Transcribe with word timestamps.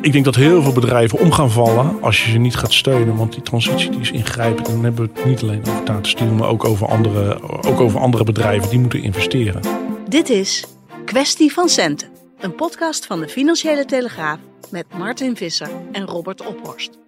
Ik 0.00 0.12
denk 0.12 0.24
dat 0.24 0.34
heel 0.34 0.62
veel 0.62 0.72
bedrijven 0.72 1.18
om 1.18 1.32
gaan 1.32 1.50
vallen 1.50 2.02
als 2.02 2.24
je 2.24 2.30
ze 2.30 2.38
niet 2.38 2.56
gaat 2.56 2.72
steunen. 2.72 3.16
Want 3.16 3.32
die 3.32 3.42
transitie 3.42 3.90
die 3.90 4.00
is 4.00 4.10
ingrijpend. 4.10 4.66
En 4.66 4.74
dan 4.74 4.84
hebben 4.84 5.04
we 5.04 5.10
het 5.14 5.24
niet 5.24 5.42
alleen 5.42 5.60
over 5.60 5.82
Tata 5.82 6.08
Steel, 6.08 6.30
maar 6.30 6.48
ook 6.48 6.64
over, 6.64 6.86
andere, 6.86 7.42
ook 7.42 7.80
over 7.80 8.00
andere 8.00 8.24
bedrijven 8.24 8.70
die 8.70 8.78
moeten 8.78 9.02
investeren. 9.02 9.60
Dit 10.08 10.28
is 10.28 10.66
Kwestie 11.04 11.52
van 11.52 11.68
Centen. 11.68 12.08
Een 12.40 12.54
podcast 12.54 13.06
van 13.06 13.20
de 13.20 13.28
Financiële 13.28 13.84
Telegraaf 13.84 14.38
met 14.70 14.86
Martin 14.98 15.36
Visser 15.36 15.70
en 15.92 16.06
Robert 16.06 16.46
Ophorst. 16.46 16.98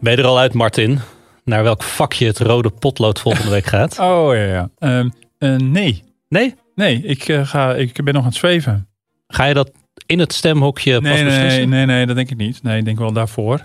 Ben 0.00 0.12
je 0.12 0.18
er 0.18 0.26
al 0.26 0.38
uit, 0.38 0.52
Martin? 0.52 1.00
Naar 1.44 1.62
welk 1.62 1.82
vakje 1.82 2.26
het 2.26 2.38
rode 2.38 2.70
potlood 2.70 3.20
volgende 3.20 3.50
week 3.50 3.66
gaat? 3.74 3.98
Oh 3.98 4.34
ja, 4.34 4.44
ja. 4.44 4.70
Ehm, 4.78 5.08
eh, 5.38 5.56
nee. 5.56 6.02
Nee? 6.28 6.54
Nee, 6.74 7.02
ik, 7.02 7.28
eh, 7.28 7.46
ga, 7.46 7.74
ik 7.74 8.04
ben 8.04 8.14
nog 8.14 8.22
aan 8.22 8.28
het 8.28 8.38
zweven. 8.38 8.88
Ga 9.26 9.44
je 9.44 9.54
dat 9.54 9.70
in 10.06 10.18
het 10.18 10.32
stemhokje 10.32 10.92
pas 10.92 11.02
Nee, 11.02 11.14
nee, 11.14 11.24
beslissen? 11.24 11.68
nee, 11.68 11.86
nee, 11.86 12.06
dat 12.06 12.16
denk 12.16 12.30
ik 12.30 12.36
niet. 12.36 12.62
Nee, 12.62 12.78
ik 12.78 12.84
denk 12.84 12.98
wel 12.98 13.12
daarvoor. 13.12 13.64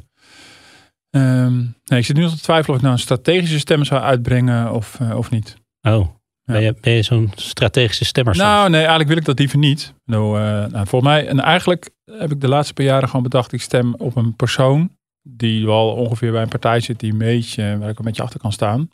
Ehm, 1.10 1.56
nee, 1.58 2.00
ik 2.00 2.06
zit 2.06 2.16
nu 2.16 2.22
nog 2.22 2.36
te 2.36 2.42
twijfelen 2.42 2.70
of 2.70 2.76
ik 2.76 2.82
nou 2.82 2.94
een 2.94 3.02
strategische 3.02 3.60
stem 3.60 3.84
zou 3.84 4.02
uitbrengen 4.02 4.72
of, 4.74 4.98
eh, 5.00 5.18
of 5.18 5.30
niet. 5.32 5.56
Oh, 5.82 6.08
ben 6.46 6.76
je, 6.82 7.02
zo'n 7.02 7.32
strategische 7.36 8.06
stemmer? 8.06 8.36
soms? 8.36 8.48
Nou, 8.48 8.70
nee, 8.70 8.80
eigenlijk 8.80 9.10
wil 9.10 9.18
ik 9.18 9.26
dat 9.26 9.40
liever 9.40 9.58
niet. 9.58 9.94
Nou, 10.06 10.40
eh, 10.40 10.44
nou, 10.44 10.88
volgens 10.88 11.12
mij, 11.12 11.28
en 11.28 11.40
eigenlijk 11.40 11.90
heb 12.12 12.32
ik 12.32 12.42
de 12.42 12.48
laatste 12.48 12.74
paar 12.74 12.86
jaren 12.86 13.08
gewoon 13.08 13.24
bedacht, 13.24 13.52
ik 13.52 13.62
stem 13.62 13.94
op 13.96 14.16
een 14.16 14.36
persoon 14.36 14.92
die 15.24 15.66
wel 15.66 15.92
ongeveer 15.92 16.32
bij 16.32 16.42
een 16.42 16.48
partij 16.48 16.80
zit 16.80 17.00
die 17.00 17.12
een 17.12 17.18
beetje, 17.18 17.78
waar 17.78 17.90
ik 17.90 18.00
een 18.00 18.06
beetje 18.06 18.24
achter 18.24 18.40
kan 18.40 18.52
staan. 18.52 18.90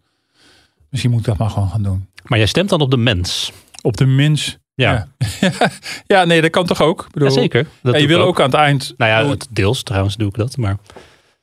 Misschien 0.89 1.11
moet 1.11 1.19
ik 1.19 1.25
dat 1.25 1.37
maar 1.37 1.49
gewoon 1.49 1.69
gaan 1.69 1.83
doen. 1.83 2.07
Maar 2.23 2.37
jij 2.37 2.47
stemt 2.47 2.69
dan 2.69 2.81
op 2.81 2.91
de 2.91 2.97
mens. 2.97 3.51
Op 3.81 3.97
de 3.97 4.05
mens. 4.05 4.57
Ja, 4.75 5.07
Ja, 5.39 5.49
ja 6.07 6.25
nee, 6.25 6.41
dat 6.41 6.49
kan 6.49 6.65
toch 6.65 6.81
ook? 6.81 7.05
Ik 7.05 7.11
bedoel, 7.11 7.31
zeker. 7.31 7.67
Dat 7.81 7.93
en 7.93 8.01
je 8.01 8.07
wil 8.07 8.21
ook. 8.21 8.39
aan 8.39 8.45
het 8.45 8.53
eind. 8.53 8.93
Nou 8.97 9.11
ja, 9.11 9.29
het 9.29 9.47
deels 9.49 9.83
trouwens 9.83 10.15
doe 10.15 10.27
ik 10.27 10.35
dat. 10.35 10.57
Maar 10.57 10.77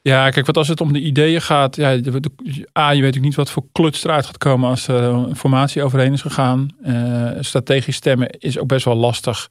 Ja, 0.02 0.30
kijk, 0.30 0.44
want 0.44 0.56
als 0.58 0.68
het 0.68 0.80
om 0.80 0.92
de 0.92 1.00
ideeën 1.00 1.42
gaat. 1.42 1.76
Ja, 1.76 1.96
de- 1.96 2.20
de- 2.20 2.68
A, 2.78 2.90
je 2.90 3.02
weet 3.02 3.16
ook 3.16 3.22
niet 3.22 3.34
wat 3.34 3.50
voor 3.50 3.64
kluts 3.72 4.04
eruit 4.04 4.26
gaat 4.26 4.38
komen 4.38 4.68
als 4.70 4.88
er 4.88 5.02
een 5.02 5.36
formatie 5.36 5.82
overheen 5.82 6.12
is 6.12 6.20
gegaan. 6.22 6.68
Eh, 6.82 7.30
strategisch 7.40 7.96
stemmen 7.96 8.30
is 8.38 8.58
ook 8.58 8.66
best 8.68 8.84
wel 8.84 8.94
lastig. 8.96 9.48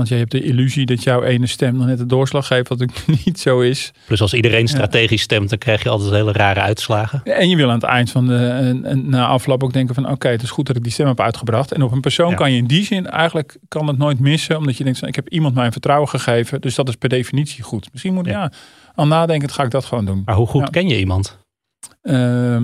Want 0.00 0.12
je 0.12 0.18
hebt 0.18 0.30
de 0.30 0.42
illusie 0.42 0.86
dat 0.86 1.02
jouw 1.02 1.22
ene 1.22 1.46
stem 1.46 1.76
nog 1.76 1.86
net 1.86 1.98
de 1.98 2.06
doorslag 2.06 2.46
geeft, 2.46 2.68
wat 2.68 2.82
ook 2.82 2.90
niet 3.24 3.40
zo 3.40 3.60
is. 3.60 3.92
plus 4.06 4.20
als 4.20 4.34
iedereen 4.34 4.68
strategisch 4.68 5.22
stemt, 5.22 5.48
dan 5.48 5.58
krijg 5.58 5.82
je 5.82 5.88
altijd 5.88 6.10
hele 6.10 6.32
rare 6.32 6.60
uitslagen. 6.60 7.22
En 7.24 7.48
je 7.48 7.56
wil 7.56 7.68
aan 7.68 7.74
het 7.74 7.82
eind 7.82 8.10
van 8.10 8.26
de 8.26 8.80
na 9.04 9.26
afloop 9.26 9.62
ook 9.64 9.72
denken 9.72 9.94
van 9.94 10.10
oké, 10.10 10.28
het 10.28 10.42
is 10.42 10.50
goed 10.50 10.66
dat 10.66 10.76
ik 10.76 10.82
die 10.82 10.92
stem 10.92 11.06
heb 11.06 11.20
uitgebracht. 11.20 11.72
En 11.72 11.82
op 11.82 11.92
een 11.92 12.00
persoon 12.00 12.30
Ja. 12.30 12.36
kan 12.36 12.52
je 12.52 12.56
in 12.58 12.66
die 12.66 12.84
zin 12.84 13.06
eigenlijk 13.06 13.56
kan 13.68 13.86
het 13.86 13.98
nooit 13.98 14.18
missen, 14.20 14.56
omdat 14.58 14.76
je 14.76 14.84
denkt 14.84 14.98
van 14.98 15.08
ik 15.08 15.14
heb 15.16 15.28
iemand 15.28 15.54
mijn 15.54 15.72
vertrouwen 15.72 16.08
gegeven, 16.08 16.60
dus 16.60 16.74
dat 16.74 16.88
is 16.88 16.94
per 16.94 17.08
definitie 17.08 17.62
goed. 17.62 17.88
Misschien 17.92 18.14
moet 18.14 18.26
ik 18.26 18.32
Ja. 18.32 18.40
ja, 18.42 18.52
al 18.94 19.06
nadenken, 19.06 19.50
ga 19.50 19.62
ik 19.62 19.70
dat 19.70 19.84
gewoon 19.84 20.04
doen. 20.04 20.22
Maar 20.24 20.34
hoe 20.34 20.46
goed 20.46 20.60
Ja. 20.60 20.66
ken 20.66 20.88
je 20.88 20.98
iemand? 20.98 21.38
Eh, 22.02 22.56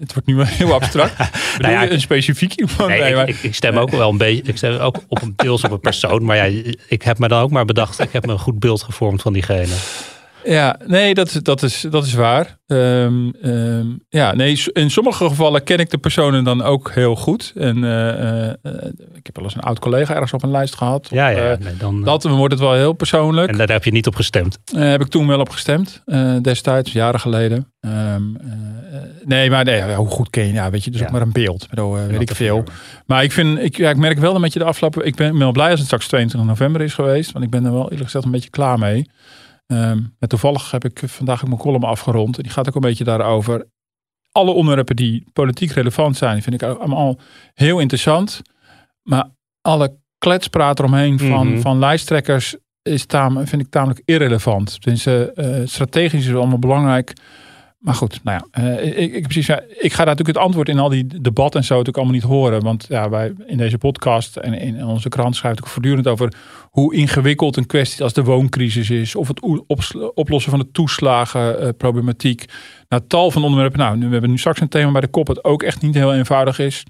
het 0.00 0.12
wordt 0.12 0.28
nu 0.28 0.34
wel 0.34 0.44
heel 0.44 0.72
abstract. 0.72 1.16
Bedoel 1.56 1.70
Nou 1.72 1.72
ja, 1.86 1.90
een 1.92 2.00
specifiek 2.00 2.54
iemand? 2.54 2.78
Nee, 2.88 3.00
Nee, 3.00 3.08
ik, 3.08 3.14
maar- 3.16 3.28
ik, 3.28 3.36
ik 3.42 3.54
stem 3.54 3.76
ook 3.76 3.90
wel 3.90 4.10
een 4.10 4.16
beetje. 4.18 4.42
Ik 4.42 4.56
stem 4.56 4.76
ook 4.76 4.96
op 5.08 5.22
een 5.22 5.32
deels 5.36 5.64
op 5.64 5.70
een 5.70 5.80
persoon. 5.80 6.24
Maar 6.24 6.36
ja, 6.36 6.62
ik 6.88 7.02
heb 7.02 7.18
me 7.18 7.28
dan 7.28 7.42
ook 7.42 7.50
maar 7.50 7.64
bedacht. 7.64 8.00
Ik 8.00 8.12
heb 8.12 8.26
me 8.26 8.32
een 8.32 8.38
goed 8.38 8.58
beeld 8.58 8.82
gevormd 8.82 9.22
van 9.22 9.32
diegene. 9.32 9.74
Ja, 10.44 10.76
nee, 10.86 11.14
dat, 11.14 11.26
is- 11.26 11.32
dat, 11.42 11.62
is, 11.62 11.86
dat 11.90 12.04
is 12.06 12.14
waar. 12.14 12.56
Ehm, 12.66 13.28
ehm, 13.42 13.86
ja, 14.08 14.34
nee, 14.34 14.62
in 14.72 14.90
sommige 14.90 15.26
gevallen 15.26 15.62
ken 15.64 15.78
ik 15.78 15.90
de 15.90 15.98
personen 15.98 16.44
dan 16.44 16.62
ook 16.62 16.90
heel 16.94 17.16
goed. 17.16 17.52
En 17.56 17.84
eh, 17.84 18.08
eh, 18.08 18.48
eh, 18.62 18.72
ik 19.14 19.26
heb 19.26 19.36
wel 19.36 19.44
eens 19.44 19.54
een 19.54 19.60
oud 19.60 19.78
collega 19.78 20.12
ergens 20.14 20.32
op 20.32 20.42
een 20.42 20.50
lijst 20.50 20.74
gehad. 20.74 21.08
Ja, 21.10 21.28
ja. 21.28 21.56
nee, 21.60 21.76
dan, 21.76 22.02
dat 22.02 22.22
dan 22.22 22.32
wordt 22.36 22.52
het 22.52 22.62
wel 22.62 22.74
heel 22.74 22.92
persoonlijk. 22.92 23.50
en 23.50 23.56
daar 23.56 23.68
heb 23.70 23.84
je 23.84 23.90
niet 23.90 24.06
op 24.06 24.14
gestemd. 24.14 24.58
Eh, 24.74 24.80
heb 24.90 25.00
ik 25.00 25.08
toen 25.08 25.26
wel 25.26 25.40
op 25.40 25.48
gestemd, 25.48 26.02
destijds, 26.42 26.92
jaren 26.92 27.20
geleden. 27.20 27.72
Ehm, 27.80 27.94
eh, 27.94 28.12
eh, 28.96 29.02
nee, 29.24 29.50
maar 29.50 29.64
nee, 29.64 29.82
hoe 29.94 30.08
goed 30.08 30.30
ken 30.30 30.46
je? 30.46 30.52
Ja, 30.52 30.70
weet 30.70 30.84
je, 30.84 30.90
dus 30.90 31.00
Ja. 31.00 31.06
ook 31.06 31.12
maar 31.12 31.22
een 31.22 31.32
beeld. 31.32 31.62
Ik 31.62 31.70
bedoel, 31.70 31.92
weet 32.06 32.20
ik 32.30 32.36
veel. 32.36 32.64
Maar 33.06 33.22
ik, 33.22 33.32
vind, 33.32 33.58
ik, 33.58 33.76
ja, 33.76 33.90
ik 33.90 33.96
merk 33.96 34.18
wel 34.18 34.34
een 34.34 34.40
beetje 34.40 34.58
de 34.58 34.64
afgelopen... 34.64 35.06
Ik 35.06 35.14
ben 35.14 35.38
wel 35.38 35.52
blij 35.52 35.68
als 35.70 35.78
het 35.78 35.86
straks 35.86 36.06
22 36.06 36.48
november 36.50 36.80
is 36.80 36.94
geweest. 36.94 37.32
Want 37.32 37.44
ik 37.44 37.50
ben 37.50 37.64
er 37.64 37.72
wel 37.72 37.82
eerlijk 37.84 38.04
gezegd 38.04 38.24
een 38.24 38.30
beetje 38.30 38.50
klaar 38.50 38.78
mee. 38.78 39.10
Ehm, 39.68 40.00
maar 40.18 40.28
toevallig 40.28 40.70
heb 40.70 40.84
ik 40.84 41.02
vandaag 41.06 41.42
ook 41.42 41.48
mijn 41.48 41.60
column 41.60 41.84
afgerond. 41.84 42.36
En 42.36 42.42
die 42.42 42.52
gaat 42.52 42.68
ook 42.68 42.74
een 42.74 42.80
beetje 42.80 43.04
daarover. 43.04 43.66
Alle 44.32 44.50
onderwerpen 44.50 44.96
die 44.96 45.24
politiek 45.32 45.70
relevant 45.70 46.16
zijn, 46.16 46.42
vind 46.42 46.62
ik 46.62 46.68
allemaal 46.68 47.18
heel 47.54 47.78
interessant. 47.78 48.42
Maar 49.02 49.24
alle 49.60 49.96
kletspraat 50.18 50.78
eromheen 50.78 51.18
van, 51.18 51.48
Mhm. 51.52 51.60
van 51.60 51.78
lijsttrekkers 51.78 52.56
is 52.82 53.06
tam, 53.06 53.46
vind 53.46 53.62
ik 53.62 53.70
tamelijk 53.70 54.02
irrelevant. 54.04 54.80
Tenminste, 54.80 55.32
eh, 55.34 55.60
strategisch 55.64 56.20
is 56.20 56.26
het 56.26 56.36
allemaal 56.36 56.58
belangrijk. 56.58 57.12
Maar 57.78 57.94
goed, 57.94 58.20
nou 58.24 58.40
ja, 58.52 58.62
eh, 58.62 59.02
ik, 59.02 59.12
ik, 59.14 59.22
precies, 59.22 59.46
ja, 59.46 59.60
ik 59.68 59.92
ga 59.92 59.96
daar 60.04 60.06
natuurlijk 60.06 60.36
het 60.36 60.46
antwoord 60.46 60.68
in 60.68 60.78
al 60.78 60.88
die 60.88 61.06
debatten 61.20 61.60
en 61.60 61.66
zo 61.66 61.72
natuurlijk 61.76 61.96
allemaal 61.96 62.14
niet 62.14 62.24
horen. 62.30 62.62
Want 62.62 62.86
ja, 62.88 63.08
wij 63.08 63.34
in 63.46 63.56
deze 63.56 63.78
podcast 63.78 64.36
en 64.36 64.54
in 64.54 64.84
onze 64.84 65.08
krant 65.08 65.36
schrijft 65.36 65.60
ook 65.60 65.66
voortdurend 65.66 66.06
over 66.06 66.32
hoe 66.78 66.94
ingewikkeld 66.94 67.56
een 67.56 67.66
kwestie 67.66 68.02
als 68.02 68.12
de 68.12 68.24
wooncrisis 68.24 68.90
is. 68.90 69.14
Of 69.14 69.28
het 69.28 69.40
oplossen 70.14 70.50
van 70.50 70.60
de 70.60 70.70
toeslagenproblematiek. 70.72 72.44
Nou, 72.88 73.02
tal 73.08 73.30
van 73.30 73.44
onderwerpen. 73.44 73.78
Nou, 73.78 73.96
nu, 73.96 74.06
we 74.06 74.12
hebben 74.12 74.30
nu 74.30 74.38
straks 74.38 74.60
een 74.60 74.68
thema 74.68 74.90
bij 74.90 75.00
de 75.00 75.06
kop, 75.06 75.26
het 75.26 75.44
ook 75.44 75.62
echt 75.62 75.82
niet 75.82 75.94
heel 75.94 76.14
eenvoudig 76.14 76.58
is. 76.58 76.84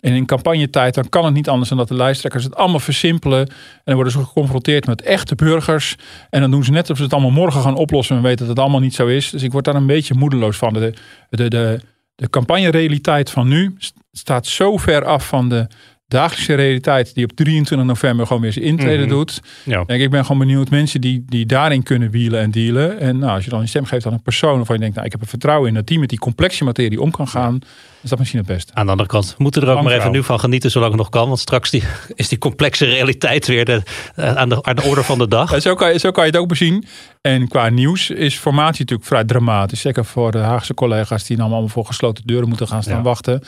En 0.00 0.12
in 0.12 0.26
campagnetijd, 0.26 0.94
dan 0.94 1.08
kan 1.08 1.24
het 1.24 1.34
niet 1.34 1.48
anders 1.48 1.68
dan 1.68 1.78
dat 1.78 1.88
de 1.88 1.94
lijsttrekkers 1.94 2.44
het 2.44 2.56
allemaal 2.56 2.80
versimpelen. 2.80 3.46
En 3.48 3.82
dan 3.84 3.94
worden 3.94 4.12
ze 4.12 4.18
geconfronteerd 4.18 4.86
met 4.86 5.02
echte 5.02 5.34
burgers. 5.34 5.96
En 6.30 6.40
dan 6.40 6.50
doen 6.50 6.64
ze 6.64 6.70
net 6.70 6.80
alsof 6.80 6.96
ze 6.96 7.02
het 7.02 7.12
allemaal 7.12 7.30
morgen 7.30 7.62
gaan 7.62 7.76
oplossen. 7.76 8.16
En 8.16 8.22
weten 8.22 8.38
dat 8.38 8.48
het 8.48 8.58
allemaal 8.58 8.80
niet 8.80 8.94
zo 8.94 9.06
is. 9.06 9.30
Dus 9.30 9.42
ik 9.42 9.52
word 9.52 9.64
daar 9.64 9.74
een 9.74 9.86
beetje 9.86 10.14
moedeloos 10.14 10.56
van. 10.56 10.72
De, 10.72 10.94
de, 11.30 11.48
de, 11.48 11.80
de 12.14 12.30
campagnerealiteit 12.30 13.30
van 13.30 13.48
nu 13.48 13.74
st- 13.78 13.94
staat 14.12 14.46
zo 14.46 14.76
ver 14.76 15.04
af 15.04 15.28
van 15.28 15.48
de 15.48 15.66
dagelijkse 16.08 16.54
realiteit 16.54 17.14
die 17.14 17.24
op 17.24 17.32
23 17.32 17.86
november 17.86 18.26
gewoon 18.26 18.42
weer 18.42 18.52
zijn 18.52 18.64
intrede 18.64 19.02
Mhm. 19.02 19.08
doet. 19.08 19.40
Ja. 19.64 19.84
Kijk, 19.84 20.00
ik 20.00 20.10
ben 20.10 20.22
gewoon 20.24 20.38
benieuwd 20.38 20.70
mensen 20.70 21.00
die, 21.00 21.24
die 21.28 21.46
daarin 21.46 21.82
kunnen 21.82 22.10
wielen 22.10 22.40
en 22.40 22.50
dealen. 22.50 23.00
En 23.00 23.18
nou, 23.18 23.32
als 23.34 23.44
je 23.44 23.50
dan 23.50 23.60
een 23.60 23.68
stem 23.68 23.84
geeft 23.84 24.06
aan 24.06 24.12
een 24.12 24.22
persoon 24.22 24.56
waarvan 24.56 24.74
je 24.74 24.80
denkt, 24.80 24.94
nou, 24.96 25.06
ik 25.06 25.12
heb 25.12 25.22
er 25.22 25.28
vertrouwen 25.28 25.68
in 25.68 25.74
dat 25.74 25.86
die 25.86 25.98
met 25.98 26.08
die 26.08 26.18
complexe 26.18 26.64
materie 26.64 27.00
om 27.00 27.10
kan 27.10 27.28
gaan, 27.28 27.58
is 28.04 28.10
dat 28.10 28.18
misschien 28.18 28.40
het 28.40 28.48
beste. 28.48 28.74
Aan 28.74 28.84
de 28.84 28.90
andere 28.90 29.08
kant, 29.08 29.34
we 29.36 29.42
moeten 29.42 29.62
er 29.62 29.68
ook 29.68 29.82
maar 29.82 29.92
even 29.92 30.10
nu 30.10 30.22
van 30.22 30.40
genieten 30.40 30.70
zolang 30.70 30.90
het 30.90 31.00
nog 31.00 31.10
kan. 31.10 31.26
Want 31.26 31.38
straks 31.40 31.70
die, 31.70 31.82
is 32.14 32.28
die 32.28 32.38
complexe 32.38 32.84
realiteit 32.84 33.46
weer 33.46 33.64
de, 33.64 33.82
eh, 34.14 34.36
aan, 34.36 34.48
de, 34.48 34.62
aan 34.62 34.76
de 34.76 34.82
orde 34.82 35.02
van 35.02 35.18
de 35.18 35.28
dag. 35.28 35.50
Ja, 35.50 35.60
zo, 35.60 35.74
kan 35.74 35.92
je, 35.92 35.98
zo 35.98 36.10
kan 36.10 36.24
je 36.24 36.30
het 36.30 36.40
ook 36.40 36.48
bezien. 36.48 36.84
En 37.20 37.48
qua 37.48 37.68
nieuws 37.68 38.10
is 38.10 38.36
formatie 38.36 38.80
natuurlijk 38.80 39.08
vrij 39.08 39.24
dramatisch. 39.24 39.80
Zeker 39.80 40.04
voor 40.04 40.32
de 40.32 40.38
Haagse 40.38 40.74
collega's 40.74 41.24
die 41.24 41.36
dan 41.36 41.50
allemaal 41.50 41.68
voor 41.68 41.86
gesloten 41.86 42.26
deuren 42.26 42.48
moeten 42.48 42.68
gaan 42.68 42.82
staan 42.82 42.96
Ja. 42.96 43.02
wachten. 43.02 43.40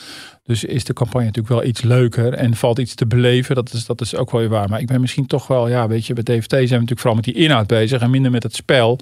Dus 0.45 0.65
is 0.65 0.85
de 0.85 0.93
campagne 0.93 1.27
natuurlijk 1.27 1.55
wel 1.55 1.65
iets 1.65 1.83
leuker 1.83 2.33
en 2.33 2.55
valt 2.55 2.79
iets 2.79 2.95
te 2.95 3.07
beleven. 3.07 3.55
Dat 3.55 3.73
is, 3.73 3.87
dat 3.87 4.01
is 4.01 4.17
ook 4.17 4.31
wel 4.31 4.41
weer 4.41 4.51
waar. 4.51 4.69
Maar 4.69 4.81
ik 4.81 4.87
ben 4.87 5.01
misschien 5.01 5.27
toch 5.27 5.47
wel, 5.47 5.69
ja, 5.69 5.89
weet 5.89 6.07
je, 6.07 6.15
bij 6.15 6.23
DFT 6.23 6.51
zijn 6.51 6.61
we 6.63 6.71
natuurlijk 6.71 7.01
vooral 7.01 7.15
met 7.15 7.25
die 7.25 7.35
inhoud 7.35 7.67
bezig 7.67 8.01
en 8.01 8.11
minder 8.11 8.31
met 8.31 8.43
het 8.43 8.55
spel. 8.55 8.99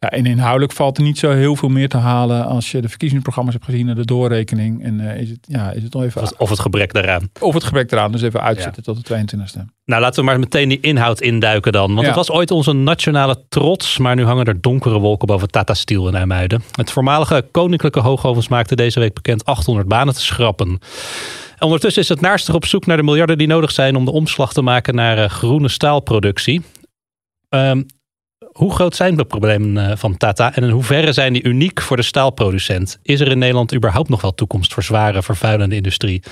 Ja, 0.00 0.10
en 0.10 0.26
inhoudelijk 0.26 0.72
valt 0.72 0.96
er 0.96 1.02
niet 1.02 1.18
zo 1.18 1.30
heel 1.30 1.56
veel 1.56 1.68
meer 1.68 1.88
te 1.88 1.96
halen 1.96 2.44
als 2.44 2.70
je 2.70 2.80
de 2.80 2.88
verkiezingsprogramma's 2.88 3.54
hebt 3.54 3.66
gezien 3.66 3.88
en 3.88 3.94
de 3.94 4.04
doorrekening. 4.04 4.84
En 4.84 5.00
uh, 5.00 5.20
is, 5.20 5.30
het, 5.30 5.38
ja, 5.48 5.70
is 5.70 5.82
het 5.82 5.92
nog 5.92 6.02
even. 6.02 6.22
Of 6.22 6.28
het, 6.28 6.38
of 6.38 6.50
het 6.50 6.58
gebrek 6.58 6.92
daaraan. 6.92 7.30
Of 7.40 7.54
het 7.54 7.64
gebrek 7.64 7.92
eraan, 7.92 8.12
dus 8.12 8.22
even 8.22 8.40
uitzetten 8.42 8.82
tot 8.82 9.06
de 9.06 9.14
22e. 9.14 9.64
Nou, 9.84 10.00
laten 10.00 10.18
we 10.20 10.24
maar 10.30 10.38
meteen 10.38 10.68
die 10.68 10.80
inhoud 10.80 11.20
induiken 11.20 11.72
dan. 11.72 11.88
Want 11.88 12.00
Ja. 12.00 12.06
het 12.06 12.14
was 12.16 12.30
ooit 12.30 12.50
onze 12.50 12.72
nationale 12.72 13.42
trots, 13.48 13.98
maar 13.98 14.14
nu 14.16 14.24
hangen 14.24 14.44
er 14.46 14.60
donkere 14.60 14.98
wolken 14.98 15.26
boven 15.26 15.50
Tata 15.50 15.74
Steel 15.74 16.08
in 16.08 16.14
IJmuiden. 16.14 16.62
Het 16.72 16.90
voormalige 16.90 17.46
koninklijke 17.50 18.00
hoogovens 18.00 18.48
maakte 18.48 18.76
deze 18.76 19.00
week 19.00 19.14
bekend 19.14 19.44
800 19.44 19.88
banen 19.88 20.14
te 20.14 20.20
schrappen. 20.22 20.68
En 20.68 20.78
Ondertussen 21.64 22.02
is 22.02 22.08
het 22.08 22.20
naarstig 22.20 22.54
op 22.54 22.64
zoek 22.64 22.86
naar 22.86 22.96
de 22.96 23.02
miljarden 23.02 23.38
die 23.38 23.46
nodig 23.46 23.70
zijn 23.70 23.96
om 23.96 24.04
de 24.04 24.10
omslag 24.10 24.52
te 24.52 24.62
maken 24.62 24.94
naar 24.94 25.18
eh, 25.18 25.30
groene 25.30 25.68
staalproductie. 25.68 26.62
Ehm, 27.48 27.82
hoe 28.52 28.74
groot 28.74 28.96
zijn 28.96 29.16
de 29.16 29.24
problemen 29.24 29.90
eh, 29.90 29.96
van 29.96 30.16
Tata 30.16 30.54
en 30.54 30.62
in 30.62 30.70
hoeverre 30.70 31.12
zijn 31.12 31.32
die 31.32 31.44
uniek 31.44 31.80
voor 31.80 31.96
de 31.96 32.02
staalproducent? 32.02 32.98
Is 33.02 33.20
er 33.20 33.30
in 33.30 33.38
Nederland 33.38 33.74
überhaupt 33.74 34.08
nog 34.08 34.20
wel 34.20 34.34
toekomst 34.34 34.74
voor 34.74 34.82
zware, 34.82 35.22
vervuilende 35.22 35.74
industrie? 35.74 36.22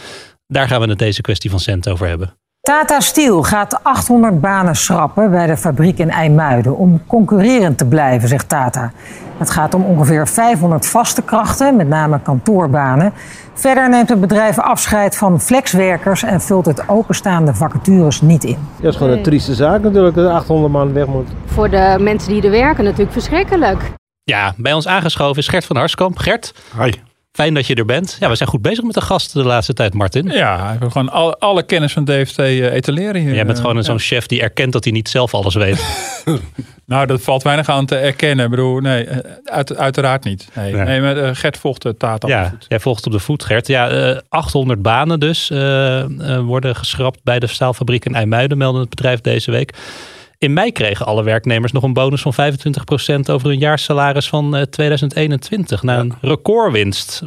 Daar 0.46 0.68
gaan 0.68 0.80
we 0.80 0.88
het 0.88 0.98
deze 0.98 1.20
kwestie 1.20 1.50
van 1.50 1.60
cent 1.60 1.88
over 1.88 2.08
hebben. 2.08 2.36
Tata 2.66 3.00
Steel 3.00 3.42
gaat 3.42 3.78
800 3.82 4.40
banen 4.40 4.76
schrappen 4.76 5.30
bij 5.30 5.46
de 5.46 5.56
fabriek 5.56 5.98
in 5.98 6.10
IJmuiden 6.10 6.76
om 6.76 7.02
concurrerend 7.06 7.78
te 7.78 7.86
blijven, 7.86 8.28
zegt 8.28 8.48
Tata. 8.48 8.92
Het 9.38 9.50
gaat 9.50 9.74
om 9.74 9.84
ongeveer 9.84 10.28
500 10.28 10.86
vaste 10.86 11.22
krachten, 11.22 11.76
met 11.76 11.88
name 11.88 12.20
kantoorbanen. 12.20 13.12
Verder 13.54 13.88
neemt 13.88 14.08
het 14.08 14.20
bedrijf 14.20 14.58
afscheid 14.58 15.16
van 15.16 15.40
flexwerkers 15.40 16.22
en 16.22 16.40
vult 16.40 16.66
het 16.66 16.88
openstaande 16.88 17.54
vacatures 17.54 18.20
niet 18.20 18.44
in. 18.44 18.58
Ja, 18.76 18.82
dat 18.82 18.92
is 18.92 18.96
gewoon 18.96 19.12
een 19.12 19.22
trieste 19.22 19.54
zaak 19.54 19.82
natuurlijk 19.82 20.14
dat 20.14 20.24
er 20.24 20.30
800 20.30 20.72
man 20.72 20.92
weg 20.92 21.06
moet. 21.06 21.28
Voor 21.44 21.70
de 21.70 21.96
mensen 22.00 22.32
die 22.32 22.42
er 22.42 22.50
werken 22.50 22.84
natuurlijk 22.84 23.12
verschrikkelijk. 23.12 23.80
Ja, 24.22 24.54
bij 24.56 24.72
ons 24.72 24.88
aangeschoven 24.88 25.36
is 25.36 25.48
Gert 25.48 25.64
van 25.64 25.76
Harskamp. 25.76 26.18
Gert, 26.18 26.54
Hi. 26.78 26.90
Fijn 27.36 27.54
dat 27.54 27.66
je 27.66 27.74
er 27.74 27.84
bent. 27.84 28.16
Ja, 28.20 28.28
we 28.28 28.34
zijn 28.34 28.48
goed 28.48 28.62
bezig 28.62 28.84
met 28.84 28.94
de 28.94 29.00
gasten 29.00 29.42
de 29.42 29.48
laatste 29.48 29.72
tijd, 29.72 29.94
Martin. 29.94 30.26
Ja, 30.26 30.66
hij 30.66 30.78
wil 30.78 30.90
gewoon 30.90 31.08
alle, 31.08 31.36
alle 31.38 31.62
kennis 31.62 31.92
van 31.92 32.04
DFT 32.04 32.38
eh, 32.38 32.72
etaleren 32.72 33.20
hier. 33.20 33.34
Jij 33.34 33.46
bent 33.46 33.60
gewoon 33.60 33.76
een 33.76 33.84
zo'n 33.84 33.98
chef 33.98 34.26
die 34.26 34.42
erkent 34.42 34.72
dat 34.72 34.84
hij 34.84 34.92
niet 34.92 35.08
zelf 35.08 35.34
alles 35.34 35.54
weet. 35.54 35.84
Nou, 36.86 37.06
dat 37.06 37.22
valt 37.22 37.42
weinig 37.42 37.68
aan 37.68 37.86
te 37.86 37.96
erkennen. 37.96 38.44
Ik 38.44 38.50
bedoel, 38.50 38.80
nee, 38.80 39.04
eh, 39.04 39.32
uit, 39.44 39.76
uiteraard 39.76 40.24
niet. 40.24 40.48
Nee, 40.54 41.00
maar 41.00 41.16
eh, 41.16 41.30
Gert 41.32 41.58
volgt 41.58 41.82
de 41.82 41.96
taat 41.96 42.24
op 42.24 42.30
de 42.30 42.36
ja, 42.36 42.48
voet. 42.50 42.64
jij 42.68 42.80
volgt 42.80 43.06
op 43.06 43.12
de 43.12 43.18
voet, 43.18 43.44
Gert. 43.44 43.66
Ja, 43.66 43.88
eh, 43.88 44.18
800 44.28 44.82
banen 44.82 45.20
dus 45.20 45.48
worden 46.44 46.76
geschrapt 46.76 47.20
bij 47.22 47.38
de 47.38 47.46
staalfabriek 47.46 48.04
in 48.04 48.14
IJmuiden, 48.14 48.58
melden 48.58 48.80
het 48.80 48.90
bedrijf 48.90 49.20
deze 49.20 49.50
week. 49.50 49.72
In 50.38 50.52
mei 50.52 50.72
kregen 50.72 51.06
alle 51.06 51.22
werknemers 51.22 51.72
nog 51.72 51.82
een 51.82 51.92
bonus 51.92 52.22
van 52.22 52.34
25% 52.34 52.36
over 53.30 53.48
hun 53.48 53.58
jaarsalaris 53.58 54.28
van 54.28 54.56
eh, 54.56 54.62
2021. 54.62 55.82
Na 55.82 55.98
een 55.98 56.14
recordwinst. 56.20 57.22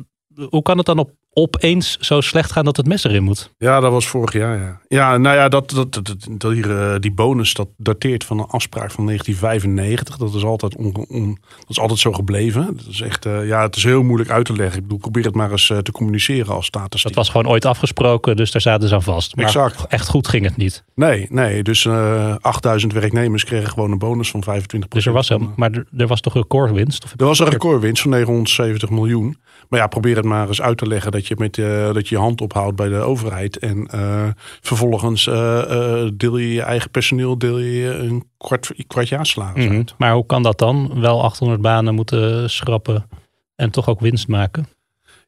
Hoe 0.50 0.62
kan 0.62 0.78
het 0.78 0.86
dan 0.86 1.00
op, 1.00 1.12
opeens 1.34 1.98
zo 2.00 2.22
slecht 2.22 2.52
gaan 2.52 2.66
dat 2.66 2.78
het 2.78 2.88
mes 2.88 3.04
erin 3.04 3.24
moet? 3.24 3.54
Ja, 3.58 3.80
dat 3.80 3.92
was 3.92 4.08
vorig 4.08 4.34
jaar, 4.34 4.58
ja. 4.60 4.80
Ja, 4.88 5.18
nou 5.18 5.36
ja, 5.36 5.50
dat, 5.50 5.70
dat, 5.70 6.02
dat, 6.38 6.52
hier, 6.52 6.78
eh, 6.80 7.00
die 7.00 7.12
bonus 7.12 7.54
dat 7.54 7.68
dateert 7.78 8.24
van 8.24 8.40
een 8.40 8.46
afspraak 8.46 8.92
van 8.92 9.06
1995. 9.06 10.18
Dat 10.18 10.34
is 10.34 10.44
altijd, 10.44 10.76
on, 10.76 11.06
on- 11.10 11.38
dat 11.60 11.70
is 11.70 11.80
altijd 11.80 12.00
zo 12.00 12.12
gebleven. 12.14 12.66
Dat 12.78 12.86
is 12.90 13.02
echt, 13.02 13.26
eh, 13.26 13.48
ja, 13.48 13.62
het 13.62 13.76
is 13.76 13.84
heel 13.84 14.04
moeilijk 14.04 14.30
uit 14.30 14.46
te 14.46 14.54
leggen. 14.54 14.76
Ik 14.78 14.82
bedoel, 14.84 14.98
probeer 14.98 15.24
het 15.26 15.36
maar 15.36 15.52
eens 15.52 15.70
eh, 15.70 15.78
te 15.78 15.92
communiceren 15.92 16.54
als 16.54 16.66
status. 16.66 17.04
Dat 17.04 17.14
was 17.16 17.30
gewoon 17.30 17.48
ooit 17.48 17.66
afgesproken, 17.66 18.36
dus 18.36 18.52
daar 18.52 18.62
zaten 18.62 18.88
ze 18.88 18.96
aan 18.96 19.04
vast. 19.04 19.36
Maar 19.36 19.46
Exact. 19.46 19.86
echt 19.88 20.08
goed 20.08 20.28
ging 20.28 20.46
het 20.46 20.58
niet. 20.58 20.84
Nee, 20.96 21.28
nee. 21.30 21.64
Dus 21.64 21.86
eh 21.86 22.36
8000 22.42 22.94
werknemers 22.94 23.44
kregen 23.44 23.70
gewoon 23.70 23.92
een 23.92 23.98
bonus 23.98 24.32
van 24.32 24.44
25 24.44 24.90
Dus 24.90 25.06
er 25.06 25.14
was, 25.14 25.30
hem, 25.30 25.54
maar 25.56 25.72
er, 25.72 25.86
er 25.98 26.08
was 26.08 26.22
toch 26.22 26.34
recordwinst? 26.34 27.04
Of 27.04 27.14
Er 27.18 27.26
was 27.26 27.40
een 27.40 27.50
recordwinst 27.50 28.02
van 28.02 28.12
970 28.12 28.90
miljoen. 28.90 29.38
Maar 29.70 29.80
ja, 29.80 29.88
probeer 29.88 30.16
het 30.16 30.26
maar 30.26 30.48
eens 30.48 30.62
uit 30.62 30.78
te 30.78 30.88
leggen 30.88 31.12
dat 31.20 31.28
je 31.28 31.36
met 31.38 31.58
eh, 31.58 31.94
dat 31.94 32.08
je 32.08 32.16
je 32.16 32.22
hand 32.22 32.42
ophoudt 32.42 32.76
bij 32.76 32.90
de 32.90 32.96
overheid. 32.96 33.58
En 33.58 33.88
eh, 33.88 34.28
vervolgens 34.62 35.28
eh, 35.28 36.08
deel 36.14 36.38
je 36.38 36.54
je 36.54 36.62
eigen 36.62 36.92
personeel 36.92 37.38
deel 37.38 37.58
je 37.58 37.94
een 37.94 38.24
kwart, 38.38 38.74
kwartjaarsalaris 38.88 39.66
Mhm. 39.66 39.76
uit. 39.76 39.96
Maar 39.98 40.14
hoe 40.14 40.26
kan 40.26 40.44
dat 40.44 40.58
dan? 40.58 41.00
Wel 41.02 41.24
800 41.24 41.62
banen 41.62 41.96
moeten 41.96 42.50
schrappen 42.50 43.10
en 43.56 43.70
toch 43.72 43.90
ook 43.90 44.00
winst 44.00 44.28
maken? 44.28 44.68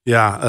Ja, 0.04 0.40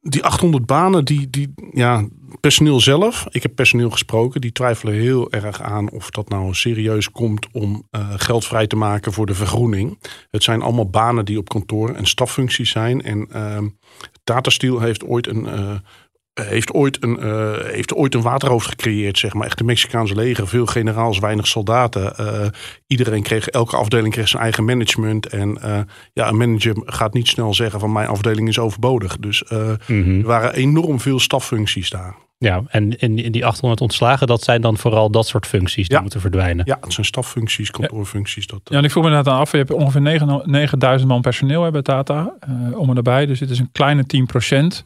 die 0.00 0.24
800 0.24 0.66
banen, 0.66 1.04
die, 1.04 1.30
die, 1.30 1.54
ja, 1.72 2.08
personeel 2.40 2.80
zelf. 2.80 3.26
Ik 3.30 3.42
heb 3.42 3.54
personeel 3.54 3.90
gesproken, 3.90 4.40
die 4.40 4.52
twijfelen 4.52 4.94
heel 4.94 5.30
erg 5.32 5.62
aan 5.62 5.90
of 5.90 6.10
dat 6.10 6.28
nou 6.28 6.54
serieus 6.54 7.10
komt 7.10 7.46
om 7.52 7.86
eh, 7.90 8.12
geld 8.16 8.44
vrij 8.46 8.66
te 8.66 8.76
maken 8.76 9.12
voor 9.12 9.26
de 9.26 9.34
vergroening. 9.34 9.98
Het 10.30 10.42
zijn 10.42 10.62
allemaal 10.62 10.90
banen 10.90 11.24
die 11.24 11.38
op 11.38 11.48
kantoor 11.48 11.94
en 11.94 12.06
staffuncties 12.06 12.70
zijn. 12.70 13.02
En 13.02 13.28
Steel 14.42 14.80
heeft 14.80 15.04
ooit 15.04 15.26
een. 15.26 15.46
eh, 15.46 15.76
heeft 16.42 16.72
ooit, 16.72 17.02
een, 17.02 17.18
eh, 17.20 17.52
heeft 17.72 17.94
ooit 17.94 18.14
een 18.14 18.22
waterhoofd 18.22 18.66
gecreëerd, 18.68 19.18
zeg 19.18 19.34
maar. 19.34 19.46
Echt 19.46 19.58
de 19.58 19.64
Mexicaanse 19.64 20.14
leger. 20.14 20.48
Veel 20.48 20.66
generaals, 20.66 21.18
weinig 21.18 21.46
soldaten. 21.46 22.16
Eh, 22.16 22.46
iedereen 22.86 23.22
kreeg, 23.22 23.48
elke 23.48 23.76
afdeling 23.76 24.12
kreeg 24.12 24.28
zijn 24.28 24.42
eigen 24.42 24.64
management. 24.64 25.26
En 25.26 25.62
eh, 25.62 25.78
ja, 26.12 26.28
een 26.28 26.36
manager 26.36 26.82
gaat 26.84 27.12
niet 27.14 27.28
snel 27.28 27.54
zeggen 27.54 27.80
van 27.80 27.92
mijn 27.92 28.08
afdeling 28.08 28.48
is 28.48 28.58
overbodig. 28.58 29.16
Dus 29.18 29.44
eh, 29.44 29.68
er 29.88 30.22
waren 30.22 30.54
enorm 30.54 31.00
veel 31.00 31.20
staffuncties 31.20 31.90
daar. 31.90 32.14
Ja, 32.40 32.62
en 32.68 32.98
in, 32.98 33.18
in 33.18 33.32
die 33.32 33.46
800 33.46 33.80
ontslagen, 33.80 34.26
dat 34.26 34.42
zijn 34.42 34.60
dan 34.60 34.76
vooral 34.76 35.10
dat 35.10 35.26
soort 35.26 35.46
functies 35.46 35.86
die 35.86 35.96
Ja. 35.96 36.02
moeten 36.02 36.20
verdwijnen. 36.20 36.66
Ja, 36.66 36.78
het 36.80 36.92
zijn 36.92 37.06
staffuncties, 37.06 37.70
kantoorfuncties. 37.70 38.46
Dat, 38.46 38.60
Ja, 38.64 38.78
en 38.78 38.84
ik 38.84 38.90
vroeg 38.90 39.04
me 39.04 39.08
inderdaad 39.10 39.40
af. 39.40 39.50
Je 39.50 39.56
hebt 39.56 39.70
ongeveer 39.72 40.00
9 40.00 40.42
9000 40.44 41.10
man 41.10 41.20
personeel 41.20 41.70
bij 41.70 41.82
Tata. 41.82 42.32
eh, 42.40 42.78
om 42.78 42.88
en 42.88 42.94
nabij. 42.94 43.26
Dus 43.26 43.38
dit 43.38 43.50
is 43.50 43.58
een 43.58 43.68
kleine 43.72 44.06
10 44.06 44.26
procent. 44.26 44.82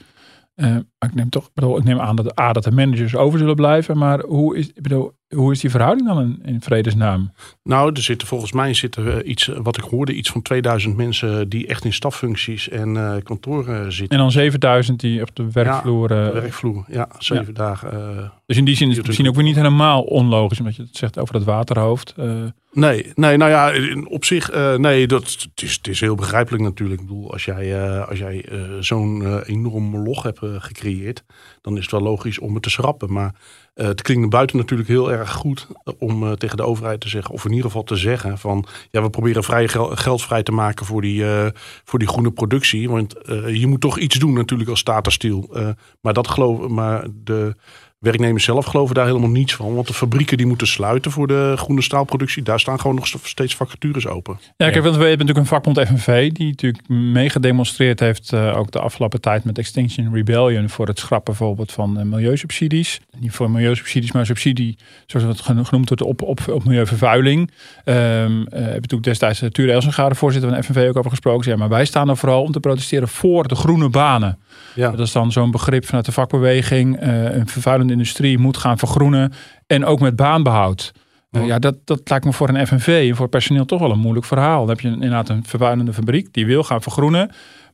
Maar 0.55 1.11
ik 1.11 1.15
neem 1.15 1.29
toch, 1.29 1.53
bedoel, 1.53 1.79
ik 1.79 1.85
neem 1.85 2.01
aan 2.01 2.17
dat, 2.17 2.41
A, 2.41 2.53
dat 2.53 2.65
de 2.65 2.71
managers 2.71 3.17
over 3.17 3.39
zullen 3.39 3.55
blijven. 3.55 3.99
Maar 3.99 4.21
hoe 4.21 4.57
is, 4.57 4.69
ik 4.69 4.83
bedoel, 4.83 5.13
hoe 5.35 5.53
is 5.53 5.61
die 5.61 5.71
verhouding 5.71 6.09
dan 6.09 6.21
in, 6.21 6.41
in 6.45 6.61
vredesnaam? 6.61 7.33
Nou, 7.63 7.91
er 7.93 8.03
zitten 8.03 8.29
volgens 8.29 8.53
mij 8.53 8.75
zitten 8.75 9.23
eh, 9.23 9.29
iets, 9.31 9.47
wat 9.63 9.77
ik 9.77 9.85
hoorde, 9.85 10.13
iets 10.15 10.31
van 10.31 10.43
2000 10.43 10.97
mensen 10.97 11.49
die 11.49 11.67
echt 11.67 11.85
in 11.85 11.93
staffuncties 11.93 12.69
en 12.69 12.97
eh, 12.97 13.15
kantoren 13.23 13.93
zitten. 13.93 14.17
En 14.17 14.23
dan 14.23 14.31
7000 14.33 15.01
die 15.01 15.21
op 15.23 15.37
de 15.37 15.51
werkvloer. 15.53 16.11
eh, 16.11 16.25
De 16.27 16.33
werkvloer, 16.41 16.85
ja, 16.89 17.09
zeven 17.19 17.55
dagen. 17.55 17.93
eh, 17.93 18.29
dus 18.47 18.57
in 18.57 18.65
die 18.65 18.77
zin 18.77 18.91
is 18.91 18.97
het 18.97 19.07
misschien 19.07 19.29
ook 19.29 19.35
weer 19.35 19.45
niet 19.45 19.57
helemaal 19.57 20.03
onlogisch. 20.03 20.59
Omdat 20.59 20.77
je 20.77 20.83
het 20.83 20.97
zegt 20.97 21.19
over 21.19 21.35
dat 21.35 21.45
waterhoofd. 21.45 22.15
eh. 22.17 22.33
Nee, 22.75 23.13
nee, 23.15 23.37
nou 23.37 23.51
ja, 23.51 23.71
in- 23.71 24.09
op 24.09 24.25
zich, 24.25 24.51
eh, 24.51 24.75
nee, 24.77 25.07
dat, 25.07 25.23
het, 25.23 25.63
is, 25.63 25.73
het 25.75 25.89
is 25.89 26.01
heel 26.01 26.15
begrijpelijk 26.15 26.63
natuurlijk. 26.63 27.01
Ik 27.01 27.07
bedoel, 27.07 27.33
als 27.33 27.45
jij, 27.45 27.83
eh, 27.85 28.09
als 28.09 28.19
jij 28.19 28.45
eh, 28.49 28.59
zo'n 28.81 29.23
eh, 29.25 29.37
enorm 29.47 29.85
moloch 29.85 30.23
hebt 30.23 30.43
eh, 30.43 30.49
gecreëerd, 30.59 31.25
dan 31.61 31.77
is 31.77 31.83
het 31.83 31.91
wel 31.91 32.01
logisch 32.01 32.39
om 32.39 32.55
het 32.55 32.63
te 32.63 32.71
schrappen. 32.71 33.13
Maar 33.13 33.35
eh, 33.75 33.87
het 33.87 34.03
klinkt 34.03 34.31
buiten 34.31 34.57
natuurlijk 34.57 34.89
heel 34.89 35.13
erg 35.13 35.33
goed 35.33 35.67
om 35.99 36.27
eh, 36.27 36.33
tegen 36.33 36.57
de 36.57 36.63
overheid 36.63 37.01
te 37.01 37.09
zeggen, 37.09 37.35
of 37.35 37.45
in 37.45 37.51
ieder 37.51 37.67
geval 37.67 37.83
te 37.83 37.97
zeggen 37.97 38.39
van, 38.39 38.67
ja, 38.91 39.03
we 39.03 39.11
proberen 39.11 39.45
vrij 39.45 39.69
gel- 39.69 39.97
geld 39.97 40.23
vrij 40.23 40.43
te 40.43 40.53
maken 40.53 40.87
voor 40.87 41.01
die, 41.01 41.25
eh, 41.25 41.47
voor 41.85 41.99
die 41.99 42.09
groene 42.09 42.31
productie. 42.31 42.91
Want 42.91 43.15
eh, 43.17 43.55
je 43.55 43.67
moet 43.67 43.81
toch 43.81 43.99
iets 43.99 44.19
doen 44.19 44.33
natuurlijk 44.33 44.71
als 44.71 44.83
Tata. 44.83 45.11
Eh, 45.19 45.69
maar 46.01 46.13
dat 46.13 46.29
geloof, 46.29 46.69
maar 46.69 47.07
de 47.25 47.57
werknemers 48.03 48.45
zelf 48.45 48.65
geloven 48.65 48.95
daar 48.95 49.07
helemaal 49.07 49.29
niets 49.29 49.55
van. 49.55 49.75
Want 49.75 49.87
de 49.87 49.95
fabrieken 49.95 50.37
die 50.37 50.47
moeten 50.47 50.67
sluiten 50.67 51.11
voor 51.11 51.27
de 51.27 51.53
groene 51.57 51.83
staalproductie. 51.83 52.43
Daar 52.43 52.61
staan 52.61 52.81
gewoon 52.81 52.97
nog 52.97 53.07
steeds 53.23 53.55
vacatures 53.55 54.07
open. 54.07 54.39
Ja, 54.57 54.71
kijk, 54.71 54.85
want 54.85 54.97
we 54.97 55.07
hebben 55.07 55.27
natuurlijk 55.27 55.39
een 55.39 55.47
vakbond 55.63 55.81
FNV 55.89 56.33
die 56.33 56.47
natuurlijk 56.47 56.89
meegedemonstreerd 56.89 58.01
heeft 58.01 58.33
eh, 58.33 58.57
ook 58.57 58.71
de 58.71 58.81
afgelopen 58.81 59.21
tijd 59.21 59.45
met 59.45 59.59
Extinction 59.59 60.15
Rebellion 60.15 60.69
voor 60.69 60.87
het 60.87 60.99
schrappen 60.99 61.35
bijvoorbeeld 61.37 61.73
van 61.73 61.99
eh, 61.99 62.05
milieusubsidies. 62.05 63.01
Niet 63.19 63.33
voor 63.33 63.51
milieusubsidies, 63.51 64.13
maar 64.13 64.27
subsidie, 64.27 64.77
zoals 65.07 65.27
het 65.27 65.41
geno- 65.41 65.65
genoemd 65.65 65.89
wordt, 65.89 66.03
op, 66.03 66.23
op, 66.23 66.41
op 66.49 66.65
milieuvervuiling. 66.65 67.51
Ehm 67.85 68.43
eh, 68.43 68.65
heb 68.65 68.81
je 68.83 68.87
toen 68.89 69.01
destijds 69.01 69.41
de 69.41 69.51
Ture 69.51 69.73
Elsenga, 69.73 70.09
de 70.09 70.15
voorzitter 70.15 70.51
van 70.51 70.61
de 70.61 70.65
FNV, 70.67 70.89
ook 70.89 70.97
over 70.97 71.11
gesproken. 71.11 71.51
Ja, 71.51 71.57
maar 71.57 71.69
wij 71.69 71.85
staan 71.85 72.09
er 72.09 72.17
vooral 72.17 72.43
om 72.43 72.53
te 72.53 72.61
protesteren 72.61 73.09
voor 73.09 73.49
de 73.49 73.55
groene 73.55 73.89
banen. 73.89 74.39
Ja. 74.75 74.91
Dat 74.91 75.01
is 75.07 75.13
dan 75.13 75.33
zo'n 75.33 75.51
begrip 75.51 75.87
vanuit 75.87 76.05
de 76.05 76.13
vakbeweging. 76.13 76.97
eh, 77.01 77.35
een 77.35 77.49
vervuilende 77.49 77.92
industrie 77.93 78.39
moet 78.39 78.57
gaan 78.57 78.79
vergroenen 78.79 79.33
en 79.67 79.85
ook 79.85 80.01
met 80.01 80.17
baanbehoud. 80.17 80.93
Nou 81.31 81.47
ja, 81.47 81.59
dat, 81.59 81.77
dat 81.85 82.01
lijkt 82.09 82.25
me 82.25 82.33
voor 82.33 82.49
een 82.49 82.67
FNV 82.67 83.07
en 83.11 83.17
voor 83.17 83.29
personeel 83.29 83.65
toch 83.65 83.81
wel 83.81 83.91
een 83.91 83.99
moeilijk 83.99 84.27
verhaal. 84.27 84.61
Dan 84.61 84.69
heb 84.69 84.81
je 84.81 84.89
inderdaad 84.89 85.29
een 85.29 85.45
vervuilende 85.45 85.93
fabriek 85.93 86.33
die 86.33 86.47
wil 86.47 86.63
gaan 86.63 86.83
vergroenen. 86.83 87.27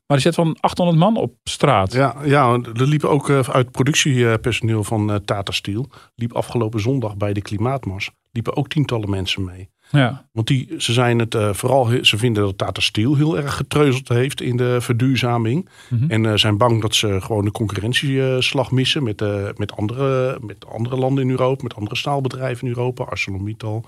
Maar 0.09 0.17
die 0.17 0.27
zet 0.27 0.35
van 0.35 0.57
800 0.61 0.99
man 0.99 1.17
op 1.17 1.35
straat. 1.45 1.93
Ja, 1.93 2.17
ja 2.25 2.53
er 2.53 2.87
liep 2.87 3.05
ook 3.05 3.31
eh, 3.31 3.39
uit 3.39 3.71
productiepersoneel 3.71 4.85
van 4.85 5.11
eh, 5.11 5.17
Tata 5.17 5.53
Steel. 5.53 5.89
liep 6.15 6.33
afgelopen 6.33 6.81
zondag 6.81 7.17
bij 7.17 7.33
de 7.33 7.43
Klimaatmars. 7.43 8.11
liepen 8.33 8.57
ook 8.57 8.69
tientallen 8.69 9.11
mensen 9.11 9.45
mee. 9.45 9.69
Ja. 9.91 10.29
Want 10.33 10.47
die, 10.47 10.75
ze 10.79 10.93
zijn 10.93 11.19
het 11.19 11.35
eh, 11.35 11.53
vooral, 11.53 11.91
ze 12.03 12.19
vinden 12.19 12.43
dat 12.43 12.59
Tata 12.59 12.81
Steel 12.81 13.17
heel 13.17 13.37
erg 13.39 13.57
getreuzeld 13.57 14.09
heeft 14.09 14.41
in 14.41 14.57
de 14.57 14.81
verduurzaming. 14.81 15.69
Mhm. 15.89 16.11
En 16.11 16.27
eh, 16.27 16.33
zijn 16.35 16.57
bang 16.57 16.81
dat 16.81 16.95
ze 16.95 17.21
gewoon 17.21 17.45
de 17.45 17.51
concurrentieslag 17.51 18.71
missen 18.71 19.03
met, 19.03 19.23
eh, 19.23 19.49
met, 19.57 19.77
andere, 19.77 20.39
met 20.41 20.67
andere 20.67 20.97
landen 20.97 21.25
in 21.25 21.31
Europa, 21.31 21.63
met 21.63 21.75
andere 21.75 21.97
staalbedrijven 21.97 22.67
in 22.67 22.75
Europa, 22.75 23.05
ArcelorMittal, 23.05 23.85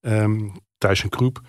ehm 0.00 0.40
Thijs 0.78 1.02
en 1.02 1.08
Kroep. 1.08 1.40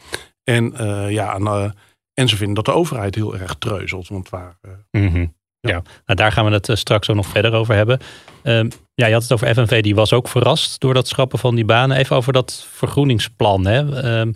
En, 0.44 0.74
ja, 1.10 1.36
en, 1.36 1.74
en 2.14 2.30
ze 2.30 2.36
vinden 2.36 2.56
dat 2.56 2.66
de 2.66 2.72
overheid 2.72 3.16
heel 3.16 3.38
erg 3.38 3.56
treuzelt. 3.56 4.08
Want 4.08 4.30
waar, 4.30 4.58
Mhm. 4.92 5.26
Ja, 5.60 5.82
nou, 6.06 6.20
daar 6.20 6.32
gaan 6.32 6.46
we 6.46 6.52
het 6.52 6.70
straks 6.74 7.10
ook 7.10 7.16
nog 7.16 7.28
verder 7.28 7.54
over 7.54 7.76
hebben. 7.76 8.00
Ehm, 8.42 8.70
ja, 8.96 9.06
je 9.08 9.14
had 9.14 9.22
het 9.22 9.32
over 9.32 9.54
FNV, 9.54 9.82
die 9.82 9.96
was 9.96 10.14
ook 10.14 10.28
verrast 10.28 10.80
door 10.80 10.94
dat 10.94 11.08
schrappen 11.08 11.40
van 11.40 11.56
die 11.56 11.66
banen. 11.66 11.98
Even 11.98 12.16
over 12.16 12.34
dat 12.34 12.66
vergroeningsplan. 12.70 13.66
Hè? 13.66 14.02
Ehm, 14.02 14.32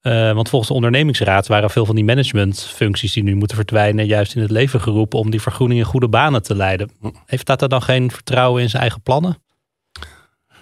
eh, 0.00 0.32
want 0.32 0.48
volgens 0.48 0.70
de 0.70 0.76
ondernemingsraad 0.76 1.46
waren 1.46 1.70
veel 1.70 1.86
van 1.86 1.94
die 1.94 2.04
managementfuncties 2.04 3.12
die 3.12 3.22
nu 3.22 3.34
moeten 3.34 3.56
verdwijnen, 3.56 4.06
juist 4.06 4.34
in 4.34 4.42
het 4.42 4.50
leven 4.50 4.80
geroepen 4.80 5.18
om 5.18 5.30
die 5.30 5.42
vergroening 5.42 5.80
in 5.80 5.86
goede 5.86 6.08
banen 6.08 6.42
te 6.42 6.54
leiden. 6.54 6.90
Heeft 7.26 7.46
Tata 7.46 7.66
dan 7.66 7.82
geen 7.82 8.10
vertrouwen 8.10 8.62
in 8.62 8.68
zijn 8.68 8.82
eigen 8.82 9.02
plannen? 9.02 9.42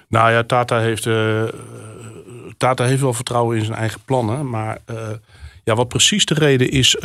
Nou 0.08 0.30
ja, 0.30 0.42
Tata 0.42 0.78
heeft, 0.78 1.06
eh, 1.06 1.42
Tata 2.56 2.84
heeft 2.84 3.00
wel 3.00 3.12
vertrouwen 3.12 3.58
in 3.58 3.64
zijn 3.64 3.78
eigen 3.78 4.00
plannen. 4.04 4.50
Maar 4.50 4.78
eh, 4.84 4.96
ja, 5.64 5.74
wat 5.74 5.88
precies 5.88 6.24
de 6.24 6.34
reden 6.34 6.70
is 6.70 6.96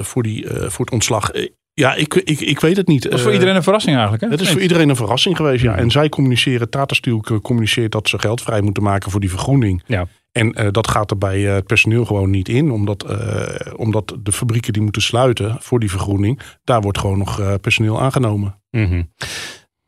voor, 0.00 0.22
die, 0.22 0.46
voor 0.48 0.84
het 0.84 0.94
ontslag. 0.94 1.30
Eh, 1.74 1.84
ja, 1.84 1.94
ik, 1.94 2.14
ik, 2.14 2.40
ik 2.40 2.60
weet 2.60 2.76
het 2.76 2.86
niet. 2.86 3.02
Dat 3.02 3.12
is 3.12 3.20
voor 3.20 3.28
Eh, 3.28 3.34
iedereen 3.36 3.56
een 3.56 3.62
verrassing 3.62 3.94
eigenlijk. 3.94 4.24
Hè? 4.24 4.30
Het 4.30 4.40
is 4.40 4.50
voor 4.50 4.60
iedereen 4.60 4.88
een 4.88 4.96
verrassing 4.96 5.36
geweest, 5.36 5.62
ja. 5.62 5.76
En 5.76 5.90
zij 5.90 6.08
communiceren, 6.08 6.70
Tata 6.70 6.94
Steel 6.94 7.20
communiceert 7.42 7.92
dat 7.92 8.08
ze 8.08 8.18
geld 8.18 8.42
vrij 8.42 8.60
moeten 8.60 8.82
maken 8.82 9.10
voor 9.10 9.20
die 9.20 9.30
vergroening. 9.30 9.82
Ja. 9.86 10.06
En 10.32 10.52
eh, 10.52 10.68
dat 10.70 10.88
gaat 10.88 11.10
er 11.10 11.18
bij 11.18 11.46
eh, 11.48 11.54
het 11.54 11.66
personeel 11.66 12.04
gewoon 12.04 12.30
niet 12.30 12.48
in, 12.48 12.70
omdat, 12.70 13.02
eh, 13.02 13.72
omdat 13.76 14.16
de 14.22 14.32
fabrieken 14.32 14.72
die 14.72 14.82
moeten 14.82 15.02
sluiten 15.02 15.56
voor 15.60 15.80
die 15.80 15.90
vergroening, 15.90 16.40
daar 16.64 16.80
wordt 16.80 16.98
gewoon 16.98 17.18
nog 17.18 17.40
eh, 17.40 17.54
personeel 17.60 18.00
aangenomen. 18.00 18.60
Mhm. 18.70 19.02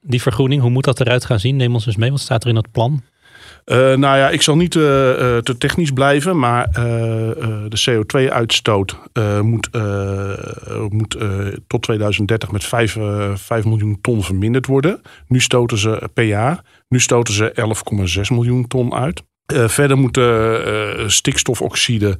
Die 0.01 0.23
vergroening, 0.23 0.61
hoe 0.63 0.71
moet 0.71 0.85
dat 0.85 1.01
eruit 1.01 1.25
gaan 1.25 1.41
zien? 1.41 1.57
Neem 1.57 1.75
ons 1.75 1.87
eens 1.87 1.97
mee, 1.97 2.11
wat 2.11 2.21
staat 2.21 2.43
er 2.45 2.51
in 2.51 2.57
het 2.57 2.71
plan? 2.71 3.03
Eh, 3.67 3.77
nou 3.77 4.17
ja, 4.19 4.31
ik 4.31 4.43
zal 4.43 4.57
niet 4.57 4.77
eh, 4.77 5.37
eh, 5.37 5.43
te 5.43 5.59
technisch 5.59 5.91
blijven, 5.91 6.39
maar 6.39 6.71
de 7.69 7.83
CO2-uitstoot 7.91 8.99
eh, 9.13 9.41
moet, 9.41 9.69
moet 10.89 11.17
tot 11.67 11.83
2030 11.83 12.51
met 12.51 12.65
5, 12.65 12.97
eh, 12.97 13.35
5 13.35 13.65
miljoen 13.65 13.99
ton 14.01 14.23
verminderd 14.23 14.67
worden. 14.67 15.01
Nu 15.29 15.41
stoten 15.41 15.79
ze 15.79 16.11
per 16.15 16.25
jaar, 16.25 16.61
nu 16.89 17.01
stoten 17.01 17.35
ze 17.35 17.53
11,6 17.55 18.31
miljoen 18.31 18.67
ton 18.67 18.95
uit. 18.95 19.23
Verder 19.47 19.99
moet 19.99 20.15
de 20.15 21.05
stikstofoxide 21.07 22.19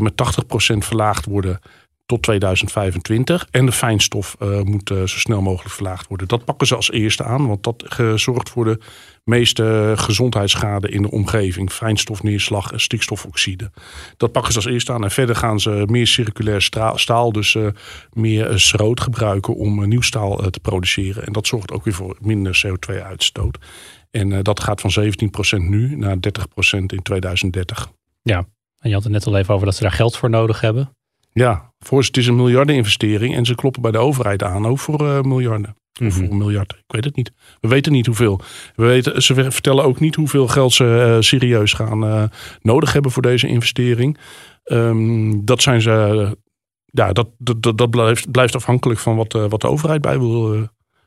met 0.00 0.16
80% 0.16 0.84
verlaagd 0.84 1.24
worden 1.24 1.60
tot 2.08 2.22
2025. 2.22 3.46
En 3.50 3.66
de 3.66 3.72
fijnstof 3.72 4.36
eh, 4.38 4.60
moet 4.60 4.90
eh, 4.90 4.96
zo 4.96 5.18
snel 5.18 5.42
mogelijk 5.42 5.74
verlaagd 5.74 6.08
worden. 6.08 6.28
Dat 6.28 6.44
pakken 6.44 6.66
ze 6.66 6.76
als 6.76 6.90
eerste 6.90 7.24
aan, 7.24 7.46
want 7.46 7.62
dat 7.62 7.84
zorgt 8.14 8.50
voor 8.50 8.64
de 8.64 8.78
meeste 9.24 9.92
gezondheidsschade 9.96 10.88
in 10.88 11.02
de 11.02 11.10
omgeving. 11.10 11.72
Fijnstofneerslag 11.72 12.72
en 12.72 12.80
stikstofoxide. 12.80 13.70
Dat 14.16 14.32
pakken 14.32 14.52
ze 14.52 14.58
als 14.58 14.66
eerste 14.66 14.92
aan. 14.92 15.04
En 15.04 15.10
verder 15.10 15.36
gaan 15.36 15.60
ze 15.60 15.82
meer 15.86 16.06
circulair 16.06 16.62
staal, 16.94 17.32
dus 17.32 17.54
eh, 17.54 17.66
meer 18.12 18.58
schroot 18.58 19.00
gebruiken 19.00 19.54
om 19.54 19.88
nieuw 19.88 20.00
staal 20.00 20.50
te 20.50 20.60
produceren. 20.60 21.26
En 21.26 21.32
dat 21.32 21.46
zorgt 21.46 21.72
ook 21.72 21.84
weer 21.84 21.94
voor 21.94 22.16
minder 22.20 22.62
CO2-uitstoot. 22.66 23.58
En 24.10 24.42
dat 24.42 24.60
gaat 24.60 24.80
van 24.80 24.90
17% 24.90 25.68
nu 25.68 25.96
naar 25.96 26.16
30% 26.16 26.20
in 26.70 27.02
2030. 27.02 27.88
Ja, 28.22 28.46
en 28.78 28.88
je 28.88 28.94
had 28.94 29.02
het 29.02 29.12
net 29.12 29.26
al 29.26 29.36
even 29.36 29.54
over 29.54 29.66
dat 29.66 29.76
ze 29.76 29.82
daar 29.82 29.92
geld 29.92 30.16
voor 30.16 30.30
nodig 30.30 30.60
hebben. 30.60 30.96
Ja, 31.38 31.72
voor 31.78 32.02
ze 32.02 32.08
het 32.08 32.16
is 32.16 32.26
een 32.26 32.36
miljardeninvestering 32.36 33.34
en 33.34 33.44
ze 33.44 33.54
kloppen 33.54 33.82
bij 33.82 33.90
de 33.90 33.98
overheid 33.98 34.42
aan 34.42 34.66
ook 34.66 34.78
voor 34.78 35.06
eh, 35.06 35.20
miljarden. 35.20 35.76
Of 36.02 36.14
voor 36.14 36.30
een 36.30 36.36
miljard, 36.36 36.72
ik 36.72 36.84
weet 36.86 37.04
het 37.04 37.16
niet. 37.16 37.32
We 37.60 37.68
weten 37.68 37.92
niet 37.92 38.06
hoeveel. 38.06 38.40
We 38.74 38.84
weten, 38.84 39.22
ze 39.22 39.50
vertellen 39.50 39.84
ook 39.84 40.00
niet 40.00 40.14
hoeveel 40.14 40.48
geld 40.48 40.72
ze 40.72 41.02
eh, 41.02 41.16
serieus 41.20 41.72
gaan 41.72 42.04
eh, 42.04 42.22
nodig 42.60 42.92
hebben 42.92 43.10
voor 43.10 43.22
deze 43.22 43.46
investering. 43.46 44.18
Ehm, 44.64 45.44
dat 45.44 45.62
zijn 45.62 45.80
ze. 45.80 46.36
ja, 46.84 47.12
dat, 47.12 47.28
dat, 47.38 47.78
dat, 47.78 47.90
blijft, 47.90 48.30
blijft 48.30 48.54
afhankelijk 48.54 49.00
van 49.00 49.16
wat, 49.16 49.32
wat 49.32 49.60
de 49.60 49.68
overheid 49.68 50.00
bij 50.00 50.18
wil. 50.18 50.52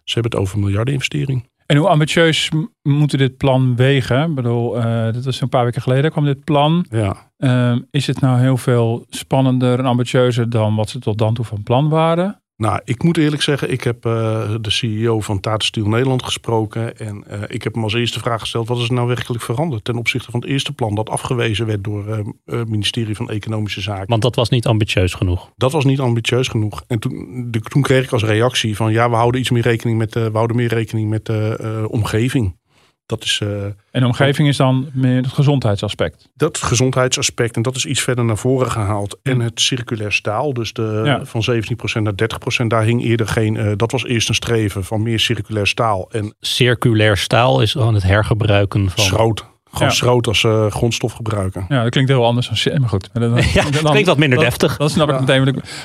ze 0.03 0.13
hebben 0.13 0.31
het 0.31 0.35
over 0.35 0.59
miljardeninvestering. 0.59 1.49
En 1.71 1.77
hoe 1.77 1.87
ambitieus 1.87 2.49
m- 2.49 2.89
moet 2.91 3.17
dit 3.17 3.37
plan 3.37 3.75
wegen? 3.75 4.29
Ik 4.29 4.35
bedoel, 4.35 4.77
eh 4.81 5.13
dit 5.13 5.25
was 5.25 5.41
een 5.41 5.49
paar 5.49 5.63
weken 5.65 5.81
geleden 5.81 6.11
kwam 6.11 6.25
dit 6.25 6.43
plan. 6.43 6.85
Ja. 6.89 7.31
Ehm, 7.37 7.79
is 7.91 8.07
het 8.07 8.21
nou 8.21 8.39
heel 8.39 8.57
veel 8.57 9.05
spannender 9.09 9.79
en 9.79 9.85
ambitieuzer 9.85 10.49
dan 10.49 10.75
wat 10.75 10.89
ze 10.89 10.99
tot 10.99 11.17
dan 11.17 11.33
toe 11.33 11.45
van 11.45 11.63
plan 11.63 11.89
waren? 11.89 12.41
Nou, 12.61 12.79
ik 12.85 13.03
moet 13.03 13.17
eerlijk 13.17 13.41
zeggen, 13.41 13.71
ik 13.71 13.83
heb 13.83 14.05
eh, 14.05 14.55
de 14.61 14.69
CEO 14.69 15.19
van 15.19 15.39
Tata 15.39 15.65
Steel 15.65 15.87
Nederland 15.87 16.23
gesproken. 16.23 16.97
En 16.97 17.23
eh, 17.27 17.39
ik 17.47 17.63
heb 17.63 17.73
hem 17.73 17.83
als 17.83 17.93
eerste 17.93 18.19
vraag 18.19 18.39
gesteld: 18.39 18.67
wat 18.67 18.77
is 18.77 18.87
er 18.87 18.93
nou 18.93 19.07
werkelijk 19.07 19.43
veranderd 19.43 19.83
ten 19.83 19.95
opzichte 19.95 20.31
van 20.31 20.39
het 20.39 20.49
eerste 20.49 20.73
plan 20.73 20.95
dat 20.95 21.09
afgewezen 21.09 21.65
werd 21.65 21.83
door 21.83 22.07
eh, 22.07 22.25
het 22.45 22.69
ministerie 22.69 23.15
van 23.15 23.29
Economische 23.29 23.81
Zaken? 23.81 24.07
Want 24.07 24.21
dat 24.21 24.35
was 24.35 24.49
niet 24.49 24.65
ambitieus 24.65 25.13
genoeg. 25.13 25.51
Dat 25.55 25.71
was 25.71 25.85
niet 25.85 25.99
ambitieus 25.99 26.47
genoeg. 26.47 26.83
En 26.87 26.99
toen, 26.99 27.47
de- 27.51 27.59
toen 27.59 27.81
kreeg 27.81 28.03
ik 28.03 28.11
als 28.11 28.23
reactie 28.23 28.75
van 28.75 28.91
ja, 28.91 29.09
we 29.09 29.15
houden 29.15 29.41
iets 29.41 29.49
meer 29.49 29.63
rekening 29.63 29.97
met, 29.97 30.13
we 30.13 30.29
houden 30.33 30.55
meer 30.55 30.73
rekening 30.73 31.09
met 31.09 31.25
de 31.25 31.85
omgeving. 31.89 32.59
Dat 33.11 33.23
is, 33.23 33.39
eh, 33.43 33.63
En 33.65 34.01
de 34.01 34.05
omgeving 34.05 34.47
is 34.47 34.57
dan 34.57 34.89
meer 34.93 35.15
het 35.15 35.27
gezondheidsaspect. 35.27 36.29
dat 36.35 36.57
gezondheidsaspect 36.57 37.55
en 37.55 37.61
dat 37.61 37.75
is 37.75 37.85
iets 37.85 38.01
verder 38.01 38.25
naar 38.25 38.37
voren 38.37 38.71
gehaald. 38.71 39.17
En 39.23 39.39
het 39.39 39.61
circulair 39.61 40.11
staal, 40.11 40.53
dus 40.53 40.73
de, 40.73 41.01
Ja. 41.05 41.25
van 41.25 41.43
17% 41.43 42.03
naar 42.03 42.15
30%, 42.15 42.69
daar 42.69 42.83
hing 42.83 43.03
eerder 43.03 43.27
geen, 43.27 43.57
eh, 43.57 43.71
dat 43.75 43.91
was 43.91 44.05
eerst 44.05 44.29
een 44.29 44.35
streven 44.35 44.83
van 44.83 45.03
meer 45.03 45.19
circulair 45.19 45.67
staal. 45.67 46.09
En 46.11 46.35
Circulair 46.39 47.17
staal 47.17 47.61
is 47.61 47.71
gewoon 47.71 47.93
het 47.93 48.03
hergebruiken 48.03 48.89
van... 48.89 49.03
schroot. 49.03 49.45
Gewoon 49.71 49.87
Ja. 49.87 49.93
schroot 49.93 50.27
als 50.27 50.43
eh, 50.43 50.71
grondstof 50.71 51.13
gebruiken. 51.13 51.65
Ja, 51.69 51.81
dat 51.81 51.91
klinkt 51.91 52.09
heel 52.09 52.25
anders 52.25 52.47
dan 52.63 52.73
C- 52.75 52.79
maar 52.79 52.89
goed. 52.89 53.09
Dan- 53.13 53.35
Ja, 53.53 53.63
het 53.63 53.81
klinkt 53.81 54.07
wat 54.07 54.17
minder 54.17 54.37
dat- 54.39 54.47
deftig. 54.47 54.77
Dat 54.77 54.91
snap 54.91 55.09
ik 55.09 55.19
meteen. 55.19 55.43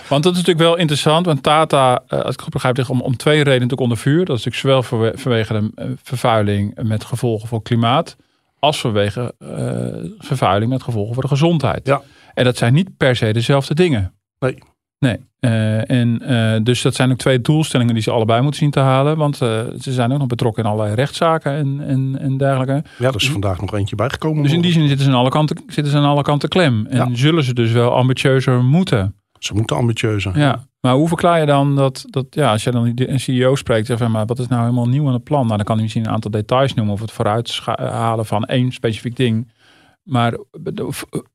Want 0.09 0.23
dat 0.23 0.33
is 0.33 0.38
natuurlijk 0.38 0.59
wel 0.59 0.76
interessant. 0.76 1.26
Want 1.26 1.43
Tata, 1.43 1.95
eh, 2.07 2.11
als 2.11 2.21
ik 2.21 2.26
het 2.26 2.43
goed 2.43 2.52
begrijp, 2.52 2.76
ligt 2.76 2.90
om, 2.90 3.00
om 3.00 3.16
twee 3.16 3.35
redenen 3.37 3.52
natuurlijk 3.55 3.81
onder 3.81 3.99
vuur. 3.99 4.25
Dat 4.25 4.38
is 4.38 4.45
natuurlijk 4.45 4.57
zowel 4.57 4.83
vanwe- 4.83 5.19
vanwege 5.19 5.52
de 5.52 5.71
eh, 5.83 5.87
vervuiling 6.02 6.78
met 6.83 7.05
gevolgen 7.05 7.49
voor 7.49 7.62
klimaat. 7.62 8.16
Als 8.59 8.81
vanwege 8.81 9.35
eh, 9.38 10.11
vervuiling 10.19 10.71
met 10.71 10.83
gevolgen 10.83 11.14
voor 11.14 11.23
de 11.23 11.28
gezondheid. 11.28 11.87
Ja. 11.87 12.02
En 12.35 12.45
dat 12.45 12.57
zijn 12.57 12.75
niet 12.75 12.97
per 12.97 13.16
se 13.16 13.33
dezelfde 13.33 13.75
dingen. 13.75 14.12
Nee. 14.38 14.59
Nee. 14.99 15.17
Eh, 15.41 15.91
en 15.91 16.23
eh, 16.23 16.61
dus 16.62 16.83
dat 16.83 16.95
zijn 16.95 17.11
ook 17.11 17.17
twee 17.19 17.41
doelstellingen 17.41 17.95
die 17.95 18.03
ze 18.03 18.11
allebei 18.11 18.41
moeten 18.41 18.61
zien 18.61 18.71
te 18.71 18.81
halen. 18.81 19.17
Want 19.17 19.41
eh, 19.43 19.49
ze 19.81 19.93
zijn 19.93 20.12
ook 20.12 20.19
nog 20.19 20.26
betrokken 20.26 20.65
in 20.65 20.71
allerlei 20.71 20.95
rechtszaken 20.95 21.53
en, 21.53 21.81
en, 21.87 22.17
en 22.21 22.37
dergelijke. 22.37 22.88
Ja, 22.99 23.09
er 23.09 23.15
is 23.15 23.31
vandaag 23.31 23.61
nog 23.61 23.75
eentje 23.75 23.97
bijgekomen. 23.97 24.43
Dus 24.43 24.53
in 24.53 24.61
die 24.61 24.73
zin 24.73 24.88
zitten 24.88 25.07
ze 25.07 25.11
aan 25.12 25.19
alle 25.19 25.31
kanten, 25.31 25.62
zitten 25.67 25.93
ze 25.93 25.99
aan 25.99 26.05
alle 26.05 26.23
kanten 26.23 26.49
klem. 26.49 26.87
En 26.87 26.97
Ja. 26.97 27.09
zullen 27.17 27.45
ze 27.45 27.55
dus 27.55 27.73
wel 27.73 27.93
ambitieuzer 27.93 28.65
moeten. 28.65 29.15
Ze 29.38 29.55
moeten 29.55 29.76
ambitieuzer. 29.76 30.38
Ja, 30.38 30.65
maar 30.81 30.95
hoe 30.95 31.09
verklaar 31.09 31.41
je 31.41 31.47
dan 31.47 31.76
dat, 31.76 32.05
dat 32.07 32.26
ja, 32.31 32.53
als 32.53 32.65
je 32.65 32.71
dan 32.71 32.93
een 32.95 33.21
CEO 33.21 33.55
spreekt, 33.55 33.87
zeg 33.87 34.09
maar, 34.09 34.26
wat 34.26 34.38
is 34.38 34.49
nou 34.49 34.62
helemaal 34.62 34.88
nieuw 34.88 35.07
aan 35.07 35.12
het 35.12 35.25
plan? 35.25 35.45
Nou, 35.45 35.57
dan 35.57 35.65
kan 35.65 35.75
hij 35.75 35.83
misschien 35.83 36.05
een 36.05 36.11
aantal 36.12 36.31
details 36.31 36.75
noemen 36.75 36.95
of 36.95 37.00
het 37.00 37.12
vooruithalen 37.12 38.26
van 38.26 38.45
één 38.45 38.73
specifiek 38.73 39.17
ding. 39.17 39.53
Maar 40.06 40.38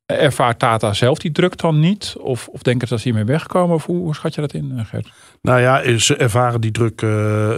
ervaart 0.06 0.60
Tata 0.60 0.94
zelf 0.94 1.18
die 1.18 1.32
druk 1.32 1.58
dan 1.58 1.80
niet? 1.80 2.16
Of, 2.20 2.48
of 2.48 2.62
denken 2.62 2.88
ze 2.88 2.94
dat 2.94 3.04
ze 3.04 3.10
hiermee 3.10 3.26
wegkomen? 3.26 3.76
Of 3.76 3.86
hoe, 3.86 3.98
hoe 3.98 4.16
schat 4.16 4.36
je 4.36 4.42
dat 4.42 4.54
in, 4.54 4.72
eh, 4.78 4.86
Gert? 4.86 5.12
Nou 5.42 5.60
ja, 5.60 5.98
ze 5.98 6.16
ervaren 6.16 6.62
die 6.62 6.72
druk, 6.72 7.02
eh, 7.02 7.10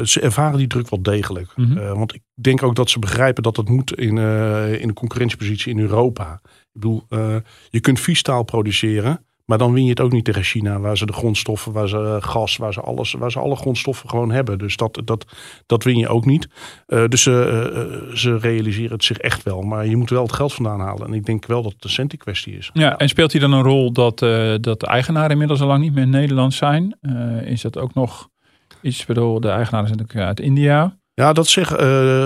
ze 0.03 0.19
ervaren 0.21 0.57
die 0.57 0.67
druk 0.67 0.89
wel 0.89 1.01
degelijk. 1.01 1.51
Mhm. 1.55 1.77
Eh, 1.77 1.93
want 1.93 2.13
ik 2.13 2.21
denk 2.33 2.63
ook 2.63 2.75
dat 2.75 2.89
ze 2.89 2.99
begrijpen 2.99 3.43
dat 3.43 3.57
het 3.57 3.69
moet 3.69 3.93
in, 3.97 4.17
eh, 4.17 4.81
in 4.81 4.87
de 4.87 4.93
concurrentiepositie 4.93 5.71
in 5.71 5.79
Europa. 5.79 6.39
Ik 6.43 6.69
bedoel, 6.73 7.05
eh, 7.09 7.35
je 7.69 7.79
kunt 7.79 7.99
viestaal 7.99 8.43
produceren, 8.43 9.25
maar 9.45 9.57
dan 9.57 9.73
win 9.73 9.83
je 9.83 9.89
het 9.89 9.99
ook 9.99 10.11
niet 10.11 10.25
tegen 10.25 10.43
China, 10.43 10.79
waar 10.79 10.97
ze 10.97 11.05
de 11.05 11.13
grondstoffen, 11.13 11.71
waar 11.71 11.87
ze 11.87 11.97
eh, 11.97 12.29
gas, 12.29 12.57
waar 12.57 12.73
ze 12.73 12.81
alles, 12.81 13.13
waar 13.13 13.31
ze 13.31 13.39
alle 13.39 13.55
grondstoffen 13.55 14.09
gewoon 14.09 14.31
hebben. 14.31 14.57
Dus 14.57 14.77
dat, 14.77 15.01
dat, 15.05 15.25
dat 15.65 15.83
win 15.83 15.97
je 15.97 16.07
ook 16.07 16.25
niet. 16.25 16.47
Eh, 16.85 17.07
dus 17.07 17.21
ze, 17.21 17.45
eh, 17.45 18.15
ze 18.15 18.37
realiseren 18.37 18.91
het 18.91 19.03
zich 19.03 19.17
echt 19.17 19.43
wel, 19.43 19.61
maar 19.61 19.85
je 19.85 19.97
moet 19.97 20.09
wel 20.09 20.23
het 20.23 20.33
geld 20.33 20.53
vandaan 20.53 20.79
halen. 20.79 21.07
En 21.07 21.13
ik 21.13 21.25
denk 21.25 21.45
wel 21.45 21.63
dat 21.63 21.73
het 21.73 21.83
een 21.83 21.89
centie-kwestie 21.89 22.57
is. 22.57 22.69
Ja, 22.73 22.97
en 22.97 23.09
speelt 23.09 23.31
hij 23.31 23.41
dan 23.41 23.51
een 23.51 23.63
rol 23.63 23.91
dat, 23.91 24.19
dat 24.61 24.79
de 24.79 24.87
eigenaren 24.87 25.31
inmiddels 25.31 25.61
al 25.61 25.67
lang 25.67 25.83
niet 25.83 25.93
meer 25.93 26.03
in 26.03 26.09
Nederland 26.09 26.53
zijn? 26.53 26.97
Is 27.45 27.61
dat 27.61 27.77
ook 27.77 27.93
nog 27.93 28.29
iets, 28.81 29.05
bedoel, 29.05 29.39
de 29.39 29.49
eigenaren 29.49 29.87
zijn 29.87 29.99
natuurlijk 29.99 30.27
uit 30.27 30.39
India. 30.39 30.97
Ja, 31.15 31.33
dat 31.33 31.47
zegt 31.47 31.71
eh, 31.71 31.77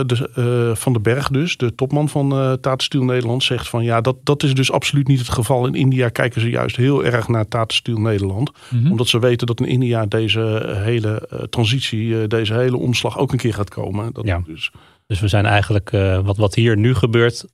de, 0.06 0.30
eh, 0.36 0.76
Van 0.76 0.94
den 0.94 1.02
Berg 1.02 1.30
dus, 1.30 1.58
de 1.58 1.76
topman 1.76 2.10
van 2.10 2.32
eh 2.32 2.54
Tata 2.54 2.84
Steel 2.84 3.04
Nederland, 3.04 3.44
zegt 3.44 3.70
van 3.70 3.84
ja, 3.84 4.02
dat, 4.02 4.16
dat 4.24 4.44
is 4.44 4.54
dus 4.54 4.72
absoluut 4.72 5.08
niet 5.08 5.20
het 5.20 5.30
geval. 5.30 5.68
In 5.68 5.74
India 5.74 6.10
kijken 6.10 6.42
ze 6.42 6.50
juist 6.50 6.76
heel 6.76 7.06
erg 7.06 7.28
naar 7.28 7.48
Tata 7.48 7.76
Steel 7.76 7.98
Nederland. 7.98 8.52
Mhm. 8.70 8.92
Omdat 8.92 9.08
ze 9.08 9.20
weten 9.20 9.48
dat 9.48 9.60
in 9.60 9.66
India 9.66 10.06
deze 10.06 10.74
hele 10.84 11.30
transitie, 11.50 12.28
deze 12.28 12.54
hele 12.54 12.78
omslag 12.78 13.18
ook 13.18 13.32
een 13.32 13.38
keer 13.38 13.54
gaat 13.54 13.70
komen. 13.70 14.14
Dat 14.14 14.26
Ja. 14.26 14.42
dus, 14.46 14.72
Dus 15.08 15.20
we 15.20 15.28
zijn 15.28 15.46
eigenlijk, 15.46 15.90
wat, 16.24 16.38
wat 16.38 16.56
hier 16.56 16.78
nu 16.78 16.96
gebeurt, 16.96 17.46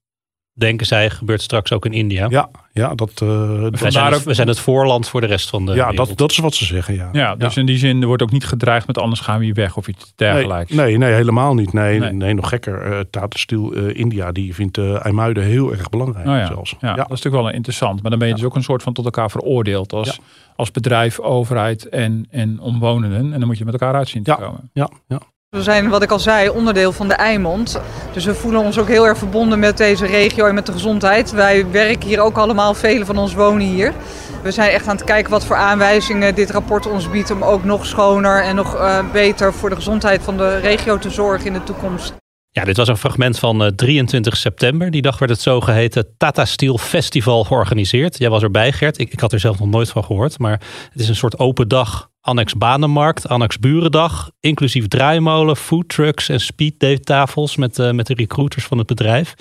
denken 0.54 0.86
zij, 0.86 1.10
gebeurt 1.10 1.42
straks 1.42 1.72
ook 1.72 1.86
in 1.86 1.94
India. 1.94 2.28
Ja, 2.30 2.50
ja 2.72 2.96
dat, 2.96 3.10
uh, 3.24 3.30
we, 3.70 3.92
zijn 3.92 4.14
het, 4.14 4.24
we 4.24 4.34
zijn 4.34 4.48
het 4.48 4.60
voorland 4.60 5.08
voor 5.08 5.22
de 5.22 5.28
rest 5.28 5.50
van 5.50 5.66
de 5.66 5.72
Ja, 5.72 5.90
wereld. 5.90 6.08
dat, 6.08 6.18
dat 6.18 6.32
is 6.32 6.38
wat 6.38 6.54
ze 6.54 6.66
zeggen, 6.66 6.96
ja. 6.96 7.10
Ja, 7.12 7.36
dus 7.36 7.58
in 7.58 7.66
die 7.66 7.78
zin 7.78 8.02
er 8.02 8.08
wordt 8.08 8.22
ook 8.22 8.32
niet 8.32 8.46
gedreigd 8.46 8.88
met 8.88 8.98
anders 8.98 9.22
gaan 9.22 9.40
we 9.40 9.46
hier 9.46 9.54
weg 9.54 9.78
of 9.78 9.88
iets 9.88 10.14
dergelijks. 10.16 10.72
Nee, 10.72 10.86
nee, 10.86 10.98
nee 10.98 11.14
helemaal 11.14 11.54
niet. 11.54 11.74
Nee, 11.74 12.00
nee. 12.00 12.12
nee 12.12 12.34
nog 12.34 12.50
gekker. 12.50 12.92
Uh, 12.92 13.00
Tata 13.10 13.38
Steel 13.38 13.78
uh, 13.78 14.00
India, 14.00 14.32
die 14.32 14.54
vindt 14.54 14.78
uh, 14.78 15.06
IJmuiden 15.06 15.44
heel 15.44 15.72
erg 15.72 15.90
belangrijk 15.90 16.28
oh 16.28 16.34
ja. 16.34 16.46
zelfs. 16.46 16.76
Ja, 16.80 16.94
dat 16.94 17.04
is 17.04 17.10
natuurlijk 17.10 17.44
wel 17.44 17.54
interessant. 17.54 18.02
Maar 18.02 18.10
dan 18.10 18.20
ben 18.20 18.28
je 18.28 18.34
dus 18.34 18.44
ook 18.44 18.56
een 18.56 18.64
soort 18.64 18.84
van 18.84 18.94
tot 18.94 19.06
elkaar 19.06 19.32
veroordeeld 19.32 19.94
als, 19.94 20.20
als 20.56 20.72
bedrijf, 20.72 21.20
overheid 21.20 21.90
en, 21.90 22.28
en 22.30 22.60
omwonenden. 22.60 23.34
En 23.34 23.40
dan 23.40 23.48
moet 23.48 23.58
je 23.58 23.66
met 23.66 23.74
elkaar 23.74 23.96
uitzien 23.96 24.24
te 24.24 24.36
komen. 24.40 24.70
Ja, 24.74 24.90
ja. 25.08 25.20
We 25.54 25.62
zijn, 25.62 25.90
wat 25.90 26.04
ik 26.04 26.12
al 26.12 26.20
zei, 26.20 26.50
onderdeel 26.50 26.92
van 26.92 27.08
de 27.08 27.14
Eimond. 27.14 27.80
Dus 28.12 28.26
we 28.26 28.36
voelen 28.36 28.62
ons 28.62 28.80
ook 28.80 28.88
heel 28.88 29.08
erg 29.08 29.18
verbonden 29.18 29.60
met 29.60 29.78
deze 29.78 30.06
regio 30.06 30.46
en 30.46 30.56
met 30.56 30.66
de 30.66 30.72
gezondheid. 30.72 31.32
Wij 31.32 31.72
werken 31.72 32.08
hier 32.08 32.20
ook 32.20 32.38
allemaal, 32.38 32.74
velen 32.74 33.06
van 33.06 33.18
ons 33.18 33.34
wonen 33.34 33.68
hier. 33.68 33.94
We 34.42 34.52
zijn 34.52 34.70
echt 34.70 34.88
aan 34.88 34.96
het 34.96 35.06
kijken 35.06 35.32
wat 35.32 35.46
voor 35.46 35.56
aanwijzingen 35.56 36.36
dit 36.36 36.52
rapport 36.52 36.88
ons 36.88 37.10
biedt 37.10 37.32
om 37.32 37.44
ook 37.44 37.64
nog 37.64 37.86
schoner 37.86 38.44
en 38.44 38.56
nog 38.56 38.76
uh, 38.76 39.00
beter 39.12 39.54
voor 39.54 39.70
de 39.70 39.76
gezondheid 39.76 40.22
van 40.24 40.38
de 40.38 40.58
regio 40.58 40.98
te 40.98 41.10
zorgen 41.10 41.48
in 41.48 41.54
de 41.54 41.64
toekomst. 41.64 42.23
Ja, 42.54 42.64
dit 42.64 42.78
was 42.78 42.88
een 42.88 42.98
fragment 42.98 43.40
van 43.40 43.64
uh, 43.64 43.68
23 43.68 44.38
september. 44.38 44.92
Die 44.92 45.02
dag 45.02 45.20
werd 45.20 45.32
het 45.32 45.42
zogeheten 45.42 46.08
Tata 46.18 46.46
Steel 46.46 46.78
Festival 46.78 47.44
georganiseerd. 47.44 48.18
Jij 48.18 48.30
was 48.30 48.42
erbij, 48.42 48.72
Gert. 48.72 49.00
Ik, 49.00 49.12
ik 49.12 49.20
had 49.20 49.34
er 49.34 49.40
zelf 49.40 49.60
nog 49.60 49.70
nooit 49.70 49.90
van 49.90 50.04
gehoord. 50.04 50.40
Maar 50.40 50.62
het 50.92 51.02
is 51.02 51.10
een 51.10 51.16
soort 51.16 51.40
open 51.40 51.68
dag 51.68 52.10
Annex 52.22 52.54
Banenmarkt, 52.54 53.28
Annex 53.28 53.60
Burendag, 53.60 54.32
inclusief 54.40 54.88
draaimolen, 54.88 55.56
foodtrucks 55.56 56.30
en 56.30 56.40
speeddate-tafels 56.40 57.56
met, 57.56 57.80
uh, 57.80 57.92
met 57.92 58.08
de 58.08 58.14
recruiters 58.14 58.66
van 58.66 58.78
het 58.78 58.88
bedrijf. 58.88 59.34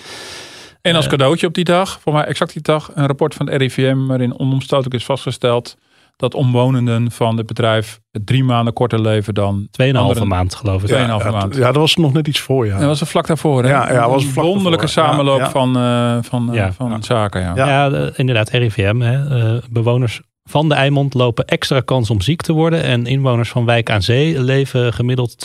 En 0.81 0.95
als 0.95 1.07
cadeautje 1.07 1.47
op 1.47 1.53
die 1.53 1.63
dag, 1.63 1.99
voor 2.01 2.13
mij 2.13 2.23
exact 2.23 2.53
die 2.53 2.61
dag, 2.61 2.91
een 2.93 3.07
rapport 3.07 3.33
van 3.33 3.45
de 3.45 3.55
RIVM 3.57 4.05
waarin 4.05 4.39
onomstotelijk 4.39 4.95
is 4.95 5.05
vastgesteld 5.05 5.77
dat 6.15 6.33
omwonenden 6.33 7.11
van 7.11 7.37
het 7.37 7.45
bedrijf 7.45 7.99
drie 8.11 8.43
maanden 8.43 8.73
korter 8.73 9.01
leven 9.01 9.33
dan... 9.33 9.67
Tweeënhalve 9.71 10.25
maand 10.25 10.55
geloof 10.55 10.81
ik. 10.81 10.87
Tweeënhalve 10.87 11.25
ja, 11.25 11.31
maand. 11.31 11.55
Ja, 11.55 11.65
dat 11.65 11.75
was 11.75 11.95
nog 11.95 12.13
net 12.13 12.27
iets 12.27 12.39
voor, 12.39 12.65
ja. 12.65 12.77
Dat 12.77 12.87
was 12.87 13.01
er 13.01 13.07
vlak 13.07 13.27
daarvoor, 13.27 13.63
hè? 13.63 13.69
Ja, 13.69 13.91
ja 13.93 14.09
was 14.09 14.23
een 14.23 14.33
wonderlijke 14.33 14.85
daarvoor. 14.85 15.03
samenloop 15.03 15.37
Ja, 15.37 15.43
ja. 15.43 15.49
van, 15.51 15.77
uh, 15.77 16.17
van, 16.21 16.49
uh, 16.49 16.55
Ja. 16.55 16.73
van 16.73 17.03
zaken, 17.03 17.41
ja. 17.41 17.55
Ja, 17.55 17.67
ja, 17.67 18.09
inderdaad, 18.15 18.49
RIVM. 18.49 18.99
Hè. 18.99 19.43
Uh, 19.55 19.61
bewoners 19.69 20.21
van 20.49 20.69
de 20.69 20.75
Eimond 20.75 21.13
lopen 21.13 21.45
extra 21.45 21.79
kans 21.79 22.09
om 22.09 22.21
ziek 22.21 22.41
te 22.41 22.53
worden. 22.53 22.83
En 22.83 23.05
inwoners 23.05 23.49
van 23.49 23.65
Wijk 23.65 23.89
aan 23.89 24.01
Zee 24.01 24.41
leven 24.41 24.93
gemiddeld 24.93 25.35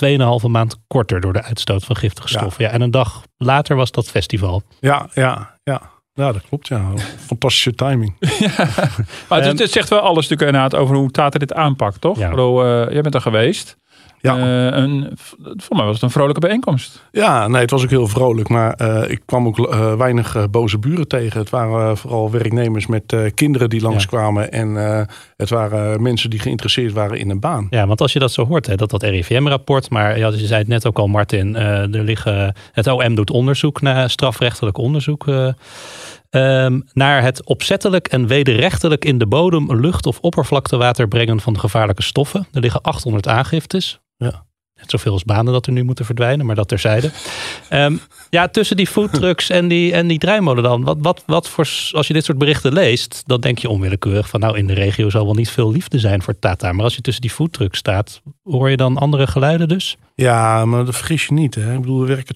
2,5 0.42 0.48
maand 0.48 0.76
korter 0.87 1.20
door 1.20 1.32
de 1.32 1.42
uitstoot 1.42 1.84
van 1.84 1.96
giftige 1.96 2.32
Ja. 2.32 2.38
stoffen. 2.38 2.64
Ja, 2.64 2.70
en 2.70 2.80
een 2.80 2.90
dag 2.90 3.22
later 3.37 3.76
was 3.76 3.90
dat 3.90 4.08
festival. 4.08 4.62
Ja, 4.80 5.08
ja, 5.14 5.54
ja. 5.64 5.80
Ja, 6.18 6.32
dat 6.32 6.42
klopt, 6.48 6.68
ja. 6.68 6.92
Fantastische 7.26 7.75
timing. 7.75 8.14
Maar 9.28 9.42
het, 9.42 9.58
het 9.58 9.70
zegt 9.70 9.88
wel 9.88 10.00
alles 10.00 10.28
natuurlijk 10.28 10.56
inderdaad 10.56 10.80
over 10.80 10.96
hoe 10.96 11.10
Tata 11.10 11.38
dit 11.38 11.54
aanpakt, 11.54 12.00
toch? 12.00 12.18
Ja. 12.18 12.30
Bedoel, 12.30 12.64
eh, 12.64 12.92
jij 12.92 13.00
bent 13.00 13.14
er 13.14 13.20
geweest. 13.20 13.76
Ja. 14.20 14.37
Eh, 14.37 14.78
een, 14.82 15.10
voor 15.56 15.76
mij 15.76 15.84
was 15.84 15.94
het 15.94 16.02
een 16.02 16.10
vrolijke 16.10 16.40
bijeenkomst. 16.40 17.04
Ja, 17.12 17.48
nee, 17.48 17.60
het 17.60 17.70
was 17.70 17.82
ook 17.82 17.90
heel 17.90 18.06
vrolijk. 18.08 18.48
Maar 18.48 18.72
eh, 18.72 19.10
ik 19.10 19.20
kwam 19.26 19.46
ook 19.46 19.58
eh, 19.58 19.94
weinig 19.94 20.50
boze 20.50 20.78
buren 20.78 21.08
tegen. 21.08 21.40
Het 21.40 21.50
waren 21.50 21.96
vooral 21.96 22.30
werknemers 22.30 22.87
met 22.87 23.12
eh, 23.12 23.20
kinderen 23.34 23.70
die 23.70 23.80
langskwamen. 23.80 24.52
En 24.52 24.87
eh, 24.87 25.02
het 25.37 25.50
waren 25.50 26.02
mensen 26.02 26.30
die 26.30 26.38
geïnteresseerd 26.38 26.92
waren 26.92 27.18
in 27.18 27.30
een 27.30 27.40
baan. 27.40 27.66
Ja, 27.70 27.87
want 27.87 28.00
als 28.00 28.12
je 28.12 28.18
dat 28.18 28.32
zo 28.32 28.46
hoort, 28.46 28.66
hè, 28.66 28.75
dat 28.75 28.90
dat 28.90 29.02
RIVM-rapport, 29.02 29.90
maar 29.90 30.18
ja, 30.18 30.28
je 30.28 30.46
zei 30.46 30.58
het 30.60 30.68
net 30.68 30.87
ook 30.87 30.98
al, 30.98 31.06
Martin, 31.06 31.56
eh, 31.56 31.94
er 31.94 32.02
liggen, 32.04 32.54
het 32.72 32.87
OM 32.87 33.14
doet 33.14 33.30
onderzoek 33.30 33.80
naar 33.80 34.10
strafrechtelijk 34.10 34.78
onderzoek. 34.78 35.26
eh, 35.28 35.48
ehm, 36.30 36.80
naar 36.92 37.22
het 37.22 37.46
opzettelijk 37.46 38.06
en 38.08 38.26
wederrechtelijk 38.26 39.04
in 39.04 39.18
de 39.18 39.26
bodem, 39.26 39.80
lucht 39.80 40.06
of 40.06 40.18
oppervlaktewater 40.20 41.08
brengen 41.08 41.40
van 41.40 41.58
gevaarlijke 41.60 42.02
stoffen. 42.02 42.46
Er 42.52 42.60
liggen 42.60 42.80
800 42.82 43.28
aangiftes. 43.28 44.00
Ja. 44.18 44.46
Net 44.75 44.90
zoveel 44.90 45.12
als 45.12 45.25
banen 45.25 45.52
dat 45.52 45.66
er 45.66 45.72
nu 45.72 45.82
moeten 45.82 46.04
verdwijnen, 46.04 46.46
maar 46.46 46.54
dat 46.54 46.68
terzijde. 46.68 47.10
Ehm 47.68 47.96
ja, 48.30 48.48
tussen 48.48 48.76
die 48.76 48.87
foodtrucks 48.87 49.50
en 49.50 49.68
die, 49.68 49.92
en 49.92 50.06
die 50.06 50.18
draaimolen 50.18 50.62
dan. 50.62 50.84
Wat, 50.84 50.96
wat, 51.00 51.22
wat 51.26 51.48
voor, 51.48 51.68
als 51.92 52.06
je 52.06 52.12
dit 52.12 52.25
soort 52.25 52.38
berichten 52.38 52.72
leest, 52.72 53.22
dan 53.26 53.40
denk 53.40 53.58
je 53.58 53.68
onwillekeurig 53.68 54.28
van 54.28 54.40
nou 54.40 54.58
in 54.58 54.66
de 54.66 54.72
regio 54.72 55.10
zal 55.10 55.25
wel 55.25 55.34
niet 55.34 55.50
veel 55.50 55.70
liefde 55.70 55.98
zijn 55.98 56.22
voor 56.22 56.38
Tata. 56.38 56.72
Maar 56.72 56.84
als 56.84 56.94
je 56.94 57.00
tussen 57.00 57.22
die 57.22 57.30
foodtrucks 57.30 57.78
staat, 57.78 58.22
hoor 58.42 58.70
je 58.70 58.76
dan 58.76 58.96
andere 58.96 59.26
geluiden 59.26 59.68
dus? 59.68 59.96
Ja, 60.20 60.64
maar 60.64 60.84
dat 60.84 60.96
vergis 60.96 61.26
je 61.26 61.32
niet. 61.32 61.54
Hè. 61.54 61.72
Ik 61.75 61.80
bedoel, 61.80 62.00
er 62.00 62.06
werken 62.06 62.34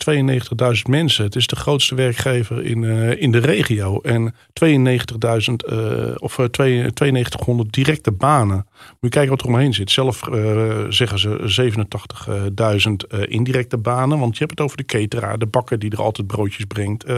92.000 0.77 0.83
mensen. 0.89 1.25
Het 1.25 1.37
is 1.37 1.47
de 1.47 1.57
grootste 1.57 1.95
werkgever 1.95 2.65
in, 2.65 2.85
eh, 2.85 3.21
in 3.23 3.31
de 3.33 3.39
regio. 3.39 4.01
En 4.01 4.35
92.000 4.53 5.65
eh, 5.65 5.79
of 6.19 6.39
eh, 6.39 6.45
twee- 6.45 6.77
9200 6.83 7.73
directe 7.73 8.13
banen. 8.13 8.57
Moet 8.57 8.97
je 9.01 9.09
kijken 9.09 9.31
wat 9.31 9.41
er 9.41 9.47
omheen 9.47 9.75
zit. 9.75 9.91
Zelf 9.91 10.29
eh, 10.29 10.85
zeggen 10.89 11.19
ze 11.19 11.39
87.000 11.49 13.07
eh, 13.09 13.21
indirecte 13.29 13.77
banen. 13.79 14.19
Want 14.19 14.33
je 14.33 14.39
hebt 14.45 14.51
het 14.51 14.61
over 14.61 14.77
de 14.77 14.85
cateraar, 14.85 15.39
de 15.39 15.47
bakker 15.47 15.79
die 15.79 15.91
er 15.91 16.03
altijd 16.03 16.27
broodjes 16.27 16.65
brengt. 16.65 17.05
eh, 17.05 17.17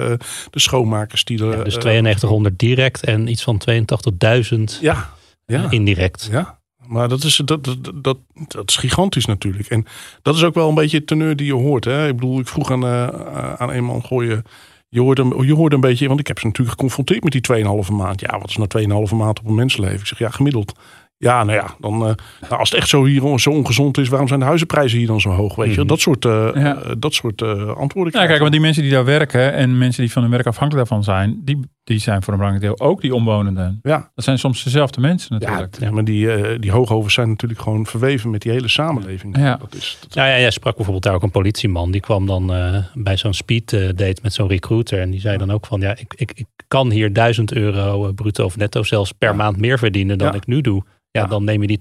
de 0.50 0.60
schoonmakers 0.60 1.24
die 1.24 1.38
er... 1.44 1.56
Ja, 1.58 1.64
dus 1.64 1.76
eh, 1.76 1.82
9200 1.82 2.58
direct 2.58 3.04
en 3.04 3.26
iets 3.28 3.42
van 3.42 3.60
82.000 3.70 4.80
ja, 4.80 5.10
ja. 5.46 5.70
indirect. 5.70 6.28
Ja, 6.30 6.58
maar 6.86 7.08
dat 7.08 7.22
is, 7.24 7.36
dat, 7.44 7.64
dat, 7.64 7.76
dat, 7.94 8.18
dat 8.48 8.68
is 8.70 8.76
gigantisch 8.76 9.24
natuurlijk. 9.26 9.68
En 9.68 9.86
dat 10.22 10.34
is 10.34 10.44
ook 10.44 10.54
wel 10.54 10.68
een 10.68 10.74
beetje 10.74 10.96
het 10.96 11.06
teneur 11.06 11.36
die 11.36 11.46
je 11.46 11.52
hoort. 11.52 11.84
Hè? 11.84 12.08
Ik 12.08 12.14
bedoel, 12.14 12.40
ik 12.40 12.48
vroeg 12.48 12.70
aan, 12.70 12.84
eh, 12.84 13.52
aan 13.54 13.70
een 13.72 13.84
man, 13.84 14.04
gooi 14.04 14.28
je... 14.28 14.42
Je 14.88 15.00
hoort, 15.00 15.18
een, 15.18 15.46
je 15.46 15.54
hoort 15.54 15.72
een 15.72 15.80
beetje, 15.80 16.08
want 16.08 16.20
ik 16.20 16.26
heb 16.26 16.38
ze 16.38 16.46
natuurlijk 16.46 16.76
geconfronteerd 16.76 17.22
met 17.24 17.32
die 17.32 17.64
2,5 17.84 17.92
maand. 17.92 18.20
Ja, 18.20 18.38
wat 18.38 18.48
is 18.48 18.56
nou 18.56 19.06
2,5 19.08 19.14
maand 19.16 19.38
op 19.40 19.46
een 19.46 19.54
mensenleven? 19.54 19.98
Ik 20.00 20.06
zeg, 20.06 20.18
ja, 20.18 20.28
gemiddeld. 20.30 20.72
Ja, 21.16 21.44
nou 21.44 21.58
ja, 21.58 21.74
dan, 21.80 21.92
eh, 21.94 22.14
nou, 22.40 22.58
als 22.58 22.70
het 22.70 22.78
echt 22.78 22.88
zo, 22.88 23.04
hier, 23.04 23.38
zo 23.38 23.50
ongezond 23.50 23.98
is, 23.98 24.08
waarom 24.08 24.28
zijn 24.28 24.40
de 24.40 24.46
huizenprijzen 24.46 24.98
hier 24.98 25.06
dan 25.06 25.20
zo 25.20 25.30
hoog? 25.30 25.54
Weet 25.54 25.74
je, 25.74 25.78
Mhm. 25.78 25.88
dat 25.88 26.00
soort, 26.00 26.24
eh, 26.24 26.48
Ja. 26.54 26.78
dat 26.98 27.14
soort 27.14 27.42
antwoorden. 27.76 28.20
Ja, 28.20 28.26
kijk, 28.26 28.38
want 28.40 28.52
die 28.52 28.60
mensen 28.60 28.82
die 28.82 28.92
daar 28.92 29.04
werken 29.04 29.52
en 29.52 29.78
mensen 29.78 30.02
die 30.02 30.12
van 30.12 30.22
hun 30.22 30.30
werk 30.30 30.46
afhankelijk 30.46 30.88
daarvan 30.88 31.04
zijn, 31.04 31.40
die, 31.44 31.60
die 31.84 31.98
zijn 31.98 32.22
voor 32.22 32.32
een 32.32 32.38
belangrijk 32.38 32.76
deel 32.76 32.86
ook 32.88 33.00
die 33.00 33.14
omwonenden. 33.14 33.78
Ja. 33.82 34.10
Dat 34.14 34.24
zijn 34.24 34.38
soms 34.38 34.64
dezelfde 34.64 35.00
mensen 35.00 35.32
natuurlijk. 35.38 35.76
ja, 35.80 35.90
maar 35.90 36.04
die, 36.04 36.32
eh 36.32 36.60
die 36.60 36.70
hoogovens 36.70 37.14
zijn 37.14 37.28
natuurlijk 37.28 37.60
gewoon 37.60 37.86
verweven 37.86 38.30
met 38.30 38.42
die 38.42 38.52
hele 38.52 38.68
samenleving. 38.68 39.36
Ja. 39.38 39.56
Dat 39.56 39.74
is, 39.74 39.98
dat, 40.00 40.14
Ja, 40.14 40.26
ja, 40.26 40.38
jij 40.38 40.50
sprak 40.50 40.74
bijvoorbeeld 40.74 41.04
daar 41.04 41.14
ook 41.14 41.22
een 41.22 41.30
politieman. 41.30 41.90
Die 41.90 42.00
kwam 42.00 42.26
dan 42.26 42.54
eh, 42.54 42.78
bij 42.94 43.16
zo'n 43.16 43.34
speed 43.34 43.72
eh, 43.72 43.80
date 43.86 44.18
met 44.22 44.32
zo'n 44.32 44.48
recruiter. 44.48 45.00
En 45.00 45.10
die 45.10 45.20
zei 45.20 45.38
dan 45.38 45.50
ook 45.50 45.66
van, 45.66 45.80
ja, 45.80 45.90
ik, 45.96 46.14
ik, 46.16 46.32
ik 46.34 46.46
kan 46.68 46.90
hier 46.90 47.12
1000 47.12 47.52
euro 47.52 48.12
bruto 48.12 48.44
of 48.44 48.56
netto 48.56 48.82
zelfs 48.82 49.12
per 49.12 49.28
Ja. 49.28 49.34
maand 49.34 49.56
meer 49.56 49.78
verdienen 49.78 50.18
dan 50.18 50.28
Ja. 50.28 50.34
ik 50.34 50.46
nu 50.46 50.60
doe. 50.60 50.82
Ja, 51.10 51.20
Ja. 51.20 51.26
dan 51.26 51.44
neem 51.44 51.60
je 51.60 51.66
die 51.66 51.78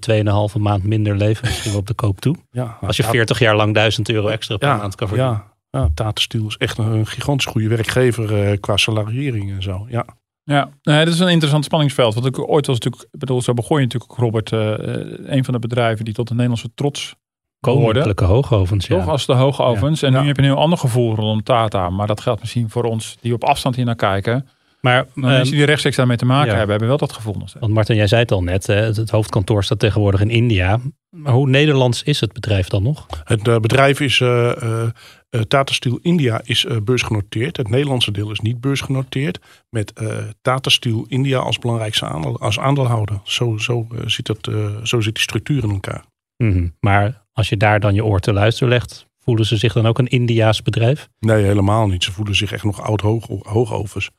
2,5 0.54 0.56
maand 0.58 0.84
minder 0.84 1.16
leven 1.16 1.46
misschien 1.48 1.70
wel 1.70 1.80
op 1.80 1.86
de 1.86 1.94
koop 1.94 2.20
toe. 2.20 2.36
ja, 2.50 2.78
Als 2.80 2.96
je 2.96 3.02
ja, 3.02 3.08
40 3.10 3.38
jaar 3.38 3.56
lang 3.56 3.74
1000 3.74 4.08
euro 4.10 4.28
extra 4.28 4.56
per 4.56 4.68
ja, 4.68 4.76
maand 4.76 4.94
kan 4.94 5.08
verdienen. 5.08 5.42
Ja, 5.74 5.80
ja 5.80 5.88
Tata 5.94 6.20
Steel 6.20 6.46
is 6.46 6.56
echt 6.56 6.78
een, 6.78 6.86
een 6.92 7.06
gigantisch 7.06 7.46
goede 7.46 7.68
werkgever 7.68 8.50
eh, 8.50 8.60
qua 8.60 8.76
salariering 8.76 9.50
en 9.50 9.62
zo. 9.62 9.86
Ja, 9.88 10.04
Ja, 10.44 10.68
nee, 10.82 11.04
dat 11.04 11.14
is 11.14 11.20
een 11.20 11.28
interessant 11.28 11.64
spanningsveld. 11.64 12.14
Want 12.14 12.26
ik 12.26 12.48
ooit 12.48 12.66
was 12.66 12.78
natuurlijk, 12.78 13.08
ik 13.12 13.18
bedoel, 13.18 13.42
zo 13.42 13.54
begon 13.54 13.76
je 13.78 13.82
natuurlijk 13.82 14.12
ook, 14.12 14.18
Robert, 14.18 14.52
eh, 14.52 14.72
eh, 14.72 15.06
een 15.24 15.44
van 15.44 15.54
de 15.54 15.60
bedrijven 15.60 16.04
die 16.04 16.14
tot 16.14 16.28
de 16.28 16.34
Nederlandse 16.34 16.70
trots. 16.74 17.14
Koninklijke 17.60 18.24
hoogovens, 18.24 18.86
ja. 18.86 18.98
Toch 18.98 19.08
als 19.08 19.26
de 19.26 19.32
hoge 19.32 19.62
ovens. 19.62 20.02
En 20.02 20.12
Ja. 20.12 20.20
nu 20.20 20.26
heb 20.26 20.36
je 20.36 20.42
een 20.42 20.48
heel 20.48 20.58
ander 20.58 20.78
gevoel 20.78 21.14
rondom 21.14 21.42
Tata. 21.42 21.90
Maar 21.90 22.06
dat 22.06 22.20
geldt 22.20 22.40
misschien 22.40 22.70
voor 22.70 22.84
ons 22.84 23.16
die 23.20 23.32
op 23.32 23.44
afstand 23.44 23.76
hier 23.76 23.84
naar 23.84 23.94
kijken. 23.94 24.48
Maar 24.84 25.06
mensen 25.14 25.56
die 25.56 25.64
rechtstreeks 25.64 25.96
daarmee 25.96 26.16
te 26.16 26.24
maken 26.24 26.50
ja. 26.50 26.56
hebben, 26.56 26.70
hebben 26.70 26.88
wel 26.88 26.98
dat 26.98 27.12
steeds. 27.12 27.54
Want 27.60 27.72
Martin, 27.72 27.96
jij 27.96 28.06
zei 28.06 28.20
het 28.20 28.32
al 28.32 28.42
net, 28.42 28.66
hè, 28.66 28.74
het, 28.74 29.10
hoofdkantoor 29.10 29.64
staat 29.64 29.78
tegenwoordig 29.78 30.20
in 30.20 30.30
India. 30.30 30.80
Maar 31.10 31.32
hoe 31.32 31.48
Nederlands 31.48 32.02
is 32.02 32.20
het 32.20 32.32
bedrijf 32.32 32.68
dan 32.68 32.82
nog? 32.82 33.06
het 33.24 33.48
eh, 33.48 33.58
bedrijf 33.58 34.00
is, 34.00 34.20
eh, 34.20 34.62
eh, 34.62 34.88
eh, 35.34 35.40
Tata 35.40 35.72
Steel 35.72 35.98
India 36.02 36.40
is 36.44 36.66
beursgenoteerd. 36.82 37.56
Het 37.56 37.68
Nederlandse 37.68 38.10
deel 38.10 38.30
is 38.30 38.40
niet 38.40 38.60
beursgenoteerd. 38.60 39.38
Met 39.70 39.92
eh, 39.92 40.16
Tata 40.42 40.70
Steel 40.70 41.04
India 41.08 41.38
als 41.38 41.58
belangrijkste 41.58 42.04
aandeel, 42.04 42.40
als 42.40 42.58
aandeelhouder. 42.58 43.20
Zo, 43.24 43.58
zo, 43.58 43.86
zit 44.04 44.26
dat, 44.26 44.46
eh, 44.46 44.82
zo 44.82 45.00
zit 45.00 45.14
die 45.14 45.22
structuur 45.22 45.62
in 45.62 45.70
elkaar. 45.70 46.04
Mhm. 46.36 46.68
Maar 46.80 47.26
als 47.32 47.48
je 47.48 47.56
daar 47.56 47.80
dan 47.80 47.94
je 47.94 48.04
oor 48.04 48.20
te 48.20 48.32
luisteren 48.32 48.68
legt, 48.68 49.06
voelen 49.18 49.46
ze 49.46 49.56
zich 49.56 49.72
dan 49.72 49.86
ook 49.86 49.98
een 49.98 50.06
Indiaas 50.06 50.62
bedrijf? 50.62 51.08
Nee, 51.18 51.44
helemaal 51.44 51.86
niet. 51.86 52.04
Ze 52.04 52.12
voelen 52.12 52.34
zich 52.34 52.52
echt 52.52 52.64
nog 52.64 52.82
oud 52.82 53.00
hoog, 53.00 53.26
hoogovens. 53.42 54.10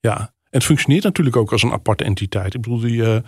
Ja, 0.00 0.18
en 0.18 0.58
het 0.58 0.64
functioneert 0.64 1.04
natuurlijk 1.04 1.36
ook 1.36 1.52
als 1.52 1.62
een 1.62 1.72
aparte 1.72 2.04
entiteit. 2.04 2.54
Ik 2.54 2.60
bedoel, 2.60 2.78
die, 2.80 3.02
eh, 3.04 3.16
eh, 3.16 3.22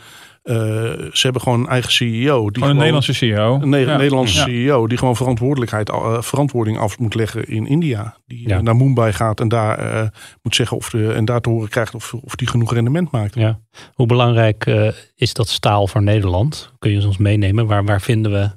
ze 1.12 1.20
hebben 1.20 1.42
gewoon 1.42 1.60
een 1.60 1.68
eigen 1.68 1.92
CEO. 1.92 2.44
Die 2.44 2.52
Gewoon 2.54 2.70
een 2.70 2.76
Nederlandse 2.76 3.12
CEO. 3.14 3.54
Een 3.62 3.68
Ne- 3.68 3.78
Ja. 3.78 3.96
Nederlandse 3.96 4.38
Ja. 4.38 4.44
CEO 4.44 4.86
die 4.86 4.98
gewoon 4.98 5.16
verantwoordelijkheid, 5.16 5.88
eh, 5.88 6.22
verantwoording 6.22 6.78
af 6.78 6.98
moet 6.98 7.14
leggen 7.14 7.48
in 7.48 7.66
India. 7.66 8.16
Die 8.26 8.48
Ja. 8.48 8.60
naar 8.60 8.76
Mumbai 8.76 9.12
gaat 9.12 9.40
en 9.40 9.48
daar 9.48 9.78
eh, 9.78 10.08
moet 10.42 10.54
zeggen 10.54 10.76
of 10.76 10.90
de, 10.90 11.12
en 11.12 11.24
daar 11.24 11.40
te 11.40 11.48
horen 11.50 11.68
krijgt 11.68 11.94
of, 11.94 12.14
of 12.14 12.34
die 12.36 12.48
genoeg 12.48 12.72
rendement 12.72 13.10
maakt. 13.10 13.34
Ja. 13.34 13.60
Hoe 13.94 14.06
belangrijk 14.06 14.66
eh, 14.66 14.88
is 15.16 15.34
dat 15.34 15.48
staal 15.48 15.86
voor 15.86 16.02
Nederland? 16.02 16.72
Kun 16.78 16.90
je 16.90 17.06
ons 17.06 17.18
meenemen? 17.18 17.66
Waar, 17.66 17.84
waar 17.84 18.00
vinden 18.00 18.32
we 18.32 18.50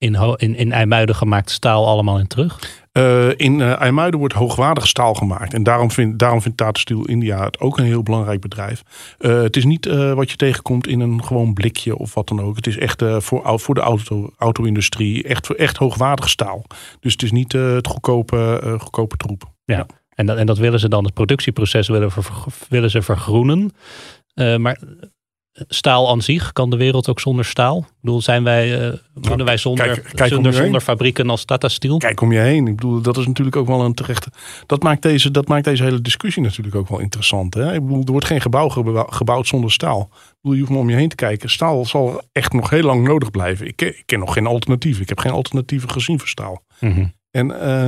in, 0.00 0.36
in, 0.36 0.54
in 0.54 0.72
IJmuiden 0.72 1.14
gemaakt 1.14 1.50
staal 1.50 1.86
allemaal 1.86 2.18
in 2.18 2.26
terug? 2.26 2.58
Eh, 2.92 3.28
in 3.36 3.60
eh 3.60 3.80
IJmuiden 3.80 4.18
wordt 4.20 4.34
hoogwaardig 4.34 4.86
staal 4.86 5.14
gemaakt. 5.14 5.54
En 5.54 5.62
daarom 5.62 5.90
vindt, 5.90 6.18
daarom 6.18 6.42
vindt 6.42 6.56
Tata 6.56 6.80
Steel 6.80 7.04
India 7.04 7.44
het 7.44 7.60
ook 7.60 7.78
een 7.78 7.84
heel 7.84 8.02
belangrijk 8.02 8.40
bedrijf. 8.40 8.82
Eh, 9.18 9.42
het 9.42 9.56
is 9.56 9.64
niet 9.64 9.86
wat 10.14 10.30
je 10.30 10.36
tegenkomt 10.36 10.86
in 10.86 11.00
een 11.00 11.24
gewoon 11.24 11.54
blikje 11.54 11.96
of 11.96 12.14
wat 12.14 12.28
dan 12.28 12.40
ook. 12.40 12.56
Het 12.56 12.66
is 12.66 12.78
echt 12.78 13.02
voor, 13.06 13.60
voor 13.60 13.74
de 13.74 13.80
auto, 13.80 14.30
auto-industrie 14.38 15.22
echt, 15.22 15.54
echt 15.54 15.76
hoogwaardig 15.76 16.28
staal. 16.28 16.64
Dus 17.00 17.12
het 17.12 17.22
is 17.22 17.32
niet 17.32 17.52
het 17.52 17.86
goedkope, 17.86 18.76
goedkope 18.78 19.16
troep. 19.16 19.50
Ja. 19.64 19.86
En, 20.14 20.26
dat, 20.26 20.36
en 20.36 20.46
dat 20.46 20.58
willen 20.58 20.80
ze 20.80 20.88
dan, 20.88 21.04
het 21.04 21.14
productieproces 21.14 21.88
willen, 21.88 22.10
ver- 22.10 22.44
willen 22.68 22.90
ze 22.90 23.02
vergroenen. 23.02 23.72
Maar 24.34 24.80
staal 25.52 26.10
aan 26.10 26.22
zich, 26.22 26.52
kan 26.52 26.70
de 26.70 26.76
wereld 26.76 27.08
ook 27.08 27.20
zonder 27.20 27.44
staal? 27.44 27.78
Ik 27.78 27.86
bedoel, 28.00 28.22
zijn 28.22 28.44
wij, 28.44 28.98
kunnen 29.20 29.46
wij 29.46 29.56
zonder, 29.56 29.84
kijk- 29.84 30.02
kijk 30.02 30.20
om 30.20 30.28
zonder, 30.28 30.52
zonder 30.52 30.80
fabrieken 30.80 31.30
als 31.30 31.44
Tata 31.44 31.68
Steel? 31.68 31.96
Kijk 31.98 32.20
om 32.20 32.32
je 32.32 32.38
heen. 32.38 32.66
Ik 32.66 32.76
bedoel, 32.76 33.00
dat 33.00 33.16
is 33.16 33.26
natuurlijk 33.26 33.56
ook 33.56 33.66
wel 33.66 33.80
een 33.84 33.94
terechte. 33.94 34.30
Dat 34.66 34.82
maakt 34.82 35.02
deze, 35.02 35.30
dat 35.30 35.48
maakt 35.48 35.64
deze 35.64 35.82
hele 35.82 36.00
discussie 36.00 36.42
natuurlijk 36.42 36.74
ook 36.76 36.88
wel 36.88 36.98
interessant. 36.98 37.54
Hè? 37.54 37.74
Ik 37.74 37.82
bedoel, 37.86 38.02
er 38.04 38.10
wordt 38.12 38.26
geen 38.26 38.40
gebouw 38.40 38.68
gebouw- 38.68 39.06
gebouwd 39.10 39.46
zonder 39.46 39.72
staal. 39.72 40.00
Ik 40.12 40.36
bedoel, 40.40 40.52
je 40.52 40.58
hoeft 40.60 40.72
maar 40.72 40.80
om 40.82 40.90
je 40.90 40.96
heen 40.96 41.08
te 41.08 41.14
kijken. 41.16 41.50
Staal 41.50 41.84
zal 41.84 42.22
echt 42.32 42.52
nog 42.52 42.70
heel 42.70 42.82
lang 42.84 43.06
nodig 43.06 43.30
blijven. 43.30 43.66
Ik 43.66 43.76
ken, 43.76 43.88
ik 43.88 44.02
ken 44.06 44.18
nog 44.18 44.32
geen 44.32 44.46
alternatief. 44.46 45.00
Ik 45.00 45.08
heb 45.08 45.18
geen 45.18 45.32
alternatieven 45.32 45.90
gezien 45.90 46.18
voor 46.18 46.28
staal. 46.28 46.62
Mhm. 46.80 47.06
En 47.30 47.60
eh, 47.60 47.86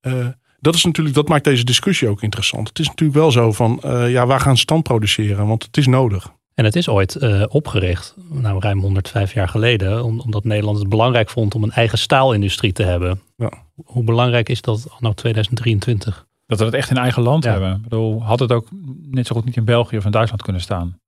eh, 0.00 0.26
dat 0.60 0.74
is 0.74 0.84
natuurlijk, 0.84 1.14
dat 1.14 1.28
maakt 1.28 1.44
deze 1.44 1.64
discussie 1.64 2.08
ook 2.08 2.22
interessant. 2.22 2.68
Het 2.68 2.78
is 2.78 2.86
natuurlijk 2.88 3.18
wel 3.18 3.30
zo 3.30 3.52
van, 3.52 3.80
ja, 4.08 4.26
waar 4.26 4.40
gaan 4.40 4.56
stand 4.56 4.82
produceren? 4.82 5.46
Want 5.46 5.62
het 5.62 5.76
is 5.76 5.86
nodig. 5.86 6.32
En 6.54 6.64
het 6.64 6.76
is 6.76 6.88
ooit 6.88 7.16
eh, 7.16 7.42
opgericht, 7.48 8.14
nou 8.30 8.60
ruim 8.60 8.80
105 8.80 9.34
jaar 9.34 9.48
geleden, 9.48 10.04
om- 10.04 10.20
omdat 10.20 10.44
Nederland 10.44 10.78
het 10.78 10.88
belangrijk 10.88 11.30
vond 11.30 11.54
om 11.54 11.62
een 11.62 11.70
eigen 11.70 11.98
staalindustrie 11.98 12.72
te 12.72 12.82
hebben. 12.82 13.20
Ja. 13.36 13.52
Hoe 13.84 14.04
belangrijk 14.04 14.48
is 14.48 14.60
dat 14.60 14.86
anno 14.98 15.12
2023? 15.12 16.26
Dat 16.46 16.58
we 16.58 16.64
het 16.64 16.74
echt 16.74 16.90
in 16.90 16.96
eigen 16.96 17.22
land 17.22 17.44
Ja. 17.44 17.50
hebben. 17.50 17.74
Ik 17.76 17.82
bedoel, 17.82 18.22
had 18.22 18.38
het 18.38 18.52
ook 18.52 18.68
net 19.10 19.26
zo 19.26 19.34
goed 19.34 19.44
niet 19.44 19.56
in 19.56 19.64
België 19.64 19.96
of 19.96 20.04
in 20.04 20.10
Duitsland 20.10 20.42
kunnen 20.42 20.62
staan. 20.62 20.98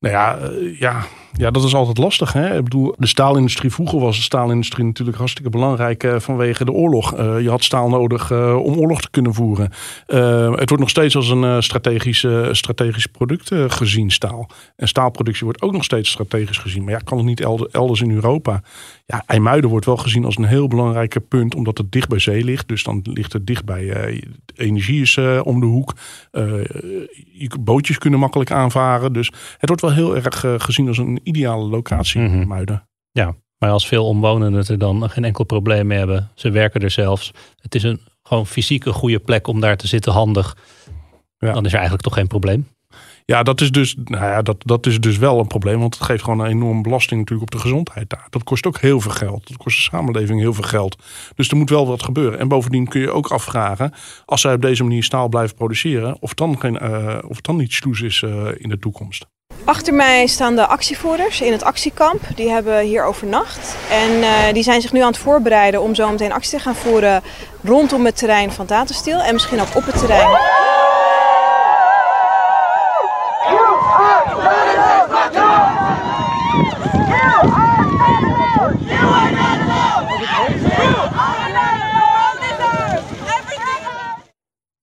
Nou 0.00 0.14
ja, 0.14 0.38
eh, 0.38 0.78
ja, 0.78 1.04
ja, 1.32 1.50
dat 1.50 1.64
is 1.64 1.74
altijd 1.74 1.98
lastig. 1.98 2.32
Hè? 2.32 2.56
Ik 2.56 2.64
bedoel, 2.64 2.94
de 2.98 3.06
staalindustrie, 3.06 3.72
vroeger 3.72 3.98
was 3.98 4.16
de 4.16 4.22
staalindustrie 4.22 4.84
natuurlijk 4.84 5.16
hartstikke 5.16 5.50
belangrijk 5.50 6.04
eh, 6.04 6.18
vanwege 6.18 6.64
de 6.64 6.72
oorlog. 6.72 7.14
Eh, 7.14 7.40
je 7.40 7.50
had 7.50 7.64
staal 7.64 7.88
nodig 7.88 8.30
om 8.32 8.76
oorlog 8.76 9.00
te 9.00 9.10
kunnen 9.10 9.34
voeren. 9.34 9.72
Het 10.06 10.68
wordt 10.68 10.78
nog 10.78 10.90
steeds 10.90 11.16
als 11.16 11.28
een 11.28 11.62
strategisch, 11.62 12.26
strategisch 12.50 13.06
product 13.06 13.52
gezien, 13.54 14.10
staal. 14.10 14.48
En 14.76 14.88
staalproductie 14.88 15.44
wordt 15.44 15.62
ook 15.62 15.72
nog 15.72 15.84
steeds 15.84 16.10
strategisch 16.10 16.58
gezien. 16.58 16.84
Maar 16.84 16.92
ja, 16.92 16.98
kan 17.04 17.18
het 17.18 17.26
niet 17.26 17.40
elde- 17.40 17.68
elders 17.72 18.00
in 18.00 18.10
Europa? 18.10 18.62
Ja, 19.06 19.22
IJmuiden 19.26 19.70
wordt 19.70 19.86
wel 19.86 19.96
gezien 19.96 20.24
als 20.24 20.36
een 20.36 20.44
heel 20.44 20.68
belangrijk 20.68 21.16
punt, 21.28 21.54
omdat 21.54 21.78
het 21.78 21.92
dicht 21.92 22.08
bij 22.08 22.18
zee 22.18 22.44
ligt. 22.44 22.68
Dus 22.68 22.82
dan 22.82 23.00
ligt 23.02 23.32
het 23.32 23.46
dicht 23.46 23.64
bij 23.64 24.22
energie 24.54 25.00
is 25.00 25.18
om 25.42 25.60
de 25.60 25.66
hoek. 25.66 25.92
Je, 27.32 27.50
bootjes 27.60 27.98
kunnen 27.98 28.20
makkelijk 28.20 28.50
aanvaren. 28.50 29.12
Dus 29.12 29.32
het 29.58 29.68
wordt 29.68 29.82
wel 29.82 29.85
heel 29.92 30.16
erg 30.16 30.44
eh, 30.44 30.54
gezien 30.56 30.88
als 30.88 30.98
een 30.98 31.20
ideale 31.22 31.64
locatie, 31.64 32.20
Mhm. 32.20 32.46
Muiden. 32.46 32.88
Ja, 33.10 33.34
maar 33.58 33.70
als 33.70 33.86
veel 33.88 34.06
omwonenden 34.06 34.66
er 34.66 34.78
dan 34.78 35.10
geen 35.10 35.24
enkel 35.24 35.44
probleem 35.44 35.86
mee 35.86 35.98
hebben, 35.98 36.30
ze 36.34 36.50
werken 36.50 36.80
er 36.80 36.90
zelfs. 36.90 37.32
Het 37.60 37.74
is 37.74 37.82
een 37.82 38.00
gewoon 38.22 38.46
fysiek 38.46 38.84
een 38.84 38.92
goede 38.92 39.18
plek 39.18 39.46
om 39.46 39.60
daar 39.60 39.76
te 39.76 39.86
zitten, 39.86 40.12
handig. 40.12 40.56
Ja. 41.38 41.52
Dan 41.52 41.64
is 41.64 41.70
er 41.70 41.78
eigenlijk 41.78 42.02
toch 42.02 42.14
geen 42.14 42.26
probleem. 42.26 42.66
Ja, 43.24 43.42
dat 43.42 43.60
is, 43.60 43.70
dus, 43.70 43.96
nou 44.04 44.24
ja, 44.24 44.42
dat, 44.42 44.56
dat 44.58 44.86
is 44.86 45.00
dus 45.00 45.18
wel 45.18 45.38
een 45.38 45.46
probleem. 45.46 45.80
Want 45.80 45.94
het 45.94 46.04
geeft 46.04 46.24
gewoon 46.24 46.40
een 46.40 46.50
enorme 46.50 46.80
belasting 46.82 47.20
natuurlijk 47.20 47.52
op 47.52 47.58
de 47.60 47.64
gezondheid 47.64 48.10
daar. 48.10 48.26
Dat 48.30 48.44
kost 48.44 48.66
ook 48.66 48.78
heel 48.78 49.00
veel 49.00 49.10
geld. 49.10 49.48
Dat 49.48 49.56
kost 49.56 49.76
de 49.76 49.82
samenleving 49.82 50.40
heel 50.40 50.54
veel 50.54 50.64
geld. 50.64 51.02
Dus 51.34 51.48
er 51.48 51.56
moet 51.56 51.70
wel 51.70 51.86
wat 51.86 52.02
gebeuren. 52.02 52.38
En 52.38 52.48
bovendien 52.48 52.88
kun 52.88 53.00
je 53.00 53.10
ook 53.10 53.28
afvragen... 53.28 53.92
als 54.24 54.40
zij 54.40 54.54
op 54.54 54.62
deze 54.62 54.82
manier 54.82 55.02
staal 55.02 55.28
blijven 55.28 55.56
produceren... 55.56 56.16
of, 56.20 56.34
dan 56.34 56.60
geen, 56.60 56.78
eh, 56.78 57.18
of 57.28 57.36
het 57.36 57.44
dan 57.44 57.56
niet 57.56 57.72
sloes 57.72 58.00
is 58.00 58.22
eh, 58.22 58.46
in 58.56 58.68
de 58.68 58.78
toekomst. 58.78 59.26
Achter 59.64 59.94
mij 59.94 60.26
staan 60.26 60.56
de 60.56 60.66
actievoerders 60.66 61.40
in 61.40 61.52
het 61.52 61.64
actiekamp. 61.64 62.20
Die 62.34 62.50
hebben 62.50 62.80
hier 62.80 63.04
overnacht. 63.04 63.76
En 63.90 64.22
eh, 64.22 64.52
die 64.52 64.62
zijn 64.62 64.80
zich 64.80 64.92
nu 64.92 65.00
aan 65.00 65.06
het 65.06 65.18
voorbereiden 65.18 65.82
om 65.82 65.94
zo 65.94 66.10
meteen 66.10 66.32
actie 66.32 66.58
te 66.58 66.64
gaan 66.64 66.74
voeren 66.74 67.22
rondom 67.64 68.04
het 68.04 68.16
terrein 68.16 68.52
van 68.52 68.66
Steel. 68.86 69.20
En 69.20 69.32
misschien 69.32 69.60
ook 69.60 69.76
op 69.76 69.86
het 69.86 69.98
terrein. 69.98 70.38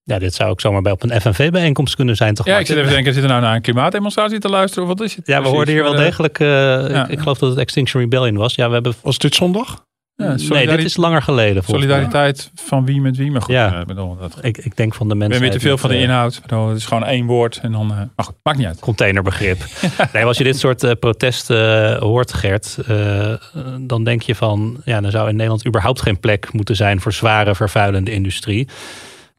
Ja, 0.04 0.20
dit 0.20 0.34
zou 0.34 0.50
ook 0.50 0.62
zomaar 0.62 0.82
bij 0.82 0.92
op 0.92 1.04
een 1.04 1.22
FNV-bijeenkomst 1.22 1.96
kunnen 1.96 2.16
zijn, 2.16 2.34
toch? 2.34 2.46
Ja, 2.46 2.58
ik 2.60 2.66
zit 2.66 2.76
even 2.76 2.88
te 2.90 2.94
denken, 2.96 3.14
zit 3.14 3.24
er 3.24 3.30
nou 3.30 3.42
naar 3.42 3.56
een 3.56 3.62
klimaatdemonstratie 3.62 4.40
te 4.40 4.50
luisteren? 4.50 4.84
Of 4.90 4.98
wat 4.98 5.02
is 5.08 5.16
het? 5.16 5.28
Ja, 5.28 5.34
we 5.34 5.40
precies? 5.40 5.56
hoorden 5.58 5.74
hier 5.74 5.84
wel 5.84 5.94
eh, 5.94 6.00
degelijk. 6.00 6.40
eh, 6.40 7.02
ik, 7.02 7.08
ik 7.08 7.20
geloof 7.20 7.38
dat 7.38 7.50
het 7.50 7.60
Extinction 7.60 8.02
Rebellion 8.04 8.36
was. 8.38 8.56
Ja, 8.56 8.68
we 8.68 8.74
hebben. 8.74 8.94
Was 9.02 9.18
dit 9.18 9.36
zondag? 9.36 9.84
Ja, 10.16 10.36
nee, 10.50 10.68
dit 10.68 10.84
is 10.84 10.98
langer 10.98 11.22
geleden. 11.22 11.64
Solidariteit 11.64 12.52
van 12.56 12.86
wie 12.86 13.02
met 13.02 13.18
wie, 13.18 13.32
maar 13.32 13.42
goed. 13.42 13.54
Ja. 13.54 13.74
eh, 13.74 13.80
ik 13.80 13.86
bedoel, 13.88 14.18
dat, 14.18 14.38
Ik, 14.42 14.58
ik 14.58 14.76
denk 14.78 14.94
van 14.94 15.10
de 15.10 15.16
mensen. 15.16 15.40
ben 15.40 15.50
weer 15.50 15.60
te 15.60 15.66
veel 15.66 15.78
van 15.78 15.90
de 15.90 15.98
inhoud. 15.98 16.36
Ik 16.36 16.42
bedoel, 16.42 16.68
Het 16.68 16.78
is 16.78 16.86
gewoon 16.86 17.06
één 17.06 17.26
woord 17.26 17.60
en 17.62 17.72
dan... 17.72 17.92
eh, 17.92 17.98
maar 17.98 18.26
goed, 18.26 18.36
maakt 18.44 18.58
niet 18.58 18.68
uit. 18.68 18.80
Containerbegrip. 18.80 19.58
nee, 20.14 20.26
als 20.26 20.38
je 20.38 20.44
dit 20.44 20.60
soort 20.60 20.84
eh, 20.84 20.92
protesten 21.00 21.94
eh, 21.96 22.00
hoort, 22.02 22.34
Gert, 22.34 22.78
eh, 22.88 23.34
dan 23.80 24.04
denk 24.04 24.22
je 24.22 24.36
van, 24.36 24.82
ja, 24.86 25.02
dan 25.02 25.12
zou 25.12 25.30
in 25.30 25.36
Nederland 25.36 25.68
überhaupt 25.68 26.02
geen 26.02 26.20
plek 26.20 26.54
moeten 26.54 26.76
zijn 26.76 27.02
voor 27.02 27.14
zware 27.14 27.56
vervuilende 27.56 28.12
industrie. 28.12 28.68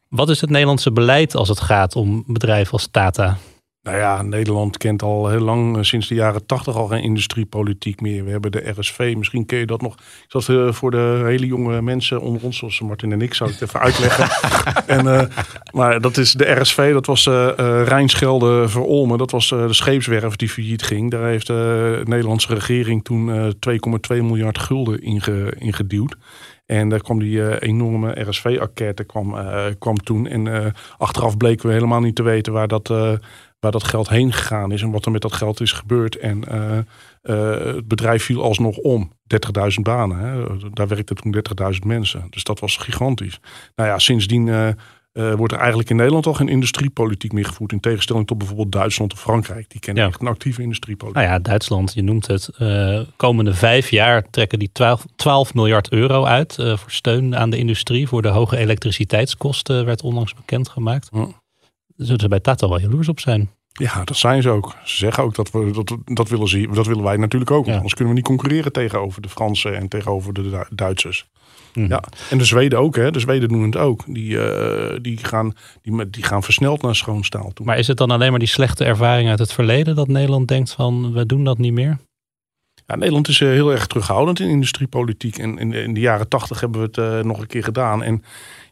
Wat 0.09 0.29
is 0.29 0.41
het 0.41 0.49
Nederlandse 0.49 0.91
beleid 0.91 1.35
als 1.35 1.49
het 1.49 1.59
gaat 1.59 1.95
om 1.95 2.23
bedrijven 2.27 2.71
als 2.71 2.87
Tata? 2.91 3.37
Nou 3.85 3.97
ja, 3.97 4.21
Nederland 4.21 4.77
kent 4.77 5.01
al 5.01 5.29
heel 5.29 5.39
lang, 5.39 5.77
eh, 5.77 5.83
sinds 5.83 6.07
de 6.07 6.15
jaren 6.15 6.45
tachtig, 6.45 6.75
al 6.75 6.87
geen 6.87 7.03
industriepolitiek 7.03 8.01
meer. 8.01 8.25
We 8.25 8.31
hebben 8.31 8.51
de 8.51 8.73
RSV, 8.77 9.13
misschien 9.17 9.45
ken 9.45 9.59
je 9.59 9.65
dat 9.65 9.81
nog. 9.81 9.93
Ik 9.93 10.25
zat 10.27 10.49
eh, 10.49 10.71
voor 10.71 10.91
de 10.91 11.21
hele 11.25 11.45
jonge 11.45 11.81
mensen 11.81 12.21
onder 12.21 12.43
ons, 12.43 12.57
zoals 12.57 12.81
Martin 12.81 13.11
en 13.11 13.21
ik, 13.21 13.33
zou 13.33 13.49
ik 13.49 13.59
het 13.59 13.67
even 13.67 13.79
uitleggen. 13.79 14.29
en, 14.97 15.07
eh, 15.07 15.27
maar 15.71 16.01
dat 16.01 16.17
is 16.17 16.33
de 16.33 16.51
RSV, 16.51 16.93
dat 16.93 17.05
was 17.05 17.27
eh 17.27 17.83
Rijnschelde 17.83 18.69
Verolmen. 18.69 19.17
Dat 19.17 19.31
was 19.31 19.49
de 19.49 19.73
scheepswerf 19.73 20.35
die 20.35 20.49
failliet 20.49 20.83
ging. 20.83 21.11
Daar 21.11 21.27
heeft 21.27 21.47
de 21.47 22.01
Nederlandse 22.03 22.53
regering 22.53 23.03
toen 23.03 23.31
eh 23.31 23.47
2,2 23.59 24.23
miljard 24.23 24.59
gulden 24.59 25.01
inge, 25.01 25.53
ingeduwd. 25.57 26.15
En 26.65 26.89
daar 26.89 27.01
kwam 27.01 27.19
die 27.19 27.47
eh, 27.47 27.69
enorme 27.69 28.21
RSV-enquête 28.29 29.03
kwam, 29.03 29.37
eh, 29.37 29.65
kwam 29.79 29.97
toen. 29.97 30.27
En 30.27 30.47
eh, 30.47 30.71
achteraf 30.97 31.37
bleken 31.37 31.67
we 31.67 31.73
helemaal 31.73 31.99
niet 31.99 32.15
te 32.15 32.23
weten 32.23 32.53
waar 32.53 32.67
dat, 32.67 32.87
waar 33.59 33.71
dat 33.71 33.83
geld 33.83 34.09
heen 34.09 34.33
gegaan 34.33 34.71
is 34.71 34.81
en 34.81 34.91
wat 34.91 35.05
er 35.05 35.11
met 35.11 35.21
dat 35.21 35.33
geld 35.33 35.61
is 35.61 35.71
gebeurd. 35.71 36.17
En 36.17 36.43
het 37.21 37.87
bedrijf 37.87 38.23
viel 38.23 38.43
alsnog 38.43 38.77
om. 38.77 39.11
30.000 39.77 39.81
banen. 39.81 40.17
Hè. 40.17 40.43
Daar 40.69 40.87
werkten 40.87 41.15
toen 41.15 41.35
30.000 41.73 41.79
mensen. 41.85 42.27
Dus 42.29 42.43
dat 42.43 42.59
was 42.59 42.77
gigantisch. 42.77 43.39
Nou 43.75 43.89
ja, 43.89 43.99
sindsdien 43.99 44.75
eh, 45.15 45.33
wordt 45.33 45.53
er 45.53 45.59
eigenlijk 45.59 45.89
in 45.89 45.95
Nederland 45.95 46.25
al 46.25 46.33
geen 46.33 46.47
industriepolitiek 46.49 47.31
meer 47.33 47.45
gevoerd. 47.45 47.71
In 47.71 47.79
tegenstelling 47.79 48.27
tot 48.27 48.37
bijvoorbeeld 48.37 48.71
Duitsland 48.71 49.13
of 49.13 49.19
Frankrijk. 49.19 49.69
Die 49.69 49.79
kennen 49.79 50.03
Ja. 50.03 50.09
echt 50.09 50.21
een 50.21 50.27
actieve 50.27 50.61
industriepolitiek. 50.61 51.21
Nou 51.21 51.33
ja, 51.33 51.39
Duitsland, 51.39 51.93
je 51.93 52.01
noemt 52.01 52.27
het. 52.27 52.49
eh, 52.57 52.99
komende 53.15 53.53
vijf 53.53 53.89
jaar 53.89 54.29
trekken 54.29 54.59
die 54.59 54.69
12, 54.73 55.05
12 55.15 55.53
miljard 55.53 55.89
euro 55.91 56.23
uit 56.23 56.57
eh, 56.59 56.77
voor 56.77 56.91
steun 56.91 57.35
aan 57.35 57.49
de 57.49 57.57
industrie. 57.57 58.07
Voor 58.07 58.21
de 58.21 58.27
hoge 58.27 58.57
elektriciteitskosten 58.57 59.85
werd 59.85 60.01
onlangs 60.01 60.33
bekendgemaakt. 60.33 61.09
Ja. 61.11 61.27
Zullen 61.97 62.19
ze 62.19 62.27
bij 62.27 62.39
Tata 62.39 62.67
wel 62.69 62.79
jaloers 62.79 63.07
op 63.09 63.19
zijn? 63.19 63.49
Ja, 63.71 64.03
dat 64.03 64.17
zijn 64.17 64.41
ze 64.41 64.49
ook. 64.49 64.75
Ze 64.83 64.95
zeggen 64.95 65.23
ook 65.23 65.35
dat 65.35 65.51
we 65.51 65.71
dat, 65.71 65.97
dat 66.05 66.29
willen 66.29 66.47
ze, 66.47 66.67
dat 66.73 66.85
willen 66.87 67.03
wij 67.03 67.17
natuurlijk 67.17 67.51
ook. 67.51 67.65
Ja. 67.65 67.75
Anders 67.75 67.93
kunnen 67.93 68.13
we 68.13 68.19
niet 68.19 68.27
concurreren 68.29 68.71
tegenover 68.71 69.21
de 69.21 69.29
Fransen 69.29 69.75
en 69.75 69.87
tegenover 69.87 70.33
de 70.33 70.41
Du- 70.49 70.75
Duitsers. 70.75 71.25
Mhm. 71.75 71.89
Ja, 71.89 72.03
en 72.29 72.37
de 72.37 72.45
Zweden 72.45 72.79
ook, 72.79 72.95
hè? 72.95 73.11
De 73.11 73.19
Zweden 73.19 73.49
doen 73.49 73.63
het 73.63 73.77
ook. 73.77 74.03
Die, 74.07 74.41
eh, 74.41 74.97
die, 75.01 75.17
gaan, 75.17 75.53
die, 75.81 76.09
die 76.09 76.23
gaan 76.23 76.43
versneld 76.43 76.81
naar 76.81 76.95
schoon 76.95 77.23
staal 77.23 77.51
toe. 77.53 77.65
Maar 77.65 77.77
is 77.77 77.87
het 77.87 77.97
dan 77.97 78.11
alleen 78.11 78.29
maar 78.29 78.39
die 78.39 78.47
slechte 78.47 78.85
ervaring 78.85 79.29
uit 79.29 79.39
het 79.39 79.53
verleden 79.53 79.95
dat 79.95 80.07
Nederland 80.07 80.47
denkt 80.47 80.71
van 80.71 81.13
we 81.13 81.25
doen 81.25 81.43
dat 81.43 81.57
niet 81.57 81.73
meer? 81.73 81.97
Ja, 82.87 82.95
Nederland 82.95 83.27
is 83.27 83.41
eh, 83.41 83.47
heel 83.47 83.71
erg 83.71 83.87
terughoudend 83.87 84.39
in 84.39 84.49
industriepolitiek. 84.49 85.37
En 85.37 85.57
in, 85.57 85.73
in 85.73 85.93
de 85.93 85.99
jaren 85.99 86.27
tachtig 86.27 86.59
hebben 86.59 86.79
we 86.79 86.85
het 86.85 86.97
eh, 86.97 87.27
nog 87.27 87.39
een 87.39 87.47
keer 87.47 87.63
gedaan. 87.63 88.03
En 88.03 88.23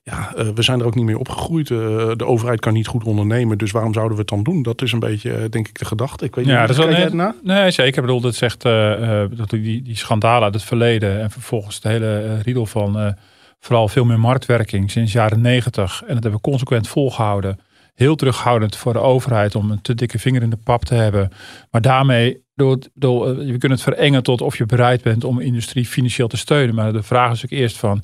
ja, 0.03 0.33
eh, 0.35 0.47
we 0.47 0.61
zijn 0.61 0.79
er 0.79 0.85
ook 0.85 0.95
niet 0.95 1.05
meer 1.05 1.17
opgegroeid. 1.17 1.71
Eh, 1.71 1.77
de 2.15 2.25
overheid 2.25 2.59
kan 2.59 2.73
niet 2.73 2.87
goed 2.87 3.03
ondernemen. 3.03 3.57
Dus 3.57 3.71
waarom 3.71 3.93
zouden 3.93 4.15
we 4.15 4.21
het 4.21 4.29
dan 4.29 4.43
doen? 4.43 4.61
Dat 4.61 4.81
is 4.81 4.91
een 4.91 4.99
beetje, 4.99 5.33
eh, 5.33 5.49
denk 5.49 5.67
ik, 5.67 5.79
de 5.79 5.85
gedachte. 5.85 6.25
Ik 6.25 6.35
weet 6.35 6.45
niet, 6.45 6.53
Ja, 6.53 6.61
dat 6.61 6.69
is 6.69 6.77
wel 6.77 6.85
kijk 6.85 6.97
jij 6.97 7.09
nee, 7.09 7.19
ernaar? 7.19 7.61
nee, 7.61 7.71
zeker. 7.71 7.95
Ik 7.95 8.01
bedoel, 8.01 8.21
dat 8.21 8.35
zegt 8.35 8.61
dat 8.61 9.49
die, 9.49 9.81
die 9.81 9.97
schandalen 9.97 10.43
uit 10.43 10.53
het 10.53 10.63
verleden 10.63 11.21
en 11.21 11.31
vervolgens 11.31 11.79
de 11.79 11.89
hele 11.89 12.37
riedel 12.41 12.65
van 12.65 13.15
vooral 13.59 13.87
veel 13.87 14.05
meer 14.05 14.19
marktwerking 14.19 14.91
sinds 14.91 15.11
jaren 15.11 15.41
negentig. 15.41 16.01
En 16.01 16.13
dat 16.13 16.23
hebben 16.23 16.41
we 16.43 16.49
consequent 16.49 16.87
volgehouden. 16.87 17.59
Heel 17.93 18.15
terughoudend 18.15 18.75
voor 18.75 18.93
de 18.93 18.99
overheid 18.99 19.55
om 19.55 19.71
een 19.71 19.81
te 19.81 19.95
dikke 19.95 20.19
vinger 20.19 20.41
in 20.41 20.49
de 20.49 20.57
pap 20.63 20.85
te 20.85 20.95
hebben. 20.95 21.31
Maar 21.71 21.81
daarmee 21.81 22.43
door, 22.55 22.77
door, 22.93 23.43
je 23.43 23.57
kunt 23.57 23.71
het 23.71 23.81
verengen 23.81 24.23
tot 24.23 24.41
of 24.41 24.57
je 24.57 24.65
bereid 24.65 25.01
bent 25.01 25.23
om 25.23 25.39
industrie 25.39 25.85
financieel 25.85 26.27
te 26.27 26.37
steunen. 26.37 26.75
Maar 26.75 26.93
de 26.93 27.03
vraag 27.03 27.31
is 27.31 27.41
natuurlijk 27.41 27.61
eerst 27.61 27.77
van, 27.77 28.03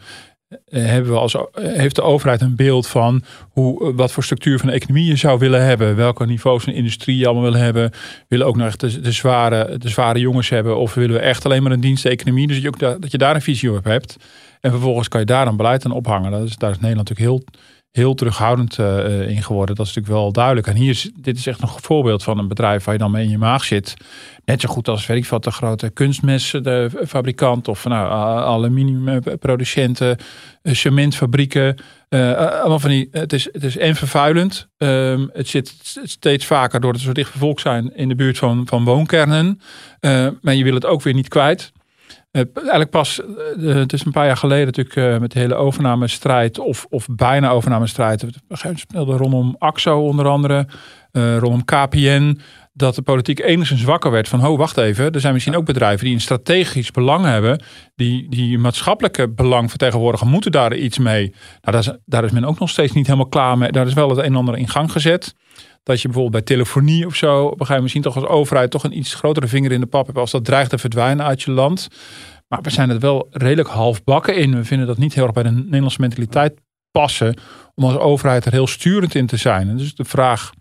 hebben 0.69 1.11
we 1.11 1.17
als, 1.17 1.35
eh, 1.35 1.43
heeft 1.53 1.95
de 1.95 2.01
overheid 2.01 2.41
een 2.41 2.55
beeld 2.55 2.87
van 2.87 3.23
hoe, 3.49 3.93
wat 3.93 4.11
voor 4.11 4.23
structuur 4.23 4.59
van 4.59 4.67
de 4.67 4.73
economie 4.73 5.05
je 5.05 5.15
zou 5.15 5.39
willen 5.39 5.65
hebben? 5.65 5.95
Welke 5.95 6.25
niveaus 6.25 6.63
van 6.63 6.73
industrie 6.73 7.17
je 7.17 7.25
allemaal 7.25 7.43
willen 7.43 7.59
hebben? 7.59 7.91
Willen 8.27 8.47
ook 8.47 8.55
nog 8.55 8.67
echt 8.67 8.79
de, 8.79 9.01
de, 9.01 9.11
zware, 9.11 9.77
de 9.77 9.89
zware 9.89 10.19
jongens 10.19 10.49
hebben? 10.49 10.77
Of 10.77 10.93
willen 10.93 11.15
we 11.15 11.21
echt 11.21 11.45
alleen 11.45 11.63
maar 11.63 11.71
een 11.71 11.79
diensteconomie? 11.79 12.47
Dus 12.47 12.61
dat 12.61 12.79
je, 12.79 12.87
ook 12.87 13.01
dat 13.01 13.11
je 13.11 13.17
daar 13.17 13.35
een 13.35 13.41
visie 13.41 13.71
op 13.71 13.83
hebt. 13.83 14.15
En 14.61 14.71
vervolgens 14.71 15.07
kan 15.07 15.19
je 15.19 15.25
daar 15.25 15.47
een 15.47 15.57
beleid 15.57 15.85
aan 15.85 15.91
ophangen. 15.91 16.31
Dat 16.31 16.43
is, 16.43 16.55
daar 16.55 16.71
is 16.71 16.79
Nederland 16.79 17.09
natuurlijk 17.09 17.43
heel 17.45 17.61
heel 17.91 18.13
terughoudend 18.13 18.77
uh, 18.77 19.29
in 19.29 19.43
geworden. 19.43 19.75
Dat 19.75 19.85
is 19.85 19.93
natuurlijk 19.93 20.21
wel 20.21 20.31
duidelijk. 20.31 20.67
En 20.67 20.75
hier 20.75 20.89
is, 20.89 21.11
dit 21.15 21.37
is 21.37 21.47
echt 21.47 21.61
een 21.61 21.67
voorbeeld 21.67 22.23
van 22.23 22.37
een 22.37 22.47
bedrijf 22.47 22.83
waar 22.83 22.93
je 22.93 22.99
dan 22.99 23.11
mee 23.11 23.23
in 23.23 23.29
je 23.29 23.37
maag 23.37 23.63
zit. 23.63 23.93
Net 24.45 24.61
zo 24.61 24.69
goed 24.69 24.87
als, 24.87 25.05
weet 25.05 25.17
ik 25.17 25.25
wat, 25.25 25.43
de 25.43 25.51
grote 25.51 25.89
kunstmestfabrikant 25.89 27.67
of 27.67 27.85
nou, 27.85 28.11
aluminiumproducenten, 28.43 30.17
eh, 30.61 30.73
cementfabrieken. 30.73 31.75
Uh, 32.09 32.33
allemaal 32.35 32.79
van 32.79 32.89
die, 32.89 33.07
het 33.11 33.33
is, 33.33 33.49
het 33.51 33.63
is 33.63 33.77
en 33.77 33.95
vervuilend. 33.95 34.67
Uh, 34.77 35.19
het 35.33 35.47
zit 35.47 35.73
steeds 36.03 36.45
vaker 36.45 36.79
door 36.79 36.91
het 36.91 37.01
zo 37.01 37.11
dicht 37.11 37.31
bevolkt 37.31 37.61
zijn 37.61 37.95
in 37.95 38.07
de 38.07 38.15
buurt 38.15 38.37
van, 38.37 38.67
van 38.67 38.83
woonkernen. 38.83 39.61
Maar 40.41 40.55
je 40.55 40.63
wil 40.63 40.73
het 40.73 40.85
ook 40.85 41.01
weer 41.01 41.13
niet 41.13 41.27
kwijt. 41.27 41.71
Uh, 42.31 42.43
eigenlijk 42.55 42.89
pas, 42.89 43.21
uh, 43.57 43.75
het 43.75 43.93
is 43.93 44.05
een 44.05 44.11
paar 44.11 44.25
jaar 44.25 44.37
geleden 44.37 44.65
natuurlijk 44.65 44.95
uh, 44.95 45.17
met 45.17 45.31
de 45.31 45.39
hele 45.39 45.55
overnamestrijd, 45.55 46.59
of, 46.59 46.85
of 46.89 47.07
bijna 47.11 47.49
overnamestrijd, 47.49 48.25
speelde 48.73 49.17
rondom 49.17 49.55
AXO 49.57 50.07
onder 50.07 50.27
andere, 50.27 50.67
rondom 51.11 51.65
KPN, 51.65 52.39
dat 52.73 52.95
de 52.95 53.01
politiek 53.01 53.39
enigszins 53.39 53.83
wakker 53.83 54.11
werd 54.11 54.27
van, 54.27 54.39
ho, 54.39 54.57
wacht 54.57 54.77
even, 54.77 55.11
er 55.11 55.19
zijn 55.19 55.33
misschien 55.33 55.55
ook 55.55 55.65
bedrijven 55.65 56.05
die 56.05 56.13
een 56.13 56.21
strategisch 56.21 56.91
belang 56.91 57.25
hebben, 57.25 57.63
die, 57.95 58.29
die 58.29 58.57
maatschappelijke 58.57 59.29
belang 59.29 59.69
vertegenwoordigen, 59.69 60.27
moeten 60.27 60.51
daar 60.51 60.75
iets 60.75 60.97
mee. 60.97 61.33
Nou, 61.61 61.61
daar 61.61 61.79
is, 61.79 61.91
daar 62.05 62.23
is 62.23 62.31
men 62.31 62.45
ook 62.45 62.59
nog 62.59 62.69
steeds 62.69 62.93
niet 62.93 63.05
helemaal 63.05 63.29
klaar 63.29 63.57
mee. 63.57 63.71
Daar 63.71 63.87
is 63.87 63.93
wel 63.93 64.09
het 64.09 64.17
een 64.17 64.23
en 64.23 64.35
ander 64.35 64.57
in 64.57 64.67
gang 64.67 64.91
gezet. 64.91 65.35
Dat 65.83 66.01
je 66.01 66.07
bijvoorbeeld 66.07 66.45
bij 66.45 66.55
telefonie 66.55 67.05
of 67.05 67.15
zo, 67.15 67.43
op 67.43 67.59
een 67.59 67.65
gegeven 67.65 67.83
moment 67.83 68.03
toch 68.03 68.15
als 68.15 68.25
overheid 68.25 68.71
toch 68.71 68.83
een 68.83 68.97
iets 68.97 69.13
grotere 69.13 69.47
vinger 69.47 69.71
in 69.71 69.79
de 69.79 69.85
pap 69.85 70.05
hebt 70.05 70.17
als 70.17 70.31
dat 70.31 70.45
dreigt 70.45 70.69
te 70.69 70.77
verdwijnen 70.77 71.25
uit 71.25 71.41
je 71.41 71.51
land. 71.51 71.87
Maar 72.47 72.61
we 72.61 72.69
zijn 72.69 72.89
het 72.89 73.01
wel 73.01 73.27
redelijk 73.31 73.69
halfbakken 73.69 74.35
in. 74.35 74.55
We 74.55 74.63
vinden 74.63 74.87
dat 74.87 74.97
niet 74.97 75.13
heel 75.13 75.23
erg 75.23 75.33
bij 75.33 75.43
de 75.43 75.49
Nederlandse 75.49 76.01
mentaliteit 76.01 76.53
passen 76.91 77.39
om 77.75 77.83
als 77.83 77.97
overheid 77.97 78.45
er 78.45 78.51
heel 78.51 78.67
sturend 78.67 79.15
in 79.15 79.25
te 79.25 79.37
zijn. 79.37 79.69
En 79.69 79.77
dus 79.77 79.95
de 79.95 80.05
vraag 80.05 80.51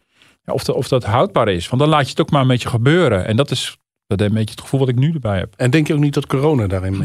ja, 0.45 0.53
of, 0.53 0.69
of 0.69 0.89
dat 0.89 1.05
houdbaar 1.05 1.49
is. 1.49 1.69
Want 1.69 1.83
dan 1.83 1.91
laat 1.91 2.05
je 2.05 2.11
het 2.11 2.21
ook 2.21 2.31
maar 2.31 2.43
een 2.43 2.49
beetje 2.49 2.69
gebeuren. 2.69 3.27
En 3.27 3.37
dat 3.37 3.51
is 3.51 3.79
dat 4.09 4.21
is 4.21 4.27
een 4.27 4.35
beetje 4.35 4.51
het 4.51 4.61
gevoel 4.61 4.81
wat 4.81 4.89
ik 4.89 4.99
nu 4.99 5.13
erbij 5.13 5.39
heb. 5.39 5.55
En 5.57 5.71
denk 5.71 5.87
je 5.87 5.95
ook 5.95 6.01
niet 6.01 6.15
dat 6.15 6.27
corona 6.27 6.67
daarin 6.67 6.99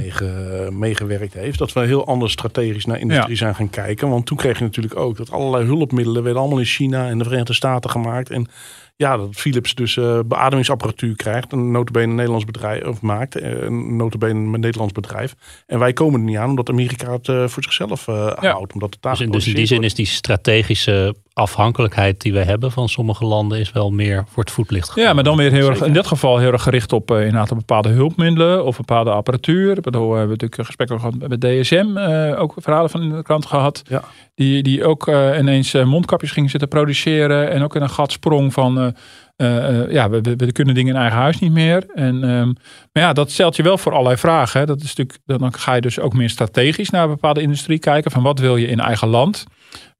meegewerkt 0.79 1.33
heeft? 1.33 1.57
Dat 1.57 1.73
we 1.73 1.79
heel 1.79 2.05
anders 2.05 2.31
strategisch 2.31 2.85
naar 2.85 2.99
industrie 2.99 3.35
zijn 3.35 3.55
gaan 3.55 3.69
kijken. 3.69 4.09
Want 4.09 4.25
toen 4.25 4.37
kreeg 4.37 4.57
je 4.57 4.63
natuurlijk 4.63 4.95
ook 4.95 5.17
dat 5.17 5.31
allerlei 5.31 5.65
hulpmiddelen 5.65 6.23
werden 6.23 6.41
allemaal 6.41 6.59
in 6.59 6.65
China 6.65 7.07
en 7.07 7.17
de 7.17 7.23
Verenigde 7.23 7.53
Staten 7.53 7.89
gemaakt. 7.89 8.29
En 8.29 8.47
ja, 8.95 9.17
dat 9.17 9.29
Philips 9.31 9.75
dus 9.75 9.95
uh, 9.95 10.19
beademingsapparatuur 10.25 11.15
krijgt. 11.15 11.51
Een 11.51 11.71
notabene 11.71 12.05
een 12.05 12.15
Nederlands 12.15 12.45
bedrijf 12.45 12.83
of 12.83 13.01
maakt. 13.01 13.35
Eh, 13.35 13.61
een 13.61 13.95
notabene 13.95 14.33
een 14.33 14.59
Nederlands 14.59 14.93
bedrijf. 14.93 15.35
En 15.65 15.79
wij 15.79 15.93
komen 15.93 16.19
er 16.19 16.25
niet 16.25 16.37
aan 16.37 16.49
omdat 16.49 16.69
Amerika 16.69 17.11
het 17.11 17.27
uh, 17.27 17.47
voor 17.47 17.63
zichzelf 17.63 18.07
uh, 18.07 18.33
ja. 18.41 18.51
houdt. 18.51 18.73
Omdat 18.73 18.93
het 18.93 19.01
daar 19.01 19.11
dus, 19.11 19.21
in, 19.21 19.31
dus 19.31 19.47
in 19.47 19.55
die 19.55 19.65
zin 19.65 19.83
is 19.83 19.93
die 19.93 20.05
strategische 20.05 21.15
afhankelijkheid 21.33 22.21
die 22.21 22.33
we 22.33 22.43
hebben 22.43 22.71
van 22.71 22.89
sommige 22.89 23.25
landen 23.25 23.59
is 23.59 23.71
wel 23.71 23.91
meer 23.91 24.23
voor 24.27 24.43
het 24.43 24.51
voetlicht. 24.51 24.87
Gekomen. 24.87 25.09
Ja, 25.09 25.15
maar 25.15 25.23
dan 25.23 25.37
weer 25.37 25.51
heel 25.51 25.69
erg, 25.69 25.81
in 25.81 25.93
dit 25.93 26.07
geval 26.07 26.37
heel 26.37 26.51
erg 26.51 26.63
gericht 26.63 26.93
op 26.93 27.11
uh, 27.11 27.17
inderdaad 27.17 27.57
bepaalde 27.57 27.89
hulpmiddelen 27.89 28.65
of 28.65 28.77
bepaalde 28.77 29.11
apparatuur. 29.11 29.77
Ik 29.77 29.83
bedoel, 29.83 30.09
we 30.09 30.17
hebben 30.17 30.37
natuurlijk 30.39 30.65
gesprekken 30.65 30.99
gehad 30.99 31.27
met 31.27 31.41
DSM, 31.41 31.97
uh, 31.97 32.41
ook 32.41 32.53
verhalen 32.57 32.89
van 32.89 33.01
in 33.01 33.09
de 33.09 33.21
krant 33.21 33.45
gehad. 33.45 33.81
Ja. 33.89 34.03
Die, 34.35 34.63
die 34.63 34.85
ook 34.85 35.07
uh, 35.07 35.37
ineens 35.39 35.73
mondkapjes 35.73 36.31
gingen 36.31 36.49
zitten 36.49 36.69
produceren 36.69 37.51
en 37.51 37.63
ook 37.63 37.75
in 37.75 37.81
een 37.81 37.89
gat 37.89 38.11
sprong 38.11 38.53
van 38.53 38.95
ja, 39.89 40.09
we, 40.09 40.21
we, 40.21 40.51
kunnen 40.51 40.75
dingen 40.75 40.93
in 40.93 41.01
eigen 41.01 41.19
huis 41.19 41.39
niet 41.39 41.51
meer. 41.51 41.85
En, 41.93 42.29
um, 42.29 42.55
maar 42.91 43.03
ja, 43.03 43.13
dat 43.13 43.31
stelt 43.31 43.55
je 43.55 43.63
wel 43.63 43.77
voor 43.77 43.91
allerlei 43.91 44.17
vragen. 44.17 44.59
Hè. 44.59 44.65
Dat 44.65 44.81
is 44.81 44.95
natuurlijk, 44.95 45.19
dan 45.25 45.53
ga 45.53 45.73
je 45.73 45.81
dus 45.81 45.99
ook 45.99 46.13
meer 46.13 46.29
strategisch 46.29 46.89
naar 46.89 47.03
een 47.03 47.09
bepaalde 47.09 47.41
industrie 47.41 47.79
kijken. 47.79 48.11
Van 48.11 48.23
wat 48.23 48.39
wil 48.39 48.57
je 48.57 48.67
in 48.67 48.79
eigen 48.79 49.07
land? 49.07 49.45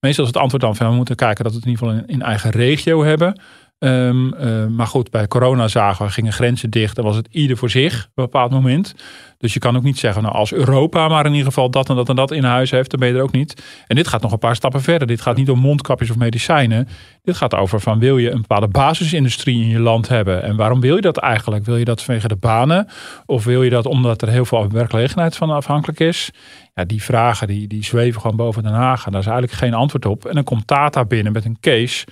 Meestal 0.03 0.23
is 0.23 0.29
het 0.29 0.41
antwoord 0.41 0.63
dan 0.63 0.75
van 0.75 0.89
we 0.89 0.95
moeten 0.95 1.15
kijken 1.15 1.43
dat 1.43 1.53
we 1.53 1.57
het 1.59 1.67
in 1.67 1.71
ieder 1.71 1.87
geval 1.87 2.03
in, 2.03 2.13
in 2.13 2.21
eigen 2.21 2.49
regio 2.49 3.03
hebben. 3.03 3.41
Um, 3.79 4.33
uh, 4.33 4.65
maar 4.65 4.87
goed, 4.87 5.11
bij 5.11 5.27
corona 5.27 5.67
zagen 5.67 6.05
we, 6.05 6.11
gingen 6.11 6.33
grenzen 6.33 6.69
dicht. 6.69 6.95
Dan 6.95 7.05
was 7.05 7.15
het 7.15 7.27
ieder 7.31 7.57
voor 7.57 7.69
zich 7.69 7.95
op 8.03 8.11
een 8.15 8.23
bepaald 8.23 8.51
moment. 8.51 8.95
Dus 9.37 9.53
je 9.53 9.59
kan 9.59 9.75
ook 9.75 9.83
niet 9.83 9.99
zeggen, 9.99 10.23
nou 10.23 10.35
als 10.35 10.53
Europa 10.53 11.07
maar 11.07 11.25
in 11.25 11.31
ieder 11.31 11.47
geval 11.47 11.69
dat 11.69 11.89
en 11.89 11.95
dat 11.95 12.09
en 12.09 12.15
dat 12.15 12.31
in 12.31 12.43
huis 12.43 12.71
heeft, 12.71 12.89
dan 12.89 12.99
ben 12.99 13.09
je 13.09 13.15
er 13.15 13.21
ook 13.21 13.31
niet. 13.31 13.63
En 13.87 13.95
dit 13.95 14.07
gaat 14.07 14.21
nog 14.21 14.31
een 14.31 14.39
paar 14.39 14.55
stappen 14.55 14.81
verder. 14.81 15.07
Dit 15.07 15.21
gaat 15.21 15.35
niet 15.35 15.49
om 15.49 15.59
mondkapjes 15.59 16.09
of 16.09 16.17
medicijnen. 16.17 16.87
Dit 17.21 17.37
gaat 17.37 17.55
over 17.55 17.79
van 17.79 17.99
wil 17.99 18.17
je 18.17 18.31
een 18.31 18.41
bepaalde 18.41 18.67
basisindustrie 18.67 19.61
in 19.63 19.69
je 19.69 19.79
land 19.79 20.07
hebben? 20.07 20.43
En 20.43 20.55
waarom 20.55 20.79
wil 20.79 20.95
je 20.95 21.01
dat 21.01 21.17
eigenlijk? 21.17 21.65
Wil 21.65 21.77
je 21.77 21.85
dat 21.85 22.03
vanwege 22.03 22.27
de 22.27 22.35
banen? 22.35 22.87
Of 23.25 23.43
wil 23.43 23.63
je 23.63 23.69
dat 23.69 23.85
omdat 23.85 24.21
er 24.21 24.29
heel 24.29 24.45
veel 24.45 24.69
werkgelegenheid 24.69 25.35
van 25.35 25.49
afhankelijk 25.49 25.99
is? 25.99 26.31
Ja, 26.73 26.86
die 26.86 27.03
vragen 27.03 27.47
die, 27.47 27.67
die 27.67 27.83
zweven 27.83 28.21
gewoon 28.21 28.38
boven 28.38 28.63
Den 28.63 28.73
Haag. 28.73 29.05
En 29.05 29.12
daar 29.12 29.21
is 29.21 29.27
eigenlijk 29.27 29.57
geen 29.57 29.73
antwoord 29.73 30.05
op. 30.05 30.25
En 30.25 30.33
dan 30.33 30.43
komt 30.43 30.67
Tata 30.67 31.05
binnen 31.05 31.33
met 31.33 31.45
een 31.45 31.57
case. 31.59 32.05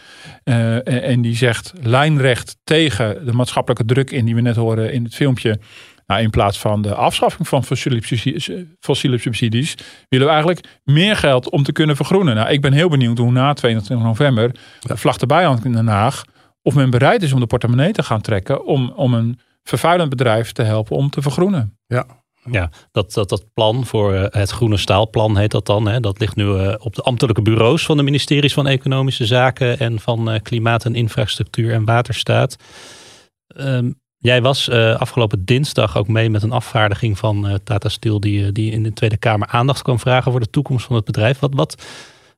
Uh, 0.44 1.10
en, 1.10 1.22
die 1.22 1.36
zegt 1.36 1.74
lijnrecht 1.82 2.58
tegen 2.64 3.26
de 3.26 3.34
maatschappelijke 3.34 3.86
druk 3.86 4.12
in 4.12 4.26
die 4.26 4.36
we 4.36 4.42
net 4.42 4.56
hoorden 4.56 4.94
in 4.94 5.04
het 5.04 5.16
filmpje. 5.16 5.60
Nou, 6.08 6.22
in 6.24 6.30
plaats 6.30 6.60
van 6.60 6.82
de 6.82 6.96
afschaffing 6.96 7.48
van 7.48 7.64
fossiele 7.64 8.06
subsidies, 8.06 8.52
fossiele 8.80 9.18
subsidies, 9.18 9.76
willen 10.10 10.26
we 10.26 10.34
eigenlijk 10.34 10.68
meer 10.84 11.16
geld 11.16 11.50
om 11.50 11.64
te 11.64 11.72
kunnen 11.72 11.96
vergroenen. 11.96 12.36
Nou, 12.36 12.50
ik 12.50 12.62
ben 12.62 12.74
heel 12.74 12.90
benieuwd 12.90 13.18
hoe 13.18 13.32
na 13.32 13.54
22 13.54 14.06
november 14.06 14.52
de 14.80 14.98
vlag 14.98 15.18
erbij 15.18 15.44
hangt 15.44 15.66
in 15.66 15.72
Den 15.72 15.88
Haag. 15.88 16.24
Of 16.62 16.76
men 16.76 16.90
bereid 16.90 17.24
is 17.24 17.34
om 17.34 17.40
de 17.40 17.46
portemonnee 17.46 17.92
te 17.92 18.04
gaan 18.04 18.22
trekken 18.22 18.66
om, 18.66 18.92
om 18.96 19.14
een 19.14 19.40
vervuilend 19.64 20.10
bedrijf 20.10 20.52
te 20.52 20.64
helpen 20.64 20.96
om 20.96 21.10
te 21.10 21.22
vergroenen. 21.22 21.78
Ja, 21.88 22.06
ja, 22.50 22.70
dat, 22.92 23.14
dat, 23.14 23.30
dat 23.30 23.54
plan 23.54 23.86
voor 23.86 24.14
eh, 24.14 24.40
het 24.42 24.50
groene 24.50 24.78
staalplan 24.78 25.38
heet 25.38 25.52
dat 25.52 25.66
dan. 25.66 25.88
Hè? 25.88 26.00
Dat 26.00 26.20
ligt 26.20 26.36
nu 26.36 26.46
uh, 26.46 26.74
op 26.78 26.96
de 26.96 27.02
ambtelijke 27.02 27.42
bureaus 27.42 27.86
van 27.86 27.98
de 27.98 28.04
ministeries 28.04 28.54
van 28.54 28.68
Economische 28.68 29.26
Zaken 29.26 29.80
en 29.80 30.00
van 30.00 30.34
uh, 30.34 30.40
Klimaat 30.42 30.86
en 30.86 30.96
Infrastructuur 30.96 31.74
en 31.74 31.86
Waterstaat. 31.86 32.56
Um, 33.58 34.00
Jij 34.18 34.42
was 34.42 34.70
afgelopen 34.70 35.46
dinsdag 35.46 35.98
ook 35.98 36.08
mee 36.08 36.30
met 36.30 36.44
een 36.44 36.52
afvaardiging 36.52 37.18
van 37.18 37.60
Tata 37.64 37.90
Steel 37.90 38.20
die, 38.20 38.52
die 38.52 38.72
in 38.72 38.84
de 38.84 38.94
Tweede 38.94 39.18
Kamer 39.18 39.48
aandacht 39.48 39.82
kwam 39.82 40.00
vragen 40.00 40.32
voor 40.32 40.40
de 40.40 40.50
toekomst 40.50 40.86
van 40.86 40.96
het 40.96 41.06
bedrijf. 41.06 41.40
Wat, 41.40 41.54
wat, 41.54 41.84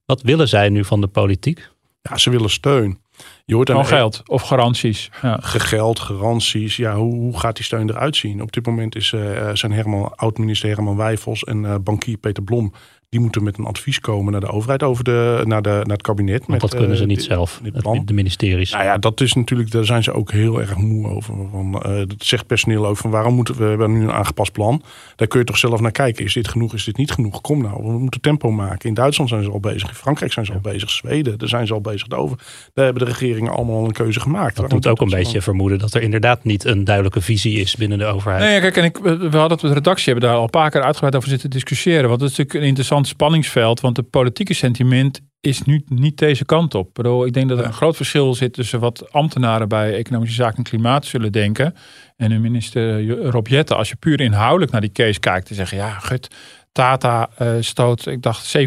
wat 0.06 0.22
willen 0.22 0.48
zij 0.48 0.70
nu 0.70 0.86
van 0.86 1.02
de 1.02 1.08
politiek? 1.08 1.70
Ja, 2.02 2.18
ze 2.18 2.30
willen 2.30 2.50
steun. 2.50 3.03
Je 3.46 3.56
hoort 3.56 3.68
dan 3.68 3.86
geld 3.86 4.22
of 4.26 4.42
garanties. 4.42 5.12
Ja. 5.22 5.38
Geld, 5.42 6.00
garanties. 6.00 6.76
Ja, 6.76 6.96
hoe, 6.96 7.14
hoe 7.14 7.40
gaat 7.40 7.56
die 7.56 7.66
steun 7.66 7.90
eruit 7.90 8.16
zien? 8.16 8.42
Op 8.42 8.52
dit 8.52 8.66
moment 8.66 8.96
is, 8.96 9.12
uh, 9.12 9.50
zijn 9.54 9.72
Herman, 9.72 10.16
oud-minister 10.16 10.70
Herman 10.70 10.98
Wijfels 10.98 11.44
en 11.44 11.64
uh, 11.64 11.76
bankier 11.84 12.18
Peter 12.18 12.44
Blom 12.44 12.74
die 13.14 13.22
moeten 13.22 13.44
met 13.44 13.58
een 13.58 13.66
advies 13.66 14.00
komen 14.00 14.32
naar 14.32 14.42
de 14.42 14.48
overheid 14.48 14.84
over 14.84 15.04
de, 15.04 15.42
naar, 15.44 15.62
de, 15.62 15.70
naar 15.70 15.84
het 15.86 16.02
kabinet. 16.02 16.48
met, 16.48 16.62
dat 16.62 16.76
kunnen 16.76 16.98
ze 16.98 17.06
niet 17.06 17.24
zelf, 17.24 17.62
de 18.06 18.14
ministeries. 18.14 18.72
Nou 18.72 18.84
ja, 18.84 18.98
dat 18.98 19.22
is 19.22 19.34
natuurlijk, 19.34 19.72
daar 19.72 19.86
zijn 19.86 20.04
ze 20.04 20.12
ook 20.12 20.32
heel 20.32 20.62
erg 20.62 20.76
moe 20.76 21.10
over. 21.10 21.34
Van, 21.52 21.84
uh, 21.86 21.96
dat 21.96 22.16
zegt 22.18 22.48
personeel 22.48 22.86
ook 22.86 22.98
van 22.98 23.10
waarom 23.10 23.34
moeten 23.34 23.56
we, 23.56 23.64
we 23.64 23.70
hebben 23.70 23.94
nu 23.94 24.04
een 24.04 24.12
aangepast 24.12 24.52
plan. 24.52 24.84
Daar 25.16 25.28
kun 25.28 25.40
je 25.40 25.46
toch 25.46 25.58
zelf 25.58 25.80
naar 25.80 25.92
kijken. 25.92 26.26
Is 26.26 26.34
dit 26.34 26.48
genoeg, 26.48 26.74
is 26.74 26.84
dit 26.84 26.98
niet 26.98 27.12
genoeg? 27.12 27.42
Kom 27.42 27.62
nou, 27.62 27.84
we 27.84 27.92
moeten 28.00 28.22
tempo 28.22 28.52
maken. 28.52 28.90
In 28.90 28.94
Duitsland 28.94 29.30
zijn 29.30 29.44
ze 29.44 29.52
al 29.52 29.60
bezig, 29.60 29.90
in 29.90 29.96
Frankrijk 29.96 30.34
zijn 30.34 30.46
ze 30.46 30.54
al 30.54 30.60
bezig, 30.60 30.90
Zweden, 30.90 31.38
daar 31.38 31.50
zijn 31.50 31.68
ze 31.68 31.74
al 31.74 31.82
bezig 31.82 32.10
over. 32.10 32.38
Daar 32.74 32.86
hebben 32.86 33.06
de 33.06 33.12
regeringen 33.12 33.54
allemaal 33.54 33.78
al 33.78 33.86
een 33.86 33.92
keuze 33.92 34.20
gemaakt. 34.20 34.56
Dat 34.56 34.70
doet 34.70 34.88
ook 34.88 35.02
een 35.02 35.10
beetje 35.10 35.42
vermoeden 35.42 35.80
dat 35.80 35.94
er 35.94 36.02
inderdaad 36.02 36.44
niet 36.44 36.66
een 36.66 36.84
duidelijke 36.84 37.22
visie 37.22 37.60
is 37.60 37.76
binnen 37.76 37.98
de 37.98 38.06
overheid. 38.06 38.44
Nee, 38.44 38.60
kijk, 38.60 38.78
en 38.78 38.84
ik, 38.84 38.98
we 38.98 39.38
hadden 39.38 39.42
het 39.42 39.50
met 39.50 39.72
de 39.72 39.74
redactie, 39.74 40.12
hebben 40.12 40.30
daar 40.30 40.38
al 40.38 40.44
een 40.44 40.50
paar 40.50 40.70
keer 40.70 40.82
uitgebreid 40.82 41.16
over 41.16 41.30
zitten 41.30 41.50
discussiëren. 41.50 42.10
Want 42.10 42.22
het 42.22 42.32
is 42.32 42.38
natuurlijk 42.38 42.64
een 42.64 42.70
interessant 42.70 43.03
spanningsveld 43.06 43.80
want 43.80 43.98
het 43.98 44.10
politieke 44.10 44.54
sentiment 44.54 45.22
is 45.40 45.64
nu 45.64 45.84
niet 45.88 46.18
deze 46.18 46.46
kant 46.46 46.76
op. 46.76 47.06
Ik 47.26 47.34
denk 47.34 47.50
dat 47.50 47.60
er 47.60 47.66
een 47.66 47.74
groot 47.74 47.96
verschil 47.96 48.34
zit 48.34 48.54
tussen 48.54 48.80
wat 48.80 49.12
ambtenaren 49.12 49.68
bij 49.68 49.96
Economische 49.96 50.36
Zaken 50.36 50.58
en 50.58 50.64
Klimaat 50.64 51.06
zullen 51.06 51.32
denken. 51.32 51.76
En 52.18 52.30
de 52.30 52.38
minister 52.38 53.08
Rob 53.08 53.48
Jette, 53.48 53.76
als 53.76 53.90
je 53.90 53.96
puur 53.96 54.22
inhoudelijk 54.22 54.72
naar 54.72 54.82
die 54.82 54.92
case 54.92 55.20
kijkt, 55.20 55.48
te 55.48 55.54
zeggen: 55.54 55.78
ja, 55.78 55.90
gut, 55.90 56.28
Tata 56.74 57.30
uh, 57.42 57.48
stoot, 57.60 58.08
ik 58.08 58.22
dacht, 58.22 58.58
7% 58.58 58.62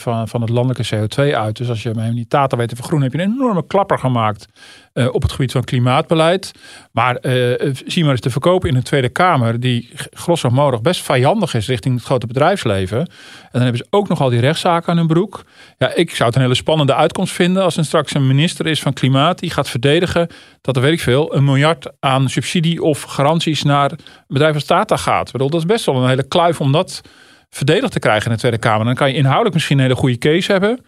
van, 0.00 0.28
van 0.28 0.40
het 0.40 0.50
landelijke 0.50 0.96
CO2 0.96 1.34
uit. 1.34 1.56
Dus 1.56 1.68
als 1.68 1.82
je 1.82 1.90
hem 1.90 2.14
niet 2.14 2.30
Tata 2.30 2.56
weet 2.56 2.68
te 2.68 2.76
vergroenen, 2.76 3.10
heb 3.10 3.20
je 3.20 3.26
een 3.26 3.32
enorme 3.32 3.66
klapper 3.66 3.98
gemaakt 3.98 4.46
uh, 4.94 5.14
op 5.14 5.22
het 5.22 5.32
gebied 5.32 5.52
van 5.52 5.64
klimaatbeleid. 5.64 6.52
Maar 6.92 7.18
uh, 7.22 7.74
zie 7.86 8.02
maar 8.02 8.12
eens 8.12 8.20
te 8.20 8.30
verkopen 8.30 8.68
in 8.68 8.74
de 8.74 8.82
Tweede 8.82 9.08
Kamer, 9.08 9.60
die 9.60 9.90
grosso 10.10 10.50
modo 10.50 10.80
best 10.80 11.02
vijandig 11.02 11.54
is 11.54 11.66
richting 11.66 11.94
het 11.94 12.04
grote 12.04 12.26
bedrijfsleven. 12.26 12.98
En 12.98 13.48
dan 13.52 13.62
hebben 13.62 13.80
ze 13.80 13.86
ook 13.90 14.08
nog 14.08 14.20
al 14.20 14.30
die 14.30 14.40
rechtszaken 14.40 14.88
aan 14.88 14.96
hun 14.96 15.06
broek. 15.06 15.44
Ja, 15.78 15.94
ik 15.94 16.10
zou 16.10 16.28
het 16.28 16.34
een 16.36 16.42
hele 16.42 16.54
spannende 16.54 16.94
uitkomst 16.94 17.32
vinden 17.32 17.62
als 17.62 17.76
er 17.76 17.84
straks 17.84 18.14
een 18.14 18.26
minister 18.26 18.66
is 18.66 18.82
van 18.82 18.92
Klimaat 18.92 19.38
die 19.38 19.50
gaat 19.50 19.68
verdedigen 19.68 20.28
dat 20.60 20.76
er, 20.76 20.82
weet 20.82 20.92
ik 20.92 21.00
veel, 21.00 21.34
een 21.34 21.44
miljard 21.44 21.90
aan 22.00 22.28
subsidie 22.28 22.82
of 22.82 23.02
garanties 23.02 23.62
naar 23.62 23.92
bedrijven 24.28 24.56
als 24.56 24.64
Tata 24.64 24.96
gaat. 24.96 25.26
Ik 25.26 25.32
bedoel, 25.32 25.50
dat 25.50 25.60
is 25.60 25.66
best 25.66 25.86
wel 25.86 25.96
een 25.96 26.08
hele 26.08 26.28
kluif 26.28 26.60
om 26.60 26.72
dat 26.72 27.02
verdedigd 27.56 27.92
te 27.92 27.98
krijgen 27.98 28.24
in 28.24 28.32
de 28.32 28.38
Tweede 28.38 28.58
Kamer. 28.58 28.84
Dan 28.84 28.94
kan 28.94 29.08
je 29.08 29.14
inhoudelijk 29.14 29.54
misschien 29.54 29.76
een 29.76 29.84
hele 29.84 29.96
goede 29.96 30.18
case 30.18 30.52
hebben. 30.52 30.80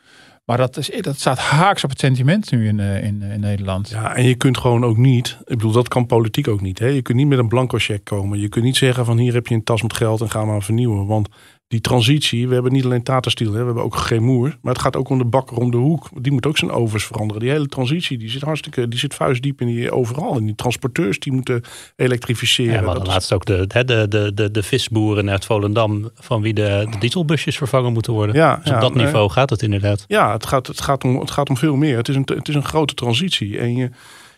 Maar 0.45 0.57
dat, 0.57 0.77
is, 0.77 0.91
dat 1.01 1.17
staat 1.17 1.39
haaks 1.39 1.85
op 1.85 1.91
het 1.91 1.99
sentiment 1.99 2.51
nu 2.51 2.69
in, 2.69 2.81
eh, 2.81 3.05
in, 3.05 3.23
in 3.23 3.41
Nederland. 3.41 3.89
Ja, 3.89 4.15
en 4.15 4.25
je 4.25 4.35
kunt 4.35 4.59
gewoon 4.59 4.85
ook 4.85 4.97
niet, 4.97 5.37
ik 5.41 5.57
bedoel, 5.57 5.73
dat 5.73 5.89
kan 5.89 6.07
politiek 6.07 6.49
ook 6.49 6.61
niet. 6.61 6.79
Hè? 6.79 6.87
Je 6.87 7.03
kunt 7.03 7.19
niet 7.19 7.27
met 7.27 7.39
een 7.39 7.49
blanco 7.49 7.79
cheque 7.79 8.03
komen. 8.03 8.41
Je 8.41 8.49
kunt 8.49 8.65
niet 8.65 8.77
zeggen 8.77 9.05
van 9.05 9.19
hier 9.19 9.35
heb 9.35 9.47
je 9.47 9.55
een 9.55 9.65
tas 9.65 9.83
met 9.83 9.93
geld 9.93 10.21
en 10.21 10.31
ga 10.31 10.45
maar 10.45 10.63
vernieuwen. 10.63 11.07
Want 11.07 11.29
die 11.69 11.81
transitie, 11.81 12.49
we 12.49 12.55
hebben 12.55 12.73
niet 12.73 12.85
alleen 12.85 13.03
Tata 13.03 13.31
Steel, 13.31 13.53
hè, 13.53 13.59
we 13.59 13.65
hebben 13.65 13.85
ook 13.85 13.97
geen 13.97 14.23
moer. 14.23 14.59
Maar 14.63 14.73
het 14.73 14.83
gaat 14.83 14.97
ook 14.97 15.09
om 15.09 15.19
de 15.19 15.25
bakker 15.25 15.57
om 15.57 15.71
de 15.71 15.77
hoek. 15.77 16.09
Die 16.23 16.33
moet 16.33 16.47
ook 16.47 16.59
zijn 16.59 16.71
overs 16.71 17.05
veranderen. 17.05 17.43
Die 17.43 17.51
hele 17.51 17.67
transitie, 17.67 18.19
die 18.19 18.31
zit 18.31 18.43
hartstikke, 18.43 18.89
die 18.89 18.99
zit 18.99 19.15
vuistdiep 19.15 19.61
in 19.61 19.67
die 19.67 19.91
overal. 19.91 20.37
En 20.37 20.45
die 20.45 20.55
transporteurs, 20.55 21.19
die 21.19 21.33
moeten 21.33 21.63
elektrificeren. 21.97 22.73
Ja, 22.75 22.81
maar 22.81 22.95
dan 22.95 23.07
laatst 23.07 23.33
ook 23.33 23.45
de, 23.45 23.67
de, 23.67 24.09
de, 24.09 24.33
de, 24.35 24.51
de 24.51 24.63
visboeren 24.63 25.31
uit 25.31 25.45
Volendam, 25.45 26.11
van 26.15 26.43
wie 26.43 26.55
de, 26.55 26.87
de 26.91 26.99
dieselbusjes 26.99 27.57
vervangen 27.57 27.93
moeten 27.93 28.13
worden. 28.13 28.35
Ja, 28.35 28.61
dus 28.65 28.73
op 28.73 28.81
dat 28.81 28.95
niveau 28.95 29.31
gaat 29.31 29.51
het 29.51 29.63
inderdaad. 29.63 30.05
Ja, 30.07 30.33
het 30.33 30.47
gaat, 30.47 30.67
het, 30.67 30.81
gaat 30.81 31.05
om, 31.05 31.21
het 31.21 31.31
gaat 31.31 31.49
om 31.49 31.57
veel 31.57 31.77
meer. 31.77 31.97
Het 31.97 32.09
is 32.09 32.17
een, 32.17 32.29
het 32.35 32.49
is 32.49 32.55
een 32.55 32.65
grote 32.65 32.95
transitie. 32.95 33.59
En 33.59 33.77
je... 33.77 33.91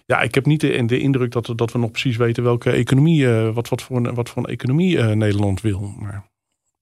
Ja, 0.06 0.20
ik 0.20 0.34
heb 0.34 0.46
niet 0.46 0.60
de, 0.60 0.84
de 0.86 1.00
indruk 1.00 1.32
dat, 1.32 1.52
dat 1.56 1.72
we 1.72 1.78
nog 1.78 1.90
precies 1.90 2.16
weten 2.16 2.42
welke 2.42 2.70
economie, 2.70 3.22
uh, 3.22 3.50
wat, 3.50 3.68
wat, 3.68 3.82
voor 3.82 3.96
een, 3.96 4.14
wat 4.14 4.28
voor 4.28 4.42
een 4.42 4.50
economie 4.50 4.96
uh, 4.96 5.10
Nederland 5.10 5.60
wil. 5.60 5.94
Maar 5.98 6.28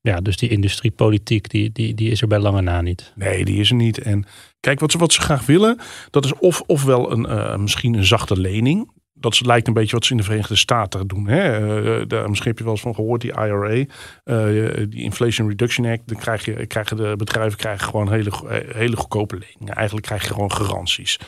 ja, 0.01 0.21
dus 0.21 0.37
die 0.37 0.49
industriepolitiek, 0.49 1.51
die, 1.51 1.73
die, 1.73 1.95
die 1.95 2.11
is 2.11 2.23
er 2.23 2.29
bij 2.29 2.39
lange 2.39 2.61
na 2.61 2.81
niet. 2.81 3.13
Nee, 3.15 3.45
die 3.45 3.61
is 3.61 3.71
er 3.71 3.77
niet. 3.77 3.99
En 3.99 4.25
kijk, 4.61 4.81
wat 4.81 4.93
ze, 4.93 4.99
wat 4.99 5.13
ze 5.13 5.21
graag 5.21 5.47
willen, 5.47 5.79
dat 6.11 6.25
is 6.25 6.35
of, 6.35 6.63
ofwel 6.67 7.13
een, 7.13 7.25
uh, 7.25 7.57
misschien 7.57 7.95
een 7.95 8.05
zachte 8.05 8.41
lening. 8.41 8.91
Dat 9.15 9.47
lijkt 9.47 9.67
een 9.67 9.75
beetje 9.75 9.97
wat 9.97 10.05
ze 10.05 10.11
in 10.11 10.17
de 10.17 10.23
Verenigde 10.23 10.57
Staten 10.57 11.07
doen. 11.07 11.29
Hè? 11.29 11.61
Uh, 12.01 12.07
daar, 12.07 12.29
misschien 12.29 12.51
heb 12.51 12.59
je 12.59 12.65
wel 12.65 12.73
eens 12.73 12.83
van 12.83 12.95
gehoord, 12.95 13.21
die 13.21 13.33
IRA, 13.33 13.75
uh, 13.75 13.87
die 14.89 15.03
Inflation 15.03 15.49
Reduction 15.49 15.87
Act. 15.87 16.09
Dan 16.09 16.19
krijg 16.19 16.45
je, 16.45 16.67
krijgen 16.67 16.97
de 16.97 17.15
bedrijven 17.17 17.59
krijgen 17.59 17.89
gewoon 17.89 18.13
hele, 18.13 18.31
hele 18.75 18.97
goedkope 18.97 19.39
leningen. 19.39 19.75
Eigenlijk 19.75 20.07
krijg 20.07 20.23
je 20.23 20.33
gewoon 20.33 20.53
garanties. 20.53 21.19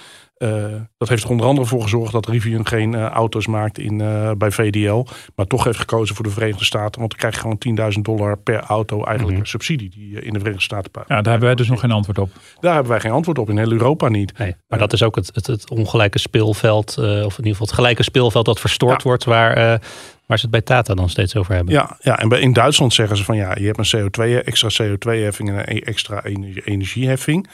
Uh, 0.42 0.64
dat 0.98 1.08
heeft 1.08 1.24
er 1.24 1.30
onder 1.30 1.46
andere 1.46 1.66
voor 1.66 1.82
gezorgd 1.82 2.12
dat 2.12 2.26
Rivian 2.26 2.66
geen 2.66 2.92
uh, 2.92 3.06
auto's 3.06 3.46
maakt 3.46 3.78
in, 3.78 4.00
uh, 4.00 4.30
bij 4.38 4.50
VDL. 4.50 5.06
Maar 5.34 5.46
toch 5.46 5.64
heeft 5.64 5.78
gekozen 5.78 6.14
voor 6.14 6.24
de 6.24 6.30
Verenigde 6.30 6.64
Staten. 6.64 7.00
Want 7.00 7.10
dan 7.10 7.18
krijg 7.18 7.34
je 7.34 7.40
gewoon 7.40 7.92
10.000 7.94 8.00
dollar 8.00 8.38
per 8.38 8.60
auto 8.60 8.96
eigenlijk 8.96 9.22
mm 9.22 9.28
-hmm. 9.28 9.40
een 9.40 9.46
subsidie 9.46 9.90
die 9.90 10.22
in 10.22 10.32
de 10.32 10.38
Verenigde 10.38 10.64
Staten 10.64 10.90
Ja, 10.94 11.02
daar 11.06 11.30
hebben 11.30 11.48
wij 11.48 11.54
dus 11.54 11.68
nog 11.68 11.80
geen 11.80 11.90
antwoord 11.90 12.18
op. 12.18 12.30
Daar 12.60 12.72
hebben 12.72 12.90
wij 12.92 13.00
geen 13.00 13.10
antwoord 13.10 13.38
op. 13.38 13.50
In 13.50 13.58
heel 13.58 13.72
Europa 13.72 14.08
niet. 14.08 14.38
Nee, 14.38 14.56
maar 14.68 14.78
dat 14.78 14.92
is 14.92 15.02
ook 15.02 15.16
het, 15.16 15.30
het, 15.34 15.46
het 15.46 15.70
ongelijke 15.70 16.18
speelveld. 16.18 16.98
of 16.98 17.04
in 17.04 17.44
ieder 17.44 17.52
geval 17.52 17.66
het 17.66 17.72
gelijke 17.72 18.02
speelveld 18.02 18.44
dat 18.44 18.60
verstoord 18.60 19.02
ja. 19.02 19.08
wordt. 19.08 19.24
Waar, 19.24 19.80
waar 20.26 20.38
ze 20.38 20.42
het 20.42 20.50
bij 20.50 20.60
Tata 20.60 20.94
dan 20.94 21.08
steeds 21.08 21.36
over 21.36 21.54
hebben. 21.54 21.74
Ja, 21.74 21.96
ja 22.00 22.18
en 22.18 22.28
bij, 22.28 22.40
in 22.40 22.52
Duitsland 22.52 22.94
zeggen 22.94 23.16
ze 23.16 23.24
van 23.24 23.36
ja, 23.36 23.56
je 23.58 23.66
hebt 23.66 23.92
een 23.92 24.10
CO2, 24.10 24.44
extra 24.44 24.68
CO2-heffing 24.84 25.48
en 25.48 25.70
een 25.70 25.82
extra 25.82 26.24
energieheffing. 26.64 27.48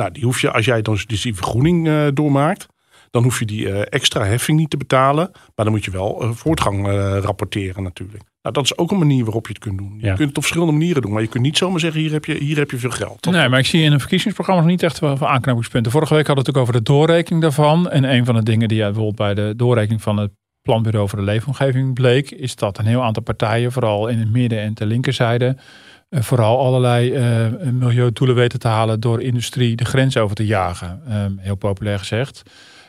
Nou, 0.00 0.12
die 0.12 0.24
hoef 0.24 0.40
je, 0.40 0.50
als 0.50 0.64
jij 0.64 0.82
dan 0.82 0.98
dus 1.06 1.22
die 1.22 1.34
vergroening 1.34 1.86
uh, 1.86 2.06
doormaakt, 2.14 2.66
dan 3.10 3.22
hoef 3.22 3.38
je 3.38 3.44
die 3.44 3.66
uh, 3.66 3.80
extra 3.88 4.24
heffing 4.24 4.58
niet 4.58 4.70
te 4.70 4.76
betalen. 4.76 5.30
Maar 5.32 5.64
dan 5.64 5.70
moet 5.70 5.84
je 5.84 5.90
wel 5.90 6.22
uh, 6.22 6.30
voortgang 6.30 6.86
rapporteren 7.22 7.82
natuurlijk. 7.82 8.22
Nou, 8.42 8.54
dat 8.54 8.64
is 8.64 8.78
ook 8.78 8.90
een 8.90 8.98
manier 8.98 9.24
waarop 9.24 9.46
je 9.46 9.52
het 9.52 9.62
kunt 9.62 9.78
doen. 9.78 9.94
Je 9.98 10.06
kunt 10.06 10.18
het 10.18 10.36
op 10.36 10.42
verschillende 10.42 10.72
manieren 10.72 11.02
doen. 11.02 11.12
Maar 11.12 11.22
je 11.22 11.28
kunt 11.28 11.44
niet 11.44 11.56
zomaar 11.56 11.80
zeggen, 11.80 12.00
hier 12.00 12.12
heb 12.12 12.24
je, 12.24 12.34
hier 12.34 12.56
heb 12.56 12.70
je 12.70 12.76
veel 12.76 12.90
geld. 12.90 13.24
Nee, 13.24 13.48
maar 13.48 13.58
ik 13.58 13.66
zie 13.66 13.82
in 13.82 13.92
een 13.92 14.00
verkiezingsprogramma 14.00 14.62
nog 14.62 14.70
niet 14.70 14.82
echt 14.82 14.98
wel 14.98 15.28
aanknopingspunten. 15.28 15.92
Vorige 15.92 16.14
week 16.14 16.26
hadden 16.26 16.44
we 16.44 16.50
het 16.50 16.58
ook 16.58 16.68
over 16.68 16.84
de 16.84 16.92
doorrekening 16.92 17.42
daarvan. 17.42 17.90
En 17.90 18.04
een 18.04 18.24
van 18.24 18.34
de 18.34 18.42
dingen 18.42 18.68
die 18.68 18.78
bijvoorbeeld 18.78 19.16
bij 19.16 19.34
de 19.34 19.52
doorrekening 19.56 20.02
van 20.02 20.16
het 20.16 20.30
Planbureau 20.62 21.08
voor 21.08 21.18
de 21.18 21.24
Leefomgeving 21.24 21.94
bleek, 21.94 22.30
is 22.30 22.56
dat 22.56 22.78
een 22.78 22.86
heel 22.86 23.02
aantal 23.02 23.22
partijen, 23.22 23.72
vooral 23.72 24.08
in 24.08 24.18
het 24.18 24.30
midden 24.30 24.60
en 24.60 24.74
ter 24.74 24.86
linkerzijde, 24.86 25.56
vooral 26.10 26.58
allerlei 26.58 27.12
uh, 27.12 27.70
milieudoelen 27.72 28.36
weten 28.36 28.58
te 28.58 28.68
halen 28.68 29.00
door 29.00 29.22
industrie 29.22 29.76
de 29.76 29.84
grens 29.84 30.16
over 30.16 30.36
te 30.36 30.46
jagen. 30.46 31.02
Um, 31.12 31.38
heel 31.38 31.54
populair 31.54 31.98
gezegd. 31.98 32.42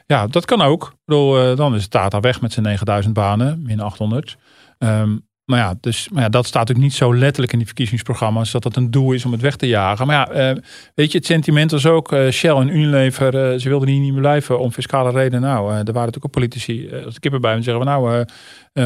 Ja, 0.05 0.27
dat 0.27 0.45
kan 0.45 0.61
ook. 0.61 0.83
Ik 0.83 1.05
bedoel, 1.05 1.55
dan 1.55 1.75
is 1.75 1.87
Tata 1.87 2.19
weg 2.19 2.41
met 2.41 2.53
zijn 2.53 2.65
9000 2.65 3.13
banen, 3.13 3.61
min 3.61 3.79
800. 3.79 4.37
Um, 4.77 5.29
maar 5.45 5.59
ja, 5.59 5.73
dus, 5.79 6.09
maar 6.09 6.23
ja, 6.23 6.29
dat 6.29 6.45
staat 6.45 6.61
natuurlijk 6.67 6.87
niet 6.87 6.97
zo 6.97 7.15
letterlijk 7.15 7.51
in 7.51 7.57
die 7.57 7.67
verkiezingsprogramma's 7.67 8.51
dat 8.51 8.63
dat 8.63 8.75
een 8.75 8.91
doel 8.91 9.11
is 9.11 9.25
om 9.25 9.31
het 9.31 9.41
weg 9.41 9.55
te 9.55 9.67
jagen. 9.67 10.07
Maar 10.07 10.35
ja, 10.35 10.55
weet 10.95 11.11
je, 11.11 11.17
het 11.17 11.27
sentiment 11.27 11.71
was 11.71 11.85
ook 11.85 12.15
Shell 12.31 12.55
en 12.55 12.67
Unilever, 12.67 13.59
ze 13.59 13.69
wilden 13.69 13.89
hier 13.89 13.99
niet 13.99 14.11
meer 14.11 14.21
blijven 14.21 14.59
om 14.59 14.71
fiscale 14.71 15.11
redenen. 15.11 15.41
Nou, 15.41 15.63
er 15.63 15.69
waren 15.69 15.93
natuurlijk 15.93 16.25
ook 16.25 16.31
politici, 16.31 16.89
als 17.05 17.13
de 17.13 17.19
kippen 17.19 17.41
bij 17.41 17.55
me 17.55 17.61
zeggen 17.61 17.85
we 17.85 17.89
nou, 17.89 18.25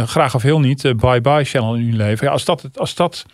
graag 0.07 0.35
of 0.35 0.41
heel 0.41 0.59
niet, 0.59 0.81
bye 0.81 1.21
bye 1.21 1.43
Shell 1.43 1.61
en 1.61 1.79
Unilever. 1.79 2.25
Ja, 2.25 2.31
als 2.31 2.45
dat, 2.45 2.79
als 2.79 2.95
dat 2.95 3.25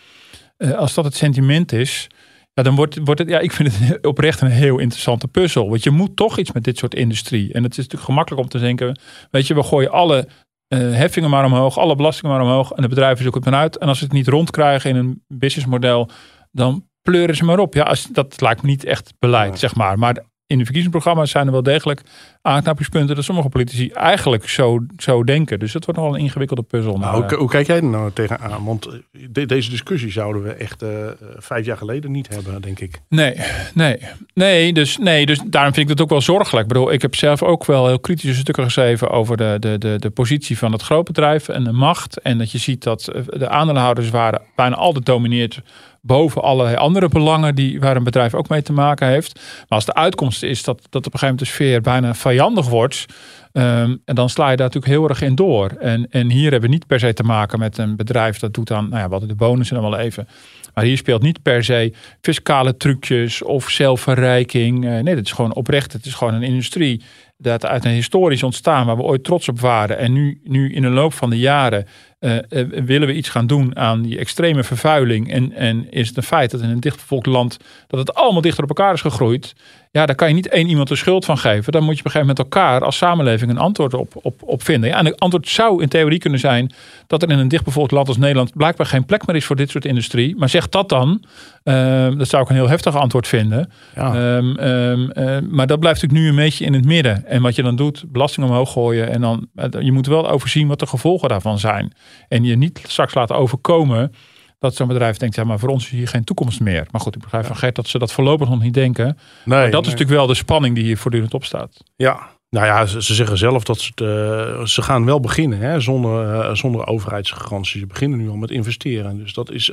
uh, 0.62 0.72
als 0.78 0.94
dat 0.94 1.06
het 1.06 1.16
sentiment 1.16 1.72
is, 1.72 2.08
ja, 2.54 2.64
dan 2.64 2.76
wordt, 2.76 2.98
wordt 3.04 3.20
het, 3.20 3.30
ja, 3.30 3.40
ik 3.40 3.52
vind 3.52 3.78
het 3.78 4.06
oprecht 4.14 4.42
een 4.42 4.48
heel 4.48 4.80
interessante 4.80 5.28
puzzel. 5.28 5.70
Want 5.70 5.84
je 5.84 5.90
moet 5.90 6.16
toch 6.16 6.38
iets 6.38 6.52
met 6.52 6.64
dit 6.64 6.78
soort 6.78 6.96
industrie. 6.96 7.54
En 7.54 7.64
het 7.64 7.72
is 7.72 7.78
natuurlijk 7.78 8.06
gemakkelijk 8.06 8.42
om 8.42 8.50
te 8.50 8.60
denken, 8.60 9.00
weet 9.32 9.48
je, 9.48 9.54
we 9.54 9.64
gooien 9.64 9.92
alle 9.92 10.28
uh, 10.74 10.80
heffingen 10.94 11.30
maar 11.30 11.46
omhoog, 11.46 11.78
alle 11.78 11.96
belastingen 11.96 12.32
maar 12.32 12.46
omhoog 12.46 12.72
en 12.72 12.82
de 12.82 12.88
bedrijven 12.88 13.24
zoeken 13.24 13.42
het 13.42 13.50
maar 13.52 13.60
uit. 13.60 13.78
En 13.78 13.88
als 13.88 13.98
ze 13.98 14.04
het 14.04 14.14
niet 14.14 14.28
rondkrijgen 14.28 14.90
in 14.90 14.96
een 14.96 15.24
businessmodel, 15.28 16.10
dan 16.52 16.88
pleuren 17.02 17.36
ze 17.36 17.44
maar 17.44 17.60
op. 17.60 17.74
Ja, 17.74 17.84
als, 17.84 18.06
dat 18.06 18.42
lijkt 18.42 18.62
me 18.62 18.70
niet 18.70 18.84
echt 18.84 19.14
beleid, 19.20 19.60
zeg 19.60 19.76
maar. 19.76 20.00
Maar 20.00 20.24
in 20.52 20.58
de 20.58 20.64
verkiezingsprogramma's 20.64 21.32
zijn 21.32 21.46
er 21.46 21.52
wel 21.52 21.64
degelijk 21.64 22.02
aanknopingspunten 22.42 23.16
dat 23.16 23.24
sommige 23.24 23.50
politici 23.50 23.90
eigenlijk 23.90 24.50
zo, 24.50 24.80
zo 24.98 25.24
denken. 25.24 25.60
Dus 25.60 25.72
dat 25.72 25.86
wordt 25.86 26.00
nogal 26.00 26.16
een 26.16 26.22
ingewikkelde 26.22 26.62
puzzel. 26.62 26.98
Nou, 26.98 27.24
hoe, 27.24 27.36
hoe, 27.38 27.50
kijk 27.50 27.68
jij 27.68 27.76
er 27.76 27.84
nou 27.84 28.12
tegenaan? 28.14 28.66
Want 28.66 28.90
de, 29.30 29.46
deze 29.46 29.70
discussie 29.70 30.12
zouden 30.12 30.44
we 30.44 30.50
echt 30.50 30.84
uh, 30.84 30.90
vijf 31.38 31.66
jaar 31.66 31.78
geleden 31.78 32.12
niet 32.12 32.28
hebben, 32.28 32.62
denk 32.62 32.80
ik. 32.80 33.02
Nee, 33.10 33.36
nee, 33.74 33.98
nee. 34.34 34.74
Dus, 34.74 34.98
nee, 34.98 35.26
dus 35.26 35.40
daarom 35.46 35.74
vind 35.74 35.86
ik 35.86 35.92
het 35.92 36.02
ook 36.02 36.10
wel 36.10 36.22
zorgelijk. 36.22 36.68
Ik 36.68 36.74
bedoel, 36.74 36.92
ik 36.92 37.02
heb 37.02 37.16
zelf 37.16 37.44
ook 37.44 37.66
wel 37.66 37.88
heel 37.88 38.00
kritische 38.00 38.40
stukken 38.40 38.64
geschreven 38.64 39.10
over 39.10 39.38
de, 39.38 39.58
de, 39.60 39.78
de, 39.78 39.96
de 40.00 40.10
positie 40.10 40.58
van 40.58 40.72
het 40.72 40.82
grootbedrijf 40.82 41.50
en 41.50 41.64
de 41.64 41.72
macht. 41.72 42.22
En 42.22 42.38
dat 42.38 42.52
je 42.52 42.58
ziet 42.58 42.84
dat 42.84 43.12
de 43.30 43.50
aandeelhouders 43.50 44.10
waren 44.10 44.42
bijna 44.56 44.76
altijd 44.76 45.06
domineerd 45.06 45.62
boven 46.02 46.42
allerlei 46.42 46.76
andere 46.76 47.08
belangen 47.08 47.56
die, 47.56 47.80
waar 47.80 47.96
een 47.96 48.04
bedrijf 48.04 48.34
ook 48.34 48.50
mee 48.50 48.62
te 48.62 48.74
maken 48.74 49.08
heeft. 49.08 49.36
Maar 49.36 49.66
als 49.68 49.86
de 49.86 49.94
uitkomst 49.94 50.44
is 50.44 50.64
dat, 50.64 50.78
dat 50.90 51.06
op 51.06 51.14
een 51.14 51.20
gegeven 51.20 51.28
moment 51.28 51.40
de 51.40 51.54
sfeer 51.54 51.82
bijna 51.82 52.14
vijandig 52.14 52.70
wordt, 52.70 53.06
um, 53.54 54.02
en 54.06 54.16
dan 54.16 54.30
sla 54.30 54.50
je 54.50 54.56
daar 54.56 54.66
natuurlijk 54.66 54.94
heel 54.94 55.10
erg 55.10 55.22
in 55.22 55.36
door. 55.36 55.70
En, 55.80 56.08
en 56.10 56.30
hier 56.30 56.52
hebben 56.52 56.70
we 56.70 56.76
niet 56.76 56.88
per 56.88 57.00
se 57.00 57.14
te 57.14 57.24
maken 57.24 57.60
met 57.60 57.78
een 57.78 57.96
bedrijf 57.96 58.40
dat 58.40 58.54
doet 58.54 58.72
aan, 58.72 58.90
nou 58.90 59.02
ja, 59.02 59.10
wat 59.10 59.28
de 59.28 59.36
bonussen 59.36 59.82
dan 59.82 59.90
wel 59.90 60.00
even. 60.00 60.28
Maar 60.74 60.84
hier 60.84 60.98
speelt 60.98 61.22
niet 61.22 61.42
per 61.42 61.64
se 61.64 61.94
fiscale 62.22 62.78
trucjes 62.78 63.44
of 63.44 63.70
zelfverrijking. 63.70 64.86
Uh, 64.86 65.00
nee, 65.00 65.16
dat 65.16 65.26
is 65.26 65.32
gewoon 65.32 65.54
oprecht. 65.54 65.94
Het 65.94 66.06
is 66.06 66.14
gewoon 66.14 66.34
een 66.34 66.44
industrie 66.44 67.04
dat 67.38 67.66
uit 67.66 67.86
een 67.86 67.92
historisch 67.92 68.44
ontstaan 68.44 68.86
waar 68.86 68.96
we 68.96 69.02
ooit 69.02 69.24
trots 69.24 69.50
op 69.50 69.60
waren. 69.60 69.98
En 69.98 70.14
nu, 70.14 70.42
nu 70.44 70.74
in 70.74 70.82
de 70.82 70.90
loop 70.90 71.14
van 71.14 71.30
de 71.30 71.40
jaren 71.40 71.88
uh, 72.22 72.38
willen 72.86 73.08
we 73.08 73.14
iets 73.14 73.30
gaan 73.30 73.48
doen 73.48 73.76
aan 73.76 74.02
die 74.02 74.18
extreme 74.18 74.64
vervuiling. 74.64 75.32
En, 75.32 75.54
en 75.54 75.92
is 75.92 76.08
het 76.08 76.18
een 76.18 76.24
feit 76.24 76.52
dat 76.52 76.62
in 76.62 76.70
een 76.70 76.80
dichtbevolkt 76.80 77.26
land 77.26 77.58
dat 77.88 78.00
het 78.00 78.14
allemaal 78.14 78.42
dichter 78.42 78.64
op 78.64 78.70
elkaar 78.70 78.94
is 78.94 79.02
gegroeid. 79.02 79.56
Ja, 79.92 80.06
daar 80.06 80.16
kan 80.16 80.28
je 80.28 80.34
niet 80.34 80.48
één 80.48 80.68
iemand 80.68 80.88
de 80.88 80.96
schuld 80.96 81.26
van 81.26 81.38
geven. 81.38 81.72
Dan 81.72 81.84
moet 81.84 81.94
je 81.94 82.00
op 82.00 82.06
een 82.06 82.12
gegeven 82.12 82.36
moment 82.36 82.38
met 82.38 82.62
elkaar 82.62 82.84
als 82.84 82.98
samenleving 82.98 83.52
een 83.52 83.58
antwoord 83.58 83.94
op, 83.94 84.14
op, 84.22 84.42
op 84.44 84.64
vinden. 84.64 84.90
Ja, 84.90 84.98
en 84.98 85.06
het 85.06 85.20
antwoord 85.20 85.48
zou 85.48 85.82
in 85.82 85.90
theorie 85.90 86.20
kunnen 86.20 86.40
zijn 86.40 86.74
dat 87.08 87.24
er 87.24 87.30
in 87.30 87.40
een 87.40 87.48
dichtbevolkt 87.48 87.92
land 87.92 88.08
als 88.08 88.18
Nederland 88.18 88.54
blijkbaar 88.54 88.86
geen 88.86 89.06
plek 89.06 89.28
meer 89.28 89.36
is 89.36 89.46
voor 89.46 89.56
dit 89.56 89.70
soort 89.70 89.86
industrie. 89.86 90.36
Maar 90.36 90.50
zeg 90.50 90.70
dat 90.70 90.90
dan. 90.90 91.24
Uh, 91.64 92.18
dat 92.18 92.28
zou 92.28 92.44
ik 92.44 92.50
een 92.50 92.56
heel 92.56 92.70
heftig 92.70 92.96
antwoord 92.96 93.28
vinden. 93.28 93.72
Ja. 93.96 94.36
Um, 94.36 94.60
um, 94.60 95.12
uh, 95.18 95.38
maar 95.50 95.68
dat 95.68 95.80
blijft 95.80 96.02
natuurlijk 96.02 96.12
nu 96.12 96.30
een 96.30 96.46
beetje 96.46 96.66
in 96.66 96.74
het 96.74 96.86
midden. 96.86 97.26
En 97.26 97.42
wat 97.42 97.56
je 97.56 97.64
dan 97.64 97.76
doet, 97.76 98.04
belasting 98.08 98.46
omhoog 98.46 98.72
gooien. 98.72 99.10
En 99.10 99.22
dan, 99.22 99.48
je 99.80 99.92
moet 99.92 100.08
wel 100.08 100.30
overzien 100.30 100.68
wat 100.68 100.80
de 100.80 100.88
gevolgen 100.88 101.30
daarvan 101.30 101.60
zijn. 101.60 101.94
En 102.28 102.44
je 102.44 102.56
niet 102.56 102.82
straks 102.88 103.14
laten 103.14 103.36
overkomen 103.36 104.12
dat 104.60 104.76
zo'n 104.76 104.88
bedrijf 104.88 105.18
denkt, 105.18 105.36
ja, 105.36 105.44
maar 105.44 105.60
voor 105.60 105.70
ons 105.70 105.84
is 105.84 105.90
hier 105.90 106.08
geen 106.08 106.24
toekomst 106.24 106.60
meer. 106.60 106.88
Maar 106.92 107.02
goed, 107.02 107.16
ik 107.16 107.22
begrijp 107.22 107.46
van 107.46 107.56
Gert 107.56 107.76
dat 107.76 107.88
ze 107.88 108.00
dat 108.00 108.12
voorlopig 108.12 108.50
nog 108.50 108.62
niet 108.62 108.74
denken. 108.74 109.06
Nee, 109.06 109.16
maar 109.46 109.72
dat 109.72 109.86
is 109.86 109.92
natuurlijk 109.92 110.18
wel 110.18 110.28
de 110.28 110.34
spanning 110.34 110.76
die 110.76 110.84
hier 110.84 110.98
voortdurend 110.98 111.34
op 111.34 111.44
staat. 111.44 111.84
Ja, 111.96 112.30
Nou 112.52 112.66
ja, 112.66 112.86
ze, 112.86 113.04
ze 113.04 113.14
zeggen 113.14 113.38
zelf 113.38 113.64
dat 113.64 113.80
ze, 113.80 113.92
het, 113.96 114.02
eh, 114.02 114.66
ze 114.66 114.82
gaan 114.82 115.06
wel 115.06 115.20
beginnen 115.20 115.60
hè, 115.60 115.80
zonder, 115.80 116.34
eh, 116.42 116.54
zonder 116.56 116.88
overheidsgarantie. 116.88 117.80
Ze 117.80 117.86
beginnen 117.88 118.20
nu 118.20 118.30
al 118.30 118.36
met 118.36 118.52
investeren. 118.52 119.18
Dus 119.18 119.34
dat 119.34 119.52
is. 119.52 119.66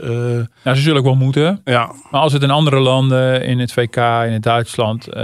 Ja, 0.64 0.75
ze 0.75 0.81
zullen 0.83 0.99
ook 0.99 1.05
wel 1.05 1.14
moeten. 1.14 1.61
ja, 1.64 1.93
Maar 2.11 2.21
als 2.21 2.33
het 2.33 2.43
in 2.43 2.51
andere 2.51 2.79
landen, 2.81 3.43
in 3.45 3.59
het 3.59 3.73
VK, 3.73 3.97
in 3.97 4.33
het 4.33 4.43
Duitsland, 4.43 5.07
eh 5.09 5.23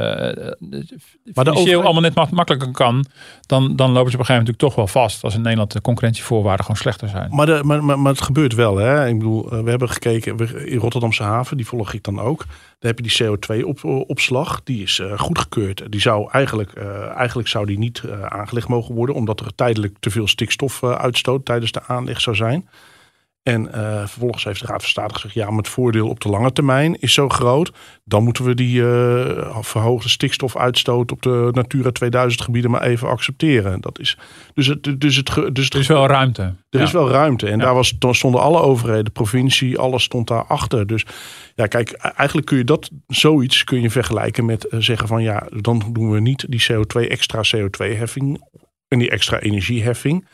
Maar 1.35 1.49
overheid- 1.49 1.75
allemaal 1.85 2.01
net 2.01 2.15
mak- 2.15 2.31
makkelijker 2.31 2.71
kan, 2.73 3.05
dan, 3.47 3.77
dan 3.77 3.91
lopen 3.93 4.11
ze 4.11 4.17
op 4.17 4.21
een 4.21 4.27
gegeven 4.27 4.27
moment 4.27 4.29
natuurlijk 4.29 4.59
toch 4.59 4.75
wel 4.75 4.87
vast. 4.87 5.25
Als 5.25 5.35
in 5.35 5.41
Nederland 5.43 5.73
de 5.73 5.81
concurrentievoorwaarden 5.81 6.65
gewoon 6.65 6.81
slechter 6.81 7.09
zijn. 7.09 7.29
maar, 7.35 7.47
de, 7.47 7.61
maar, 7.65 7.85
maar, 7.85 7.99
maar 7.99 8.13
het 8.13 8.23
gebeurt 8.23 8.55
wel. 8.55 8.77
Hè. 8.77 9.07
Ik 9.09 9.19
bedoel, 9.19 9.49
we 9.65 9.71
hebben 9.71 9.91
gekeken 9.91 10.37
we- 10.37 10.67
in 10.71 10.79
Rotterdamse 10.79 11.23
haven, 11.23 11.57
die 11.57 11.67
volg 11.67 11.93
ik 11.93 12.03
dan 12.03 12.21
ook. 12.21 12.45
Daar 12.79 12.95
heb 12.95 12.99
je 12.99 13.09
die 13.09 13.23
CO2-opslag. 13.23 14.63
Die 14.65 14.83
is 14.83 14.99
eh, 14.99 15.19
goedgekeurd. 15.19 15.93
Die 15.93 16.01
zou 16.01 16.31
eigenlijk, 16.31 16.73
eh, 16.73 17.17
eigenlijk 17.17 17.49
zou 17.49 17.67
die 17.67 17.79
niet 17.79 18.03
eh, 18.05 18.23
aangelegd 18.23 18.69
mogen 18.69 18.95
worden, 18.95 19.15
omdat 19.15 19.41
er 19.41 19.55
tijdelijk 19.55 19.97
te 20.01 20.11
veel 20.11 20.29
stikstof 20.29 20.83
eh, 20.83 20.93
uitstoot 20.93 21.45
tijdens 21.45 21.73
de 21.73 21.83
aanleg 21.83 22.21
zou 22.21 22.37
zijn. 22.37 22.69
En 23.45 23.73
eh, 23.73 23.99
vervolgens 23.99 24.45
heeft 24.45 24.61
de 24.61 24.67
Raad 24.67 24.81
van 24.81 24.91
State 24.91 25.15
gezegd: 25.15 25.35
ja, 25.35 25.49
maar 25.49 25.57
het 25.59 25.69
voordeel 25.69 26.09
op 26.09 26.21
de 26.21 26.29
lange 26.29 26.53
termijn 26.53 26.97
is 27.01 27.13
zo 27.13 27.29
groot. 27.29 27.73
Dan 28.05 28.25
moeten 28.25 28.45
we 28.45 28.55
die 28.55 28.83
eh, 28.87 29.59
verhoogde 29.61 30.09
stikstofuitstoot 30.09 31.13
op 31.13 31.23
de 31.23 31.49
Natura 31.53 31.91
2000 31.91 32.43
gebieden 32.43 32.71
maar 32.71 32.83
even 32.83 33.09
accepteren. 33.09 33.81
Dat 33.81 33.99
is, 33.99 34.19
dus 34.55 34.67
het, 34.67 35.01
dus 35.01 35.17
het, 35.17 35.27
dus 35.53 35.65
het 35.65 35.75
Er 35.75 35.81
is 35.81 35.87
wel 35.87 36.07
ruimte. 36.07 36.43
er 36.43 36.79
Ja. 36.79 36.81
is 36.81 36.93
wel 36.93 37.11
ruimte. 37.11 37.47
En 37.49 37.59
Ja. 37.59 37.65
daar 37.65 37.75
was, 37.75 37.95
toen 37.99 38.15
stonden 38.15 38.41
alle 38.41 38.61
overheden, 38.61 39.05
de 39.05 39.11
provincie, 39.11 39.79
alles 39.79 40.03
stond 40.03 40.29
daarachter. 40.29 40.87
Dus 40.87 41.05
ja, 41.55 41.67
kijk, 41.67 41.93
eigenlijk 41.93 42.47
kun 42.47 42.57
je 42.59 42.65
dat 42.65 42.91
zoiets 43.07 43.65
kun 43.65 43.81
je 43.81 43.91
vergelijken 43.91 44.45
met 44.45 44.69
eh, 44.69 44.81
zeggen 44.81 45.09
van 45.09 45.23
ja, 45.23 45.47
dan 45.61 45.83
doen 45.93 46.11
we 46.11 46.21
niet 46.21 46.45
die 46.49 46.67
CO2 46.73 47.09
extra 47.09 47.41
CO2-heffing 47.57 48.43
en 48.89 48.99
die 48.99 49.11
extra 49.11 49.41
energieheffing. 49.41 50.27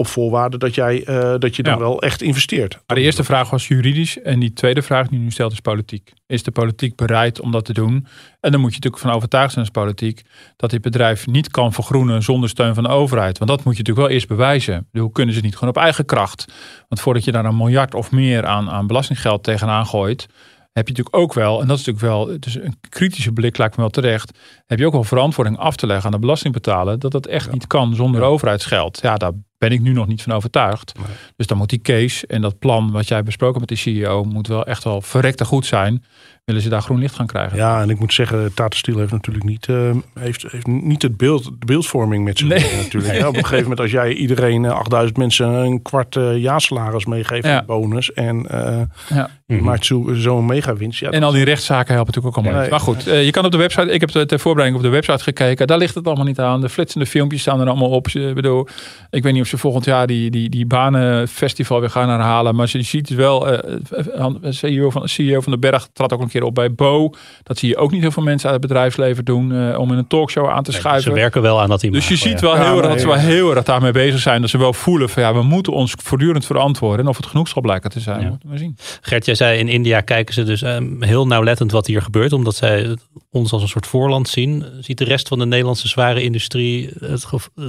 Op 0.00 0.06
voorwaarde 0.06 0.56
dat, 0.56 0.74
jij, 0.74 1.04
eh, 1.04 1.34
dat 1.38 1.56
je 1.56 1.62
dan 1.62 1.72
Ja. 1.72 1.78
wel 1.78 2.02
echt 2.02 2.22
investeert. 2.22 2.78
Maar 2.86 2.96
de 2.96 3.02
eerste 3.02 3.24
vraag 3.24 3.50
was 3.50 3.68
juridisch 3.68 4.22
en 4.22 4.40
die 4.40 4.52
tweede 4.52 4.82
vraag 4.82 5.08
die 5.08 5.18
nu 5.18 5.30
stelt 5.30 5.52
is 5.52 5.60
politiek. 5.60 6.12
Is 6.26 6.42
de 6.42 6.50
politiek 6.50 6.96
bereid 6.96 7.40
om 7.40 7.50
dat 7.52 7.64
te 7.64 7.72
doen? 7.72 8.06
En 8.40 8.50
dan 8.50 8.60
moet 8.60 8.70
je 8.70 8.76
natuurlijk 8.76 9.02
van 9.02 9.12
overtuigd 9.12 9.52
zijn 9.52 9.64
als 9.64 9.74
politiek 9.74 10.22
dat 10.56 10.70
dit 10.70 10.80
bedrijf 10.80 11.26
niet 11.26 11.50
kan 11.50 11.72
vergroenen 11.72 12.22
zonder 12.22 12.48
steun 12.48 12.74
van 12.74 12.82
de 12.82 12.88
overheid. 12.88 13.38
Want 13.38 13.50
dat 13.50 13.64
moet 13.64 13.76
je 13.76 13.78
natuurlijk 13.78 14.06
wel 14.06 14.16
eerst 14.16 14.28
bewijzen. 14.28 14.88
Hoe 14.92 15.12
kunnen 15.12 15.34
ze 15.34 15.40
het 15.40 15.48
niet 15.48 15.56
gewoon 15.58 15.74
op 15.74 15.82
eigen 15.82 16.04
kracht? 16.04 16.44
Want 16.88 17.00
voordat 17.00 17.24
je 17.24 17.32
daar 17.32 17.44
een 17.44 17.56
miljard 17.56 17.94
of 17.94 18.10
meer 18.10 18.46
aan, 18.46 18.70
aan 18.70 18.86
belastinggeld 18.86 19.42
tegenaan 19.42 19.86
gooit, 19.86 20.26
heb 20.72 20.88
je 20.88 20.92
natuurlijk 20.92 21.16
ook 21.16 21.34
wel, 21.34 21.60
en 21.60 21.66
dat 21.66 21.78
is 21.78 21.84
natuurlijk 21.84 22.14
wel 22.14 22.40
dus 22.40 22.54
een 22.54 22.76
kritische 22.88 23.32
blik 23.32 23.58
lijkt 23.58 23.76
me 23.76 23.82
wel 23.82 23.90
terecht, 23.90 24.38
heb 24.66 24.78
je 24.78 24.86
ook 24.86 24.92
wel 24.92 25.04
verantwoording 25.04 25.58
af 25.58 25.76
te 25.76 25.86
leggen 25.86 26.04
aan 26.06 26.12
de 26.12 26.18
belastingbetaler 26.18 26.98
dat 26.98 27.12
dat 27.12 27.26
echt 27.26 27.52
niet 27.52 27.66
kan 27.66 27.94
zonder 27.94 28.22
overheidsgeld. 28.22 28.98
Ja, 29.02 29.16
daar 29.16 29.32
ben 29.60 29.70
ik 29.72 29.80
nu 29.80 29.92
nog 29.92 30.06
niet 30.06 30.22
van 30.22 30.32
overtuigd. 30.32 30.92
Dus 31.36 31.46
dan 31.46 31.58
moet 31.58 31.68
die 31.68 31.80
case 31.80 32.26
en 32.26 32.40
dat 32.40 32.58
plan 32.58 32.90
wat 32.90 33.08
jij 33.08 33.22
besproken 33.22 33.60
met 33.60 33.68
de 33.68 33.76
CEO 33.76 34.24
moet 34.24 34.46
wel 34.46 34.66
echt 34.66 34.84
wel 34.84 35.00
verrekte 35.00 35.44
goed 35.44 35.66
zijn. 35.66 36.04
Willen 36.44 36.62
ze 36.62 36.68
daar 36.68 36.82
groen 36.82 36.98
licht 36.98 37.14
gaan 37.14 37.26
krijgen? 37.26 37.56
Ja, 37.56 37.80
en 37.82 37.90
ik 37.90 37.98
moet 37.98 38.12
zeggen, 38.14 38.54
Tata 38.54 38.76
Steel 38.76 38.98
heeft 38.98 39.12
natuurlijk 39.12 39.44
niet, 39.44 39.66
eh, 39.68 39.90
heeft, 40.14 40.44
heeft 40.50 40.66
niet 40.66 41.02
het 41.02 41.16
beeld, 41.16 41.44
de 41.44 41.66
beeldvorming 41.66 42.24
met 42.24 42.38
zich 42.38 42.48
Nee. 42.48 42.60
mee 42.60 42.76
natuurlijk. 42.76 43.14
Ja, 43.14 43.28
op 43.28 43.34
een 43.36 43.40
gegeven 43.42 43.62
moment 43.62 43.80
als 43.80 43.90
jij 43.90 44.12
iedereen, 44.12 44.64
eh, 44.64 44.70
8000 44.72 45.16
mensen, 45.18 45.46
een 45.48 45.82
kwart 45.82 46.16
eh 46.16 46.36
jaarsalaris 46.38 47.04
meegeeft, 47.06 47.46
Ja. 47.46 47.58
een 47.58 47.66
bonus. 47.66 48.12
En 48.12 48.46
eh 48.48 48.80
Ja. 49.08 49.30
je 49.46 49.60
maakt 49.62 49.86
zo- 49.86 50.10
zo'n 50.14 50.46
mega 50.46 50.74
winst. 50.76 51.00
Ja, 51.00 51.10
En 51.10 51.22
al 51.22 51.32
die 51.32 51.44
rechtszaken 51.44 51.94
helpen 51.94 52.12
natuurlijk 52.14 52.36
ook 52.38 52.44
allemaal 52.44 52.60
Nee. 52.62 52.70
Maar 52.70 52.80
goed, 52.80 53.06
eh, 53.06 53.24
je 53.24 53.30
kan 53.30 53.44
op 53.44 53.50
de 53.52 53.56
website, 53.58 53.90
ik 53.92 54.00
heb 54.00 54.10
de- 54.12 54.26
ter 54.26 54.40
voorbereiding 54.40 54.84
op 54.84 54.90
de 54.90 54.96
website 54.96 55.22
gekeken. 55.22 55.66
Daar 55.66 55.78
ligt 55.78 55.94
het 55.94 56.06
allemaal 56.06 56.24
niet 56.24 56.38
aan. 56.40 56.60
De 56.60 56.68
flitsende 56.68 57.06
filmpjes 57.06 57.40
staan 57.40 57.60
er 57.60 57.68
allemaal 57.68 57.90
op. 57.90 58.08
Ik 58.08 58.34
bedoel, 58.34 58.68
ik 59.10 59.22
weet 59.22 59.32
niet 59.32 59.42
of 59.42 59.48
ze 59.50 59.58
volgend 59.58 59.84
jaar 59.84 60.06
die, 60.06 60.30
die, 60.30 60.48
die 60.48 60.66
banenfestival 60.66 61.80
weer 61.80 61.90
gaan 61.90 62.08
herhalen. 62.08 62.54
Maar 62.54 62.68
je 62.72 62.82
ziet 62.82 63.08
wel, 63.08 63.48
eh, 63.48 63.74
eh, 64.14 64.26
CEO, 64.48 64.90
van, 64.90 65.08
CEO 65.08 65.40
van 65.40 65.52
de 65.52 65.58
Berg 65.58 65.88
trad 65.92 66.12
ook 66.12 66.20
een 66.20 66.28
keer 66.28 66.42
op 66.42 66.54
bij 66.54 66.74
Bo. 66.74 67.12
Dat 67.42 67.58
zie 67.58 67.68
je 67.68 67.76
ook 67.76 67.90
niet 67.90 68.00
heel 68.00 68.10
veel 68.10 68.22
mensen 68.22 68.50
uit 68.50 68.58
het 68.60 68.68
bedrijfsleven 68.68 69.24
doen. 69.24 69.52
eh, 69.52 69.78
om 69.78 69.92
in 69.92 69.98
een 69.98 70.06
talkshow 70.06 70.48
aan 70.48 70.62
te 70.62 70.72
Ze 70.72 70.78
schuiven. 70.78 71.12
werken 71.12 71.42
wel 71.42 71.60
aan 71.60 71.68
dat 71.68 71.82
imago. 71.82 71.98
Dus 71.98 72.08
je 72.08 72.16
ziet 72.28 72.40
ja. 72.40 72.46
wel 72.46 72.56
Ja, 72.56 72.62
heel 72.64 72.78
erg 72.78 72.88
dat 72.88 73.00
ze 73.00 73.06
wel 73.06 73.16
heel 73.16 73.54
erg 73.54 73.64
daarmee 73.64 73.92
bezig 73.92 74.20
zijn. 74.20 74.40
Dat 74.40 74.50
ze 74.50 74.58
wel 74.58 74.72
voelen 74.72 75.08
van 75.08 75.22
ja, 75.22 75.34
we 75.34 75.42
moeten 75.42 75.72
ons 75.72 75.94
voortdurend 76.02 76.46
verantwoorden. 76.46 77.00
En 77.04 77.10
of 77.10 77.16
het 77.16 77.26
genoeg 77.26 77.48
zal 77.48 77.62
blijken 77.62 77.90
te 77.90 78.00
zijn, 78.00 78.20
Ja. 78.20 78.28
moeten 78.28 78.50
we 78.50 78.58
zien. 78.58 78.76
Gert, 79.00 79.24
jij 79.24 79.34
zei 79.34 79.58
in 79.58 79.68
India 79.68 80.00
kijken 80.00 80.34
ze 80.34 80.42
dus 80.42 80.62
ehm, 80.62 81.02
heel 81.02 81.26
nauwlettend 81.26 81.72
wat 81.72 81.86
hier 81.86 82.02
gebeurt. 82.02 82.32
Omdat 82.32 82.54
zij 82.54 82.96
ons 83.30 83.52
als 83.52 83.62
een 83.62 83.68
soort 83.68 83.86
voorland 83.86 84.28
zien. 84.28 84.64
Ziet 84.80 84.98
de 84.98 85.04
rest 85.04 85.28
van 85.28 85.38
de 85.38 85.46
Nederlandse 85.46 85.88
zware 85.88 86.22
industrie 86.22 86.90
het 87.00 87.26
eh, 87.54 87.64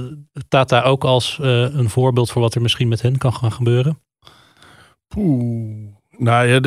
Tata 0.48 0.82
ook 0.82 1.04
als 1.04 1.38
eh, 1.42 1.64
een 1.72 1.90
voorbeeld 1.90 2.30
voor 2.30 2.42
wat 2.42 2.54
er 2.54 2.62
misschien 2.62 2.88
met 2.88 3.02
hen 3.02 3.18
kan 3.18 3.34
gaan 3.34 3.52
gebeuren? 3.52 3.98
Poeh. 5.08 5.90
Nou 6.16 6.46
ja, 6.46 6.60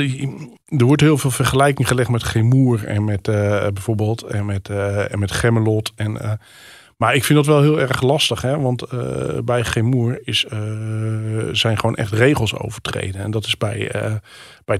er 0.78 0.86
wordt 0.86 1.01
heel 1.01 1.18
veel 1.18 1.32
vergelijking 1.32 1.88
gelegd 1.88 2.10
met 2.10 2.24
Gemoer 2.24 2.86
en 2.86 3.06
met 3.06 3.28
eh, 3.28 3.68
bijvoorbeeld 3.74 4.22
en 4.22 4.45
met, 4.45 4.70
eh, 4.70 5.12
en 5.12 5.20
met 5.20 5.32
Gemmelot. 5.32 5.91
En, 5.95 6.22
eh, 6.22 6.32
maar 6.97 7.16
ik 7.16 7.24
vind 7.24 7.38
dat 7.38 7.47
wel 7.47 7.62
heel 7.62 7.80
erg 7.80 8.01
lastig, 8.01 8.41
hè? 8.41 8.60
want 8.60 8.84
bij 9.45 9.64
Gemoer 9.64 10.20
is, 10.24 10.45
zijn 11.51 11.80
gewoon 11.80 11.95
echt 11.95 12.12
regels 12.12 12.58
overtreden. 12.58 13.22
En 13.22 13.32
dat 13.32 13.45
is 13.45 13.58
bij, 13.58 13.91
bij 14.66 14.80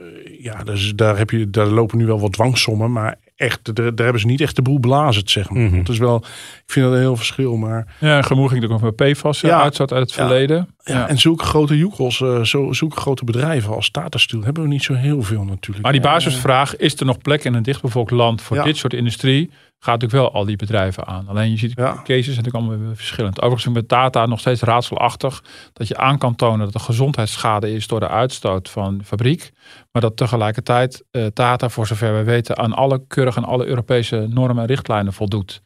eh, 0.00 0.42
ja, 0.42 0.64
dus 0.64 0.94
daar, 0.94 1.18
heb 1.18 1.30
je, 1.30 1.50
daar 1.50 1.66
lopen 1.66 1.98
nu 1.98 2.06
wel 2.06 2.20
wat 2.20 2.32
dwangsommen, 2.32 2.92
maar 2.92 3.18
echt, 3.40 3.74
daar, 3.76 3.94
daar 3.94 4.04
hebben 4.04 4.20
ze 4.20 4.26
niet 4.26 4.40
echt 4.40 4.56
de 4.56 4.62
boel 4.62 4.78
blazen, 4.78 5.22
zeg 5.24 5.50
maar. 5.50 5.62
Mhm. 5.62 5.76
Dat 5.76 5.88
is 5.88 5.98
wel, 5.98 6.16
ik 6.16 6.62
vind 6.72 6.84
dat 6.86 6.94
een 6.94 7.00
heel 7.00 7.16
verschil, 7.16 7.56
maar 7.56 7.86
Ja, 7.98 8.16
en 8.16 8.24
Gemoer 8.24 8.48
ging 8.48 8.60
natuurlijk 8.60 8.82
nog 8.82 8.96
met 8.98 9.12
PFAS 9.12 9.40
Ja. 9.40 9.48
ja. 9.48 9.62
uitzat 9.62 9.92
uit 9.92 10.00
het 10.02 10.14
Ja. 10.14 10.26
verleden. 10.26 10.68
ja, 10.84 11.08
en 11.08 11.18
zulke 11.18 11.44
grote 11.44 11.76
joekels, 11.78 12.20
eh, 12.20 12.42
zo, 12.42 12.72
zulke 12.72 12.96
grote 12.96 13.24
bedrijven 13.24 13.74
als 13.74 13.90
Tata 13.90 14.18
Steel 14.18 14.42
hebben 14.42 14.62
we 14.62 14.68
niet 14.68 14.82
zo 14.82 14.94
heel 14.94 15.22
veel 15.22 15.44
natuurlijk. 15.44 15.82
Maar 15.82 15.92
die 15.92 16.00
basisvraag, 16.00 16.76
is 16.76 17.00
er 17.00 17.06
nog 17.06 17.18
plek 17.18 17.44
in 17.44 17.54
een 17.54 17.62
dichtbevolkt 17.62 18.10
land 18.10 18.42
voor 18.42 18.62
dit 18.62 18.76
soort 18.76 18.92
industrie? 18.94 19.50
Gaat 19.82 20.00
natuurlijk 20.00 20.22
wel 20.32 20.40
al 20.40 20.44
die 20.46 20.56
bedrijven 20.56 21.06
aan. 21.06 21.28
Alleen 21.28 21.50
je 21.50 21.56
ziet, 21.56 21.76
de 21.76 21.82
Ja. 21.82 21.92
cases 21.92 22.24
zijn 22.24 22.36
natuurlijk 22.36 22.64
allemaal 22.64 22.86
weer 22.86 22.96
verschillend. 22.96 23.36
Overigens 23.40 23.66
is 23.66 23.72
met 23.72 23.88
Tata 23.88 24.26
nog 24.26 24.40
steeds 24.40 24.62
raadselachtig 24.62 25.44
dat 25.72 25.88
je 25.88 25.96
aan 25.96 26.18
kan 26.18 26.34
tonen 26.36 26.58
dat 26.66 26.74
er 26.74 26.80
gezondheidsschade 26.80 27.72
is 27.72 27.86
door 27.86 28.00
de 28.00 28.08
uitstoot 28.08 28.70
van 28.70 28.98
de 28.98 29.04
fabriek. 29.04 29.50
Maar 29.92 30.02
dat 30.02 30.16
tegelijkertijd 30.16 31.04
eh, 31.10 31.26
Tata, 31.26 31.68
voor 31.68 31.86
zover 31.86 32.16
we 32.16 32.22
weten, 32.22 32.58
aan 32.58 32.72
alle 32.72 33.04
keurig 33.06 33.36
en 33.36 33.44
alle 33.44 33.66
Europese 33.66 34.26
normen 34.30 34.62
en 34.62 34.66
richtlijnen 34.68 35.12
voldoet. 35.12 35.62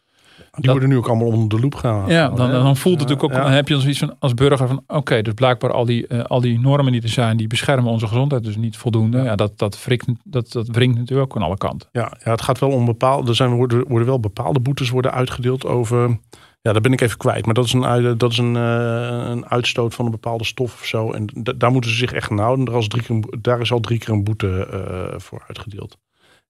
Die 0.57 0.71
worden 0.71 0.89
nu 0.89 0.97
ook 0.97 1.07
allemaal 1.09 1.27
onder 1.27 1.49
de 1.49 1.61
loep 1.61 1.75
gehaald. 1.75 2.11
Ja, 2.11 2.29
dan, 2.29 2.51
dan 2.51 2.77
voelt 2.77 3.01
het 3.01 3.09
natuurlijk 3.09 3.23
ook, 3.23 3.33
Ja. 3.39 3.43
dan 3.45 3.53
heb 3.53 3.69
je 3.69 3.81
zoiets 3.81 3.99
van 3.99 4.17
als 4.19 4.35
burger 4.35 4.67
van 4.69 4.83
oké, 4.87 5.23
dus 5.23 5.35
blijkbaar 5.35 5.73
al 5.73 5.85
die, 5.85 6.07
eh, 6.07 6.25
al 6.25 6.41
die 6.41 6.61
normen 6.61 6.93
die 6.93 7.03
er 7.03 7.09
zijn, 7.09 7.37
die 7.37 7.47
beschermen 7.47 7.91
onze 7.93 8.07
gezondheid 8.07 8.45
dus 8.45 8.57
niet 8.57 8.77
voldoende. 8.77 9.19
Ja, 9.23 9.37
dat, 9.37 9.59
dat, 9.59 9.85
wringt, 9.85 10.07
dat, 10.25 10.53
dat 10.53 10.67
wringt 10.67 10.99
natuurlijk 10.99 11.31
ook 11.33 11.37
aan 11.41 11.47
alle 11.47 11.57
kanten. 11.57 11.89
Ja, 11.93 12.13
ja, 12.25 12.31
het 12.31 12.43
gaat 12.43 12.59
wel 12.59 12.71
om 12.71 12.85
bepaalde. 12.85 13.29
Er 13.29 13.35
zijn, 13.37 13.51
worden, 13.55 13.85
worden 13.89 14.09
wel 14.09 14.21
bepaalde 14.21 14.61
boetes 14.61 14.91
worden 14.91 15.13
uitgedeeld 15.13 15.65
over. 15.67 16.19
Ja, 16.61 16.73
daar 16.73 16.81
ben 16.81 16.93
ik 16.93 17.01
even 17.01 17.17
kwijt. 17.19 17.45
Maar 17.45 17.55
dat 17.55 17.65
is 17.65 17.73
een, 17.73 17.85
uit- 17.85 18.21
dat 18.21 18.31
is 18.31 18.39
een, 18.39 18.57
eh, 18.57 19.27
een 19.31 19.47
uitstoot 19.47 19.95
van 19.95 20.05
een 20.05 20.11
bepaalde 20.11 20.45
stof 20.45 20.75
of 20.81 20.87
zo. 20.87 21.13
En 21.13 21.29
da- 21.35 21.53
daar 21.53 21.71
moeten 21.73 21.91
ze 21.91 21.97
zich 21.97 22.13
echt 22.13 22.31
aan 22.31 22.39
houden. 22.39 22.65
Daar 22.65 22.79
is, 22.79 22.89
drie 22.89 23.03
keer, 23.03 23.25
daar 23.41 23.61
is 23.61 23.73
al 23.73 23.81
drie 23.81 23.99
keer 23.99 24.09
een 24.15 24.25
boete 24.25 24.67
eh, 24.67 25.19
voor 25.21 25.45
uitgedeeld. 25.47 25.97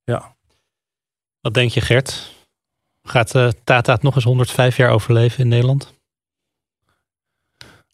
Ja. 0.04 0.34
Wat 1.40 1.54
denk 1.54 1.70
je 1.70 1.80
Gert? 1.80 2.32
Gaat 3.08 3.34
eh, 3.34 3.48
Tata 3.64 3.92
het 3.92 4.02
nog 4.02 4.14
eens 4.14 4.24
105 4.24 4.76
jaar 4.76 4.90
overleven 4.90 5.40
in 5.40 5.48
Nederland? 5.48 5.92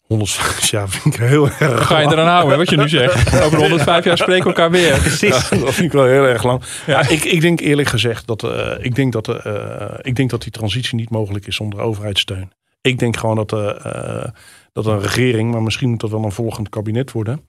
105 0.01 0.69
jaar 0.69 0.89
vind 0.89 1.15
ik 1.15 1.19
heel 1.19 1.49
erg. 1.59 1.87
Ga 1.87 1.97
je 1.97 2.03
lang. 2.03 2.17
eraan 2.17 2.27
houden, 2.27 2.57
wat 2.57 2.69
je 2.69 2.77
nu 2.77 2.89
zegt? 2.89 3.41
Over 3.43 3.57
105 3.59 4.03
jaar 4.03 4.17
spreken 4.17 4.43
we 4.43 4.49
elkaar 4.49 4.71
weer. 4.71 4.99
Precies. 4.99 5.49
dat 5.49 5.73
vind 5.73 5.79
ik 5.79 5.91
wel 5.91 6.05
heel 6.05 6.23
erg 6.23 6.43
lang. 6.43 6.63
Ja. 6.85 7.09
ik, 7.09 7.23
ik 7.23 7.41
denk 7.41 7.59
eerlijk 7.59 7.87
gezegd 7.87 8.27
dat, 8.27 8.43
eh, 8.43 8.71
ik, 8.79 8.95
denk 8.95 9.13
dat, 9.13 9.27
eh, 9.27 9.93
ik 10.01 10.15
denk 10.15 10.29
dat 10.29 10.41
die 10.41 10.51
transitie 10.51 10.95
niet 10.95 11.09
mogelijk 11.09 11.47
is 11.47 11.55
zonder 11.55 11.79
overheidssteun. 11.79 12.51
Ik 12.81 12.99
denk 12.99 13.17
gewoon 13.17 13.35
dat, 13.35 13.53
eh, 13.53 13.85
eh, 13.85 14.29
dat 14.73 14.85
een 14.85 15.01
regering, 15.01 15.51
maar 15.51 15.61
misschien 15.61 15.89
moet 15.89 15.99
dat 15.99 16.09
wel 16.09 16.23
een 16.23 16.31
volgend 16.31 16.69
kabinet 16.69 17.11
worden. 17.11 17.45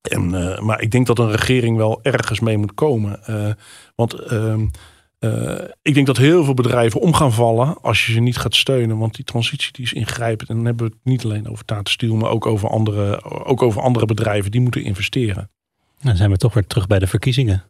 En, 0.00 0.34
eh, 0.34 0.60
maar 0.60 0.80
ik 0.80 0.90
denk 0.90 1.06
dat 1.06 1.18
een 1.18 1.30
regering 1.30 1.76
wel 1.76 2.00
ergens 2.02 2.40
mee 2.40 2.56
moet 2.58 2.74
komen. 2.74 3.24
Eh, 3.24 3.52
want 3.94 4.16
eh, 5.18 5.52
ik 5.82 5.94
denk 5.94 6.06
dat 6.06 6.16
heel 6.16 6.44
veel 6.44 6.54
bedrijven 6.54 7.00
om 7.00 7.14
gaan 7.14 7.32
vallen 7.32 7.80
als 7.82 8.06
je 8.06 8.12
ze 8.12 8.20
niet 8.20 8.36
gaat 8.38 8.54
steunen. 8.54 8.98
Want 8.98 9.14
die 9.14 9.24
transitie 9.24 9.72
die 9.72 9.84
is 9.84 9.92
ingrijpend. 9.92 10.48
En 10.48 10.56
dan 10.56 10.64
hebben 10.64 10.86
we 10.86 10.92
het 10.94 11.04
niet 11.04 11.24
alleen 11.24 11.48
over 11.48 11.64
Tata 11.64 11.90
Steel, 11.90 12.14
maar 12.14 12.30
ook 12.30 12.46
over 12.46 12.68
andere, 12.68 13.24
ook 13.44 13.62
over 13.62 13.82
andere 13.82 14.06
bedrijven 14.06 14.50
die 14.50 14.60
moeten 14.60 14.82
investeren. 14.84 15.50
Dan 16.02 16.16
zijn 16.16 16.30
we 16.30 16.36
toch 16.36 16.54
weer 16.54 16.66
terug 16.66 16.86
bij 16.86 16.98
de 16.98 17.06
verkiezingen. 17.06 17.64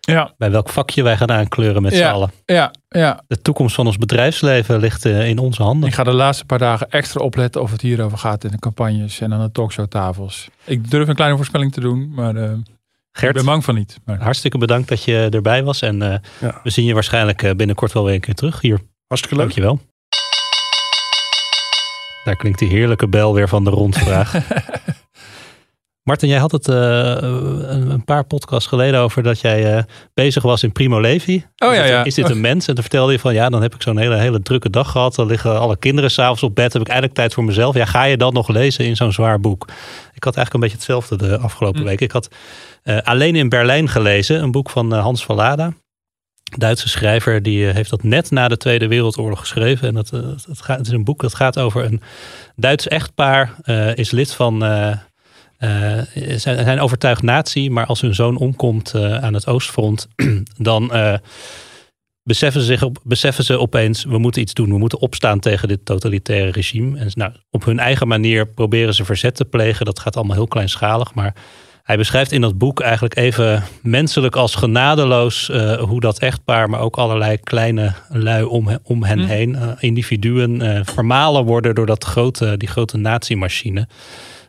Ja, 0.00 0.34
Bij 0.38 0.50
welk 0.50 0.68
vakje 0.68 1.02
wij 1.02 1.16
gaan 1.16 1.30
aankleuren 1.30 1.82
met 1.82 1.92
Ja. 1.92 1.98
z'n 2.08 2.14
allen. 2.14 2.30
ja, 2.44 2.70
ja. 2.88 3.22
De 3.26 3.42
toekomst 3.42 3.74
van 3.74 3.86
ons 3.86 3.96
bedrijfsleven 3.96 4.78
ligt 4.80 5.04
eh, 5.04 5.28
in 5.28 5.38
onze 5.38 5.62
handen. 5.62 5.88
Ik 5.88 5.94
ga 5.94 6.04
de 6.04 6.12
laatste 6.12 6.44
paar 6.44 6.58
dagen 6.58 6.90
extra 6.90 7.20
opletten 7.24 7.62
of 7.62 7.70
het 7.70 7.80
hierover 7.80 8.18
gaat 8.18 8.44
in 8.44 8.50
de 8.50 8.58
campagnes 8.58 9.20
en 9.20 9.32
aan 9.32 9.40
de 9.44 9.52
talkshowtafels. 9.52 10.48
Ik 10.64 10.90
durf 10.90 11.08
een 11.08 11.14
kleine 11.14 11.36
voorspelling 11.36 11.72
te 11.72 11.80
doen, 11.80 12.12
maar 12.14 12.34
eh, 13.14 13.20
ik 13.22 13.28
Gert, 13.28 13.34
ben 13.34 13.44
bang 13.44 13.64
van 13.64 13.74
niet. 13.74 13.98
Maar, 14.04 14.22
hartstikke 14.22 14.58
bedankt 14.58 14.88
dat 14.88 15.04
je 15.04 15.28
erbij 15.30 15.62
was. 15.62 15.82
En 15.82 16.02
eh, 16.02 16.18
Ja. 16.40 16.60
we 16.62 16.70
zien 16.70 16.84
je 16.84 16.94
waarschijnlijk 16.94 17.42
eh, 17.42 17.50
binnenkort 17.54 17.92
wel 17.92 18.04
weer 18.04 18.14
een 18.14 18.20
keer 18.20 18.34
terug 18.34 18.60
hier. 18.60 18.80
Hartstikke 19.06 19.36
leuk. 19.36 19.44
Dankjewel. 19.54 19.80
Daar 22.24 22.36
klinkt 22.36 22.58
die 22.58 22.68
heerlijke 22.68 23.08
bel 23.08 23.34
weer 23.34 23.48
van 23.48 23.64
de 23.64 23.70
rondvraag. 23.70 24.32
Martin, 26.04 26.28
jij 26.28 26.38
had 26.38 26.52
het 26.52 26.68
uh, 26.68 27.16
een, 27.20 28.04
paar 28.04 28.24
podcasts 28.24 28.68
geleden 28.68 29.00
over 29.00 29.22
dat 29.22 29.40
jij 29.40 29.76
uh, 29.76 29.82
bezig 30.14 30.42
was 30.42 30.62
in 30.62 30.72
Primo 30.72 31.00
Levi. 31.00 31.44
Oh 31.58 31.70
is 31.70 31.76
ja, 31.76 31.82
dit, 31.82 31.92
ja. 31.92 32.04
Is 32.04 32.14
dit 32.14 32.30
een 32.30 32.40
mens? 32.40 32.68
En 32.68 32.74
dan 32.74 32.82
vertelde 32.82 33.12
je 33.12 33.18
van 33.18 33.34
ja, 33.34 33.48
dan 33.48 33.62
heb 33.62 33.74
ik 33.74 33.82
zo'n 33.82 33.98
hele, 33.98 34.16
hele 34.16 34.42
drukke 34.42 34.70
dag 34.70 34.90
gehad. 34.90 35.14
Dan 35.14 35.26
liggen 35.26 35.60
alle 35.60 35.76
kinderen 35.76 36.10
s'avonds 36.10 36.42
op 36.42 36.54
bed. 36.54 36.72
Heb 36.72 36.82
ik 36.82 36.88
eigenlijk 36.88 37.18
tijd 37.18 37.34
voor 37.34 37.44
mezelf. 37.44 37.74
Ja, 37.74 37.84
ga 37.84 38.04
je 38.04 38.16
dan 38.16 38.32
nog 38.32 38.48
lezen 38.48 38.84
in 38.84 38.96
zo'n 38.96 39.12
zwaar 39.12 39.40
boek? 39.40 39.68
Ik 40.14 40.24
had 40.24 40.36
eigenlijk 40.36 40.54
een 40.54 40.60
beetje 40.60 40.76
hetzelfde 40.76 41.16
de 41.16 41.38
afgelopen 41.38 41.80
Hm. 41.80 41.86
week. 41.86 42.00
Ik 42.00 42.12
had 42.12 42.28
uh, 42.84 42.98
Alleen 42.98 43.36
in 43.36 43.48
Berlijn 43.48 43.88
gelezen. 43.88 44.42
Een 44.42 44.52
boek 44.52 44.70
van 44.70 44.92
Hans 44.92 45.24
van 45.24 45.36
Lada. 45.36 45.72
Duitse 46.58 46.88
schrijver, 46.88 47.42
die 47.42 47.66
heeft 47.66 47.90
dat 47.90 48.02
net 48.02 48.30
na 48.30 48.48
de 48.48 48.56
Tweede 48.56 48.88
Wereldoorlog 48.88 49.38
geschreven. 49.38 49.88
En 49.88 49.94
dat, 49.94 50.08
dat 50.46 50.60
gaat, 50.62 50.78
het 50.78 50.86
is 50.86 50.92
een 50.92 51.04
boek 51.04 51.20
dat 51.20 51.34
gaat 51.34 51.58
over 51.58 51.84
een 51.84 52.00
Duits 52.56 52.88
echtpaar. 52.88 53.54
is 53.94 54.10
lid 54.10 54.32
van... 54.32 54.62
Uh, 55.64 56.02
zijn, 56.36 56.64
zijn 56.64 56.80
overtuigd 56.80 57.22
nazi, 57.22 57.70
maar 57.70 57.86
als 57.86 58.00
hun 58.00 58.14
zoon 58.14 58.36
omkomt 58.36 58.92
uh, 58.96 59.22
aan 59.22 59.34
het 59.34 59.46
oostfront, 59.46 60.08
dan 60.58 60.90
uh, 60.92 61.14
beseffen, 62.22 62.60
ze 62.60 62.66
zich 62.66 62.82
op, 62.82 62.98
beseffen 63.02 63.44
ze 63.44 63.58
opeens, 63.58 64.04
we 64.04 64.18
moeten 64.18 64.42
iets 64.42 64.54
doen. 64.54 64.70
We 64.70 64.78
moeten 64.78 65.00
opstaan 65.00 65.40
tegen 65.40 65.68
dit 65.68 65.84
totalitaire 65.84 66.50
regime. 66.50 66.98
En 66.98 67.10
nou, 67.14 67.32
op 67.50 67.64
hun 67.64 67.78
eigen 67.78 68.08
manier 68.08 68.46
proberen 68.46 68.94
ze 68.94 69.04
verzet 69.04 69.36
te 69.36 69.44
plegen. 69.44 69.86
Dat 69.86 69.98
gaat 69.98 70.16
allemaal 70.16 70.36
heel 70.36 70.46
kleinschalig, 70.46 71.14
maar 71.14 71.34
hij 71.82 71.96
beschrijft 71.96 72.32
in 72.32 72.40
dat 72.40 72.58
boek 72.58 72.80
eigenlijk 72.80 73.16
even 73.16 73.62
menselijk 73.82 74.36
als 74.36 74.54
genadeloos 74.54 75.50
hoe 75.78 76.00
dat 76.00 76.18
echtpaar, 76.18 76.70
maar 76.70 76.80
ook 76.80 76.96
allerlei 76.96 77.38
kleine 77.38 77.92
lui 78.08 78.44
om, 78.44 78.78
om 78.82 79.04
hen 79.04 79.20
Hm. 79.20 79.26
heen, 79.26 79.76
individuen, 79.78 80.84
vermalen 80.86 81.44
worden 81.44 81.74
door 81.74 81.86
dat 81.86 82.04
grote, 82.04 82.56
die 82.56 82.68
grote 82.68 82.96
nazi-machine. 82.96 83.88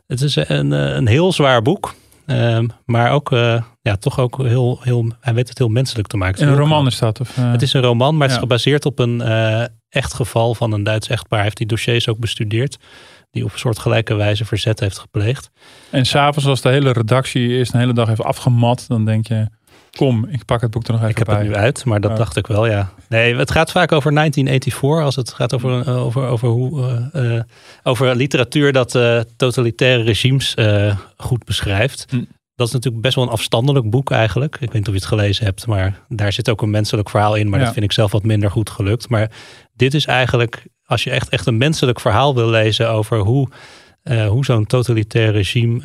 Het 0.08 0.22
is 0.22 0.36
een, 0.36 0.72
een 0.72 1.08
heel 1.08 1.32
zwaar 1.32 1.62
boek. 1.62 1.96
Um, 2.28 2.70
maar 2.86 3.12
ook, 3.12 3.32
uh, 3.32 3.62
ja, 3.82 3.96
toch 3.96 4.20
ook 4.20 4.38
heel, 4.38 4.80
heel, 4.82 5.12
hij 5.20 5.34
weet 5.34 5.50
het 5.50 5.58
heel 5.58 5.68
menselijk 5.68 6.08
te 6.08 6.18
maken. 6.18 6.48
Een 6.48 6.56
roman 6.56 6.88
is 6.88 7.00
dat? 7.00 7.20
Of, 7.20 7.38
uh... 7.38 7.52
Het 7.52 7.62
is 7.62 7.74
een 7.74 7.82
roman, 7.82 8.14
maar 8.14 8.28
het 8.28 8.36
is 8.36 8.42
gebaseerd 8.42 8.86
op 8.86 9.00
een 9.00 9.20
uh, 9.20 9.64
echt 9.90 10.14
geval 10.14 10.56
van 10.56 10.72
een 10.72 10.84
Duits 10.84 11.08
echtpaar. 11.08 11.38
Hij 11.38 11.44
heeft 11.44 11.58
die 11.58 11.68
dossiers 11.68 12.08
ook 12.08 12.20
bestudeerd. 12.20 12.78
Die 13.32 13.44
op 13.44 13.54
een 13.54 13.60
soort 13.60 13.80
gelijke 13.80 14.14
wijze 14.14 14.46
verzet 14.46 14.80
heeft 14.80 14.98
gepleegd. 15.00 15.50
En 15.90 16.06
s'avonds 16.06 16.50
als 16.50 16.62
de 16.62 16.70
hele 16.70 16.92
redactie 16.92 17.48
eerst 17.48 17.74
een 17.74 17.80
hele 17.80 17.94
dag 17.94 18.08
heeft 18.08 18.24
afgemat. 18.24 18.86
Dan 18.88 19.06
denk 19.06 19.28
je, 19.28 19.48
kom, 19.96 20.26
ik 20.30 20.46
pak 20.46 20.62
het 20.62 20.72
boek 20.72 20.84
er 20.84 20.92
nog 20.92 21.00
even 21.00 21.12
Ik 21.12 21.18
heb 21.18 21.28
bij. 21.28 21.38
het 21.38 21.48
nu 21.48 21.56
uit, 21.56 21.86
maar 21.86 22.02
dat 22.02 22.18
dacht 22.18 22.36
ik 22.38 22.48
wel, 22.48 22.66
ja. 22.68 22.90
Nee, 23.10 23.36
het 23.36 23.52
gaat 23.52 23.72
vaak 23.72 23.92
over 23.92 24.14
1984. 24.14 25.06
Als 25.06 25.16
het 25.16 25.34
gaat 25.34 25.54
over, 25.54 25.88
uh, 25.88 26.06
over, 26.06 26.28
over, 26.28 26.48
hoe, 26.48 27.10
uh, 27.14 27.40
over 27.84 28.16
literatuur 28.16 28.72
dat 28.72 28.96
uh, 28.96 29.20
totalitaire 29.38 30.04
regimes 30.04 30.56
goed 31.18 31.44
beschrijft. 31.46 32.06
Hm. 32.10 32.24
Dat 32.56 32.68
is 32.68 32.74
natuurlijk 32.74 33.04
best 33.04 33.16
wel 33.16 33.24
een 33.24 33.30
afstandelijk 33.32 33.90
boek 33.90 34.12
eigenlijk. 34.12 34.54
Ik 34.54 34.60
weet 34.60 34.74
niet 34.74 34.88
of 34.88 34.94
je 34.94 35.00
het 35.00 35.06
gelezen 35.10 35.46
hebt, 35.46 35.68
maar 35.68 36.00
daar 36.08 36.34
zit 36.34 36.50
ook 36.50 36.62
een 36.62 36.70
menselijk 36.70 37.10
verhaal 37.10 37.36
in. 37.36 37.50
Maar 37.50 37.60
Ja. 37.60 37.66
dat 37.66 37.74
vind 37.74 37.86
ik 37.86 37.92
zelf 37.92 38.12
wat 38.12 38.24
minder 38.24 38.52
goed 38.52 38.70
gelukt. 38.70 39.10
Maar 39.10 39.32
dit 39.74 39.94
is 39.94 40.06
eigenlijk, 40.06 40.66
als 40.86 41.04
je 41.04 41.10
echt, 41.10 41.30
echt 41.30 41.46
een 41.46 41.58
menselijk 41.58 42.00
verhaal 42.00 42.36
wil 42.36 42.50
lezen 42.50 42.90
over 42.90 43.18
hoe, 43.18 43.50
hoe 44.28 44.46
zo'n 44.46 44.66
totalitair 44.66 45.32
regime 45.32 45.80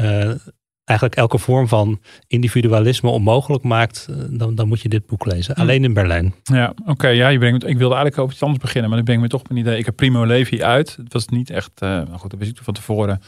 eigenlijk 0.91 1.19
elke 1.19 1.39
vorm 1.39 1.69
van 1.69 2.01
individualisme 2.27 3.11
onmogelijk 3.11 3.63
maakt, 3.63 4.07
uh, 4.11 4.17
dan, 4.31 4.55
dan 4.55 4.69
moet 4.69 4.81
je 4.81 4.89
dit 4.89 5.07
boek 5.07 5.27
lezen. 5.27 5.55
Hm. 5.55 5.61
Alleen 5.61 5.85
in 5.85 5.93
Berlijn. 5.93 6.35
Ja, 6.43 6.75
oké. 6.87 7.09
ja, 7.09 7.29
je 7.29 7.39
brengt, 7.39 7.67
ik 7.67 7.79
wilde 7.79 7.95
eigenlijk 7.95 8.19
over 8.19 8.33
iets 8.33 8.43
anders 8.43 8.63
beginnen, 8.63 8.89
maar 8.89 8.99
dan 8.99 9.07
breng 9.07 9.19
ik 9.19 9.25
me 9.25 9.31
toch 9.31 9.41
op 9.41 9.51
een 9.51 9.57
idee. 9.57 9.79
Ik 9.79 9.85
heb 9.85 9.97
Primo 9.97 10.27
Levi 10.27 10.63
uit. 10.63 10.97
Het 10.97 11.13
was 11.13 11.27
niet 11.27 11.51
echt, 11.51 11.71
uh, 11.83 11.89
nou 11.89 12.19
goed, 12.19 12.31
dat 12.31 12.39
wist 12.39 12.51
ik 12.51 12.65
van 12.65 12.75
tevoren. 12.75 13.21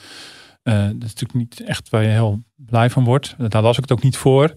Uh, 0.65 0.75
dat 0.75 1.09
is 1.09 1.15
natuurlijk 1.15 1.35
niet 1.35 1.63
echt 1.65 1.89
waar 1.89 2.03
je 2.03 2.09
heel 2.09 2.43
blij 2.57 2.91
van 2.91 3.05
wordt. 3.05 3.35
Daar 3.49 3.63
las 3.63 3.77
ik 3.77 3.83
het 3.83 3.93
ook 3.93 4.03
niet 4.03 4.17
voor. 4.17 4.53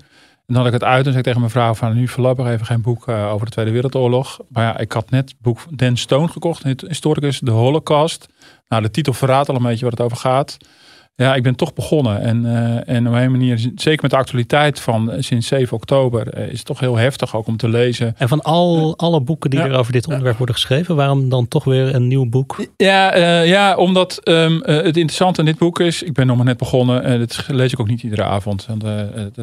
En 0.47 0.53
dan 0.53 0.55
had 0.55 0.73
ik 0.73 0.73
het 0.73 0.83
uit 0.83 0.97
en 0.97 1.05
zei 1.05 1.17
ik 1.17 1.23
tegen 1.23 1.39
mijn 1.39 1.51
vrouw 1.51 1.73
van 1.73 1.93
nu 1.93 2.07
voorlopig 2.07 2.47
even 2.47 2.65
geen 2.65 2.81
boek 2.81 3.07
uh, 3.07 3.31
over 3.31 3.45
de 3.45 3.51
Tweede 3.51 3.71
Wereldoorlog. 3.71 4.39
Maar 4.49 4.63
ja, 4.63 4.77
ik 4.77 4.91
had 4.91 5.09
net 5.09 5.29
het 5.29 5.39
boek 5.39 5.59
van 5.59 5.75
Dan 5.75 5.97
Stone 5.97 6.27
gekocht, 6.27 6.63
het 6.63 6.81
historicus 6.81 7.39
De 7.39 7.51
Holocaust. 7.51 8.27
Nou, 8.67 8.81
de 8.81 8.91
titel 8.91 9.13
verraadt 9.13 9.49
al 9.49 9.55
een 9.55 9.63
beetje 9.63 9.83
wat 9.83 9.97
het 9.97 10.01
over 10.01 10.17
gaat. 10.17 10.57
Ja, 11.17 11.35
ik 11.35 11.43
ben 11.43 11.55
toch 11.55 11.73
begonnen. 11.73 12.21
En, 12.21 12.43
uh, 12.45 12.89
en 12.89 13.07
op 13.07 13.13
een 13.13 13.31
manier, 13.31 13.71
zeker 13.75 14.01
met 14.01 14.11
de 14.11 14.17
actualiteit 14.17 14.79
van 14.79 15.13
uh, 15.13 15.15
sinds 15.19 15.47
7 15.47 15.75
oktober, 15.75 16.37
uh, 16.37 16.47
is 16.47 16.57
het 16.57 16.65
toch 16.65 16.79
heel 16.79 16.95
heftig 16.95 17.35
ook 17.35 17.47
om 17.47 17.57
te 17.57 17.69
lezen. 17.69 18.15
En 18.17 18.27
van 18.27 18.41
al, 18.41 18.97
alle 18.97 19.21
boeken 19.21 19.49
die 19.49 19.59
ja. 19.59 19.65
er 19.65 19.77
over 19.77 19.91
dit 19.91 20.07
onderwerp 20.07 20.37
worden 20.37 20.55
geschreven, 20.55 20.95
waarom 20.95 21.29
dan 21.29 21.47
toch 21.47 21.63
weer 21.63 21.95
een 21.95 22.07
nieuw 22.07 22.29
boek? 22.29 22.65
Ja, 22.77 23.15
ja 23.41 23.75
omdat 23.75 24.21
um, 24.23 24.61
het 24.63 24.97
interessante 24.97 25.39
aan 25.39 25.45
dit 25.45 25.57
boek 25.57 25.79
is, 25.79 26.03
ik 26.03 26.13
ben 26.13 26.27
nog 26.27 26.35
maar 26.35 26.45
net 26.45 26.57
begonnen, 26.57 27.03
en 27.03 27.19
dat 27.19 27.45
lees 27.47 27.71
ik 27.71 27.79
ook 27.79 27.87
niet 27.87 28.03
iedere 28.03 28.23
avond. 28.23 28.65
Want 28.65 28.83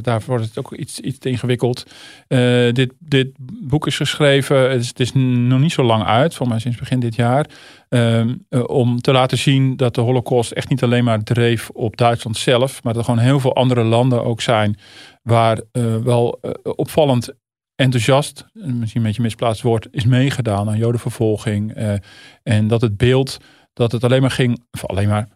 daar 0.05 0.23
wordt 0.27 0.45
het 0.45 0.59
ook 0.59 0.73
iets, 0.73 1.01
iets 1.01 1.19
te 1.19 1.29
ingewikkeld. 1.29 1.87
dit, 2.73 2.93
dit 2.99 3.29
boek 3.63 3.87
is 3.87 3.97
geschreven, 3.97 4.71
het 4.71 4.81
is, 4.81 4.89
het 4.89 5.01
is 5.01 5.13
nog 5.15 5.61
niet 5.61 5.73
zo 5.73 5.83
lang 5.83 6.05
uit, 6.05 6.35
voor 6.35 6.49
mij 6.49 6.59
sinds 6.59 6.79
begin 6.79 7.01
dit 7.01 7.15
jaar. 7.15 7.47
Um, 7.95 8.47
uh, 8.51 8.63
om 8.67 9.01
te 9.01 9.13
laten 9.13 9.39
zien 9.39 9.77
dat 9.77 9.95
de 9.95 10.01
Holocaust 10.01 10.51
echt 10.51 10.69
niet 10.69 10.83
alleen 10.83 11.05
maar 11.05 11.23
dreef 11.23 11.71
op 11.71 11.97
Duitsland 11.97 12.37
zelf, 12.37 12.83
maar 12.83 12.93
dat 12.93 13.03
er 13.03 13.09
gewoon 13.09 13.25
heel 13.25 13.41
veel 13.41 13.55
andere 13.55 13.83
landen 13.83 14.25
ook 14.25 14.41
zijn 14.41 14.79
waar 15.23 15.61
uh, 15.73 15.97
wel 15.97 16.39
uh, 16.43 16.51
opvallend 16.63 17.33
enthousiast, 17.75 18.47
misschien 18.53 19.01
een 19.01 19.07
beetje 19.07 19.23
misplaatst 19.23 19.63
woord, 19.63 19.89
is 19.91 20.05
meegedaan 20.05 20.69
aan 20.69 20.77
jodenvervolging. 20.77 21.73
en 22.43 22.69
dat 22.69 22.81
het 22.81 22.97
beeld 22.97 23.37
dat 23.73 23.93
het 23.93 24.05
alleen 24.05 24.21
maar 24.21 24.31
ging, 24.31 24.65
of 24.71 24.87
alleen 24.87 25.09
maar 25.09 25.29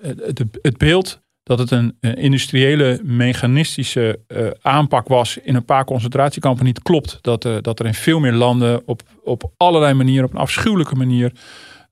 het, 0.00 0.44
het 0.62 0.76
beeld 0.76 1.20
dat 1.42 1.58
het 1.58 1.70
een 1.70 1.96
industriële, 2.00 3.00
mechanistische 3.02 4.20
aanpak 4.60 5.08
was 5.08 5.38
in 5.38 5.54
een 5.54 5.64
paar 5.64 5.84
concentratiekampen 5.84 6.64
niet 6.64 6.82
klopt. 6.82 7.18
Dat, 7.20 7.42
dat 7.42 7.78
er 7.78 7.86
in 7.86 7.94
veel 7.94 8.20
meer 8.20 8.32
landen 8.32 8.82
op, 8.86 9.02
op 9.24 9.52
allerlei 9.56 9.94
manieren, 9.94 10.24
op 10.24 10.32
een 10.32 10.40
afschuwelijke 10.40 10.94
manier, 10.94 11.32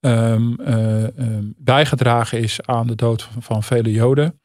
um, 0.01 0.57
bijgedragen 1.57 2.41
is 2.41 2.59
aan 2.63 2.87
de 2.87 2.95
dood 2.95 3.23
van, 3.23 3.43
van 3.43 3.63
vele 3.63 3.93
Joden. 3.93 4.41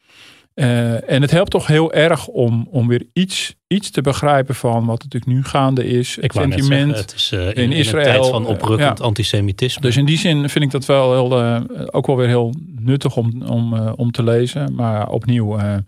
Uh, 0.55 1.09
en 1.09 1.21
het 1.21 1.31
helpt 1.31 1.51
toch 1.51 1.67
heel 1.67 1.93
erg 1.93 2.27
om, 2.27 2.67
om 2.71 2.87
weer 2.87 3.05
iets, 3.13 3.55
iets 3.67 3.91
te 3.91 4.01
begrijpen 4.01 4.55
van 4.55 4.85
wat 4.85 5.03
natuurlijk 5.03 5.31
nu 5.31 5.43
gaande 5.43 5.85
is. 5.85 6.17
Ik 6.17 6.31
het 6.31 6.41
sentiment 6.41 6.95
zeggen, 6.95 6.95
het 6.95 7.13
is, 7.15 7.31
uh, 7.31 7.47
in, 7.47 7.55
in, 7.55 7.71
Israël. 7.71 8.05
In 8.05 8.21
tijd 8.21 8.31
van 8.31 8.45
oprukkend 8.45 8.97
ja. 8.97 9.03
antisemitisme. 9.03 9.81
Dus 9.81 9.97
in 9.97 10.05
die 10.05 10.17
zin 10.17 10.49
vind 10.49 10.65
ik 10.65 10.71
dat 10.71 10.85
wel 10.85 11.11
heel, 11.11 11.63
ook 11.91 12.07
wel 12.07 12.17
weer 12.17 12.27
heel 12.27 12.53
nuttig 12.79 13.15
om, 13.17 13.41
om, 13.41 13.73
om 13.77 14.11
te 14.11 14.23
lezen. 14.23 14.75
Maar 14.75 15.09
opnieuw, 15.09 15.57
het 15.57 15.85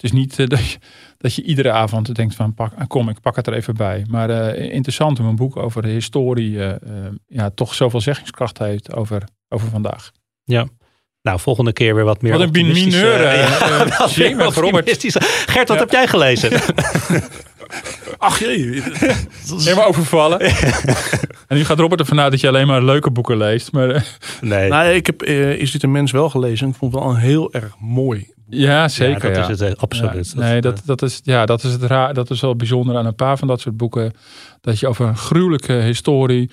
is 0.00 0.12
niet 0.12 0.36
dat, 0.50 0.70
je, 0.70 0.78
dat 1.26 1.34
je 1.34 1.42
iedere 1.42 1.70
avond 1.70 2.14
denkt 2.14 2.34
van 2.34 2.54
pak, 2.54 2.72
ah, 2.78 2.86
kom, 2.86 3.08
ik 3.08 3.20
pak 3.20 3.36
het 3.36 3.46
er 3.46 3.54
even 3.54 3.74
bij. 3.74 4.04
Maar 4.08 4.54
interessant 4.56 5.20
om 5.20 5.26
een 5.26 5.36
boek 5.36 5.56
over 5.56 5.82
de 5.82 5.88
historie 5.88 6.58
ja, 7.26 7.50
toch 7.54 7.74
zoveel 7.74 8.00
zeggingskracht 8.00 8.58
heeft 8.58 8.92
over, 8.94 9.22
over 9.48 9.68
vandaag. 9.68 10.10
Ja. 10.44 10.66
Nou, 11.26 11.40
volgende 11.40 11.72
keer 11.72 11.94
weer 11.94 12.04
wat 12.04 12.22
meer. 12.22 12.32
Wat 12.32 12.40
een 12.40 12.72
mineur. 12.72 13.20
Uh, 13.20 13.34
ja, 13.34 13.70
uh, 13.70 13.78
wat 13.98 14.10
Gert, 15.46 15.68
wat 15.68 15.76
ja. 15.76 15.82
heb 15.82 15.90
jij 15.90 16.06
gelezen? 16.06 16.60
Ach 18.18 18.38
jee. 18.38 18.82
Helemaal 19.48 19.86
overvallen. 19.86 20.40
en 21.48 21.56
nu 21.56 21.64
gaat 21.64 21.78
Robert 21.78 22.00
ervan 22.00 22.20
uit 22.20 22.30
dat 22.30 22.40
je 22.40 22.48
alleen 22.48 22.66
maar 22.66 22.82
leuke 22.82 23.10
boeken 23.10 23.36
leest. 23.36 23.72
Maar, 23.72 24.18
nee. 24.40 24.68
Nou, 24.68 24.88
ik 24.88 25.06
heb 25.06 25.22
uh, 25.22 25.50
Is 25.50 25.70
dit 25.70 25.82
een 25.82 25.92
mens 25.92 26.12
wel 26.12 26.30
gelezen. 26.30 26.68
Ik 26.68 26.74
vond 26.74 26.92
het 26.92 27.02
wel 27.02 27.10
een 27.10 27.18
heel 27.18 27.52
erg 27.52 27.74
mooi. 27.78 28.34
Ja, 28.48 28.88
zeker. 28.88 29.28
Ja, 29.28 29.34
dat 29.34 29.46
ja. 29.46 29.52
is 29.52 29.60
het 29.60 29.78
absoluut. 29.80 30.32
Ja, 30.36 30.40
nee, 30.40 30.60
dat, 30.60 30.82
dat, 30.84 31.02
is, 31.02 31.20
ja, 31.22 31.46
dat 31.46 31.64
is 31.64 31.72
het 31.72 31.82
raar. 31.82 32.14
Dat 32.14 32.30
is 32.30 32.40
wel 32.40 32.56
bijzonder 32.56 32.96
aan 32.96 33.06
een 33.06 33.14
paar 33.14 33.38
van 33.38 33.48
dat 33.48 33.60
soort 33.60 33.76
boeken. 33.76 34.12
Dat 34.60 34.78
je 34.80 34.86
over 34.88 35.06
een 35.06 35.16
gruwelijke 35.16 35.72
historie 35.72 36.50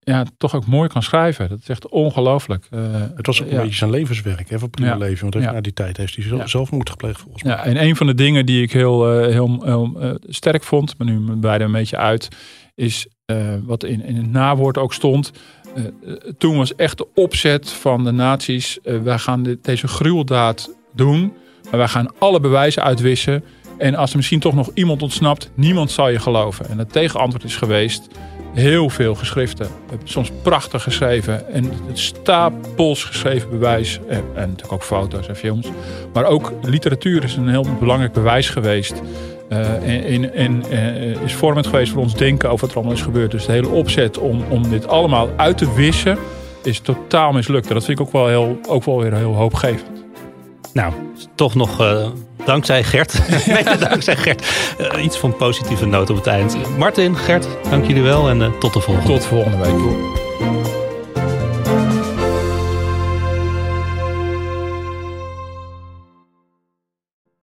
ja, 0.00 0.24
toch 0.36 0.54
ook 0.54 0.66
mooi 0.66 0.88
kan 0.88 1.02
schrijven. 1.02 1.48
Dat 1.48 1.58
is 1.58 1.68
echt 1.68 1.88
ongelooflijk. 1.88 2.68
Uh, 2.70 2.80
het 3.14 3.26
was 3.26 3.42
ook 3.42 3.48
een 3.48 3.54
ja. 3.54 3.60
beetje 3.60 3.76
zijn 3.76 3.90
levenswerk, 3.90 4.50
hè, 4.50 4.58
van 4.58 4.70
prima 4.70 4.96
leven. 4.96 5.30
Want 5.30 5.44
Ja. 5.44 5.52
na 5.52 5.60
die 5.60 5.72
tijd 5.72 5.96
heeft 5.96 6.14
hij 6.16 6.24
zelf, 6.24 6.40
Ja. 6.40 6.46
zelfmoord 6.46 6.90
gepleegd 6.90 7.20
volgens 7.20 7.42
mij. 7.42 7.52
Ja, 7.52 7.64
en 7.64 7.82
een 7.82 7.96
van 7.96 8.06
de 8.06 8.14
dingen 8.14 8.46
die 8.46 8.62
ik 8.62 8.72
heel, 8.72 9.20
uh, 9.20 9.32
heel, 9.32 9.62
heel 9.64 9.92
uh, 9.98 10.10
sterk 10.20 10.62
vond, 10.62 10.98
maar 10.98 11.06
nu 11.06 11.32
beide 11.36 11.64
een 11.64 11.72
beetje 11.72 11.96
uit, 11.96 12.28
is 12.74 13.06
wat 13.64 13.84
in, 13.84 14.04
in 14.04 14.16
het 14.16 14.30
nawoord 14.30 14.78
ook 14.78 14.94
stond. 14.94 15.32
Toen 16.38 16.56
was 16.56 16.74
echt 16.74 16.98
de 16.98 17.06
opzet 17.14 17.70
van 17.70 18.04
de 18.04 18.10
nazi's, 18.10 18.78
wij 18.82 19.18
gaan 19.18 19.42
dit, 19.42 19.64
deze 19.64 19.88
gruweldaad 19.88 20.74
doen, 20.94 21.32
maar 21.70 21.78
wij 21.78 21.88
gaan 21.88 22.10
alle 22.18 22.40
bewijzen 22.40 22.82
uitwissen. 22.82 23.44
En 23.78 23.94
als 23.94 24.10
er 24.10 24.16
misschien 24.16 24.40
toch 24.40 24.54
nog 24.54 24.70
iemand 24.74 25.02
ontsnapt, 25.02 25.50
niemand 25.54 25.90
zal 25.90 26.08
je 26.08 26.18
geloven. 26.18 26.68
En 26.68 26.78
het 26.78 26.92
tegenantwoord 26.92 27.44
is 27.44 27.56
geweest, 27.56 28.08
heel 28.54 28.90
veel 28.90 29.14
geschriften. 29.14 29.68
Soms 30.04 30.30
prachtig 30.42 30.82
geschreven. 30.82 31.52
En 31.52 31.72
stapels 31.92 33.04
geschreven 33.04 33.50
bewijs. 33.50 33.98
En, 34.08 34.24
en 34.34 34.48
natuurlijk 34.48 34.72
ook 34.72 34.82
foto's 34.82 35.28
en 35.28 35.36
films. 35.36 35.68
Maar 36.12 36.24
ook 36.24 36.52
literatuur 36.62 37.24
is 37.24 37.36
een 37.36 37.48
heel 37.48 37.66
belangrijk 37.80 38.12
bewijs 38.12 38.48
geweest. 38.48 39.02
en, 39.48 40.34
en, 40.34 40.34
en 40.34 40.62
is 41.24 41.34
vormend 41.34 41.66
geweest 41.66 41.92
voor 41.92 42.02
ons 42.02 42.14
denken 42.14 42.50
over 42.50 42.60
wat 42.60 42.70
er 42.70 42.76
allemaal 42.76 42.96
is 42.96 43.02
gebeurd. 43.02 43.30
Dus 43.30 43.46
de 43.46 43.52
hele 43.52 43.68
opzet 43.68 44.18
om, 44.18 44.44
om 44.48 44.68
dit 44.68 44.88
allemaal 44.88 45.28
uit 45.36 45.58
te 45.58 45.74
wissen 45.74 46.18
is 46.62 46.80
totaal 46.80 47.32
mislukt. 47.32 47.68
En 47.68 47.74
dat 47.74 47.84
vind 47.84 47.98
ik 47.98 48.06
ook 48.06 48.12
wel, 48.12 48.26
heel, 48.26 48.58
ook 48.68 48.84
wel 48.84 49.00
weer 49.00 49.14
heel 49.14 49.34
hoopgevend. 49.34 50.03
Nou, 50.74 50.92
toch 51.34 51.54
nog 51.54 51.80
uh, 51.80 52.06
dankzij 52.44 52.84
Gert. 52.84 53.20
nee, 53.46 53.78
dankzij 53.88 54.16
Gert. 54.16 54.46
Uh, 54.80 55.04
iets 55.04 55.18
van 55.18 55.36
positieve 55.36 55.86
noot 55.86 56.10
op 56.10 56.16
het 56.16 56.26
eind. 56.26 56.56
Martin, 56.78 57.16
Gert, 57.16 57.46
dank 57.70 57.86
jullie 57.86 58.02
wel 58.02 58.28
en 58.28 58.40
uh, 58.40 58.58
tot 58.58 58.72
de 58.72 58.80
volgende. 58.80 59.08
Tot 59.08 59.24
volgende 59.24 59.56
week. 59.56 60.73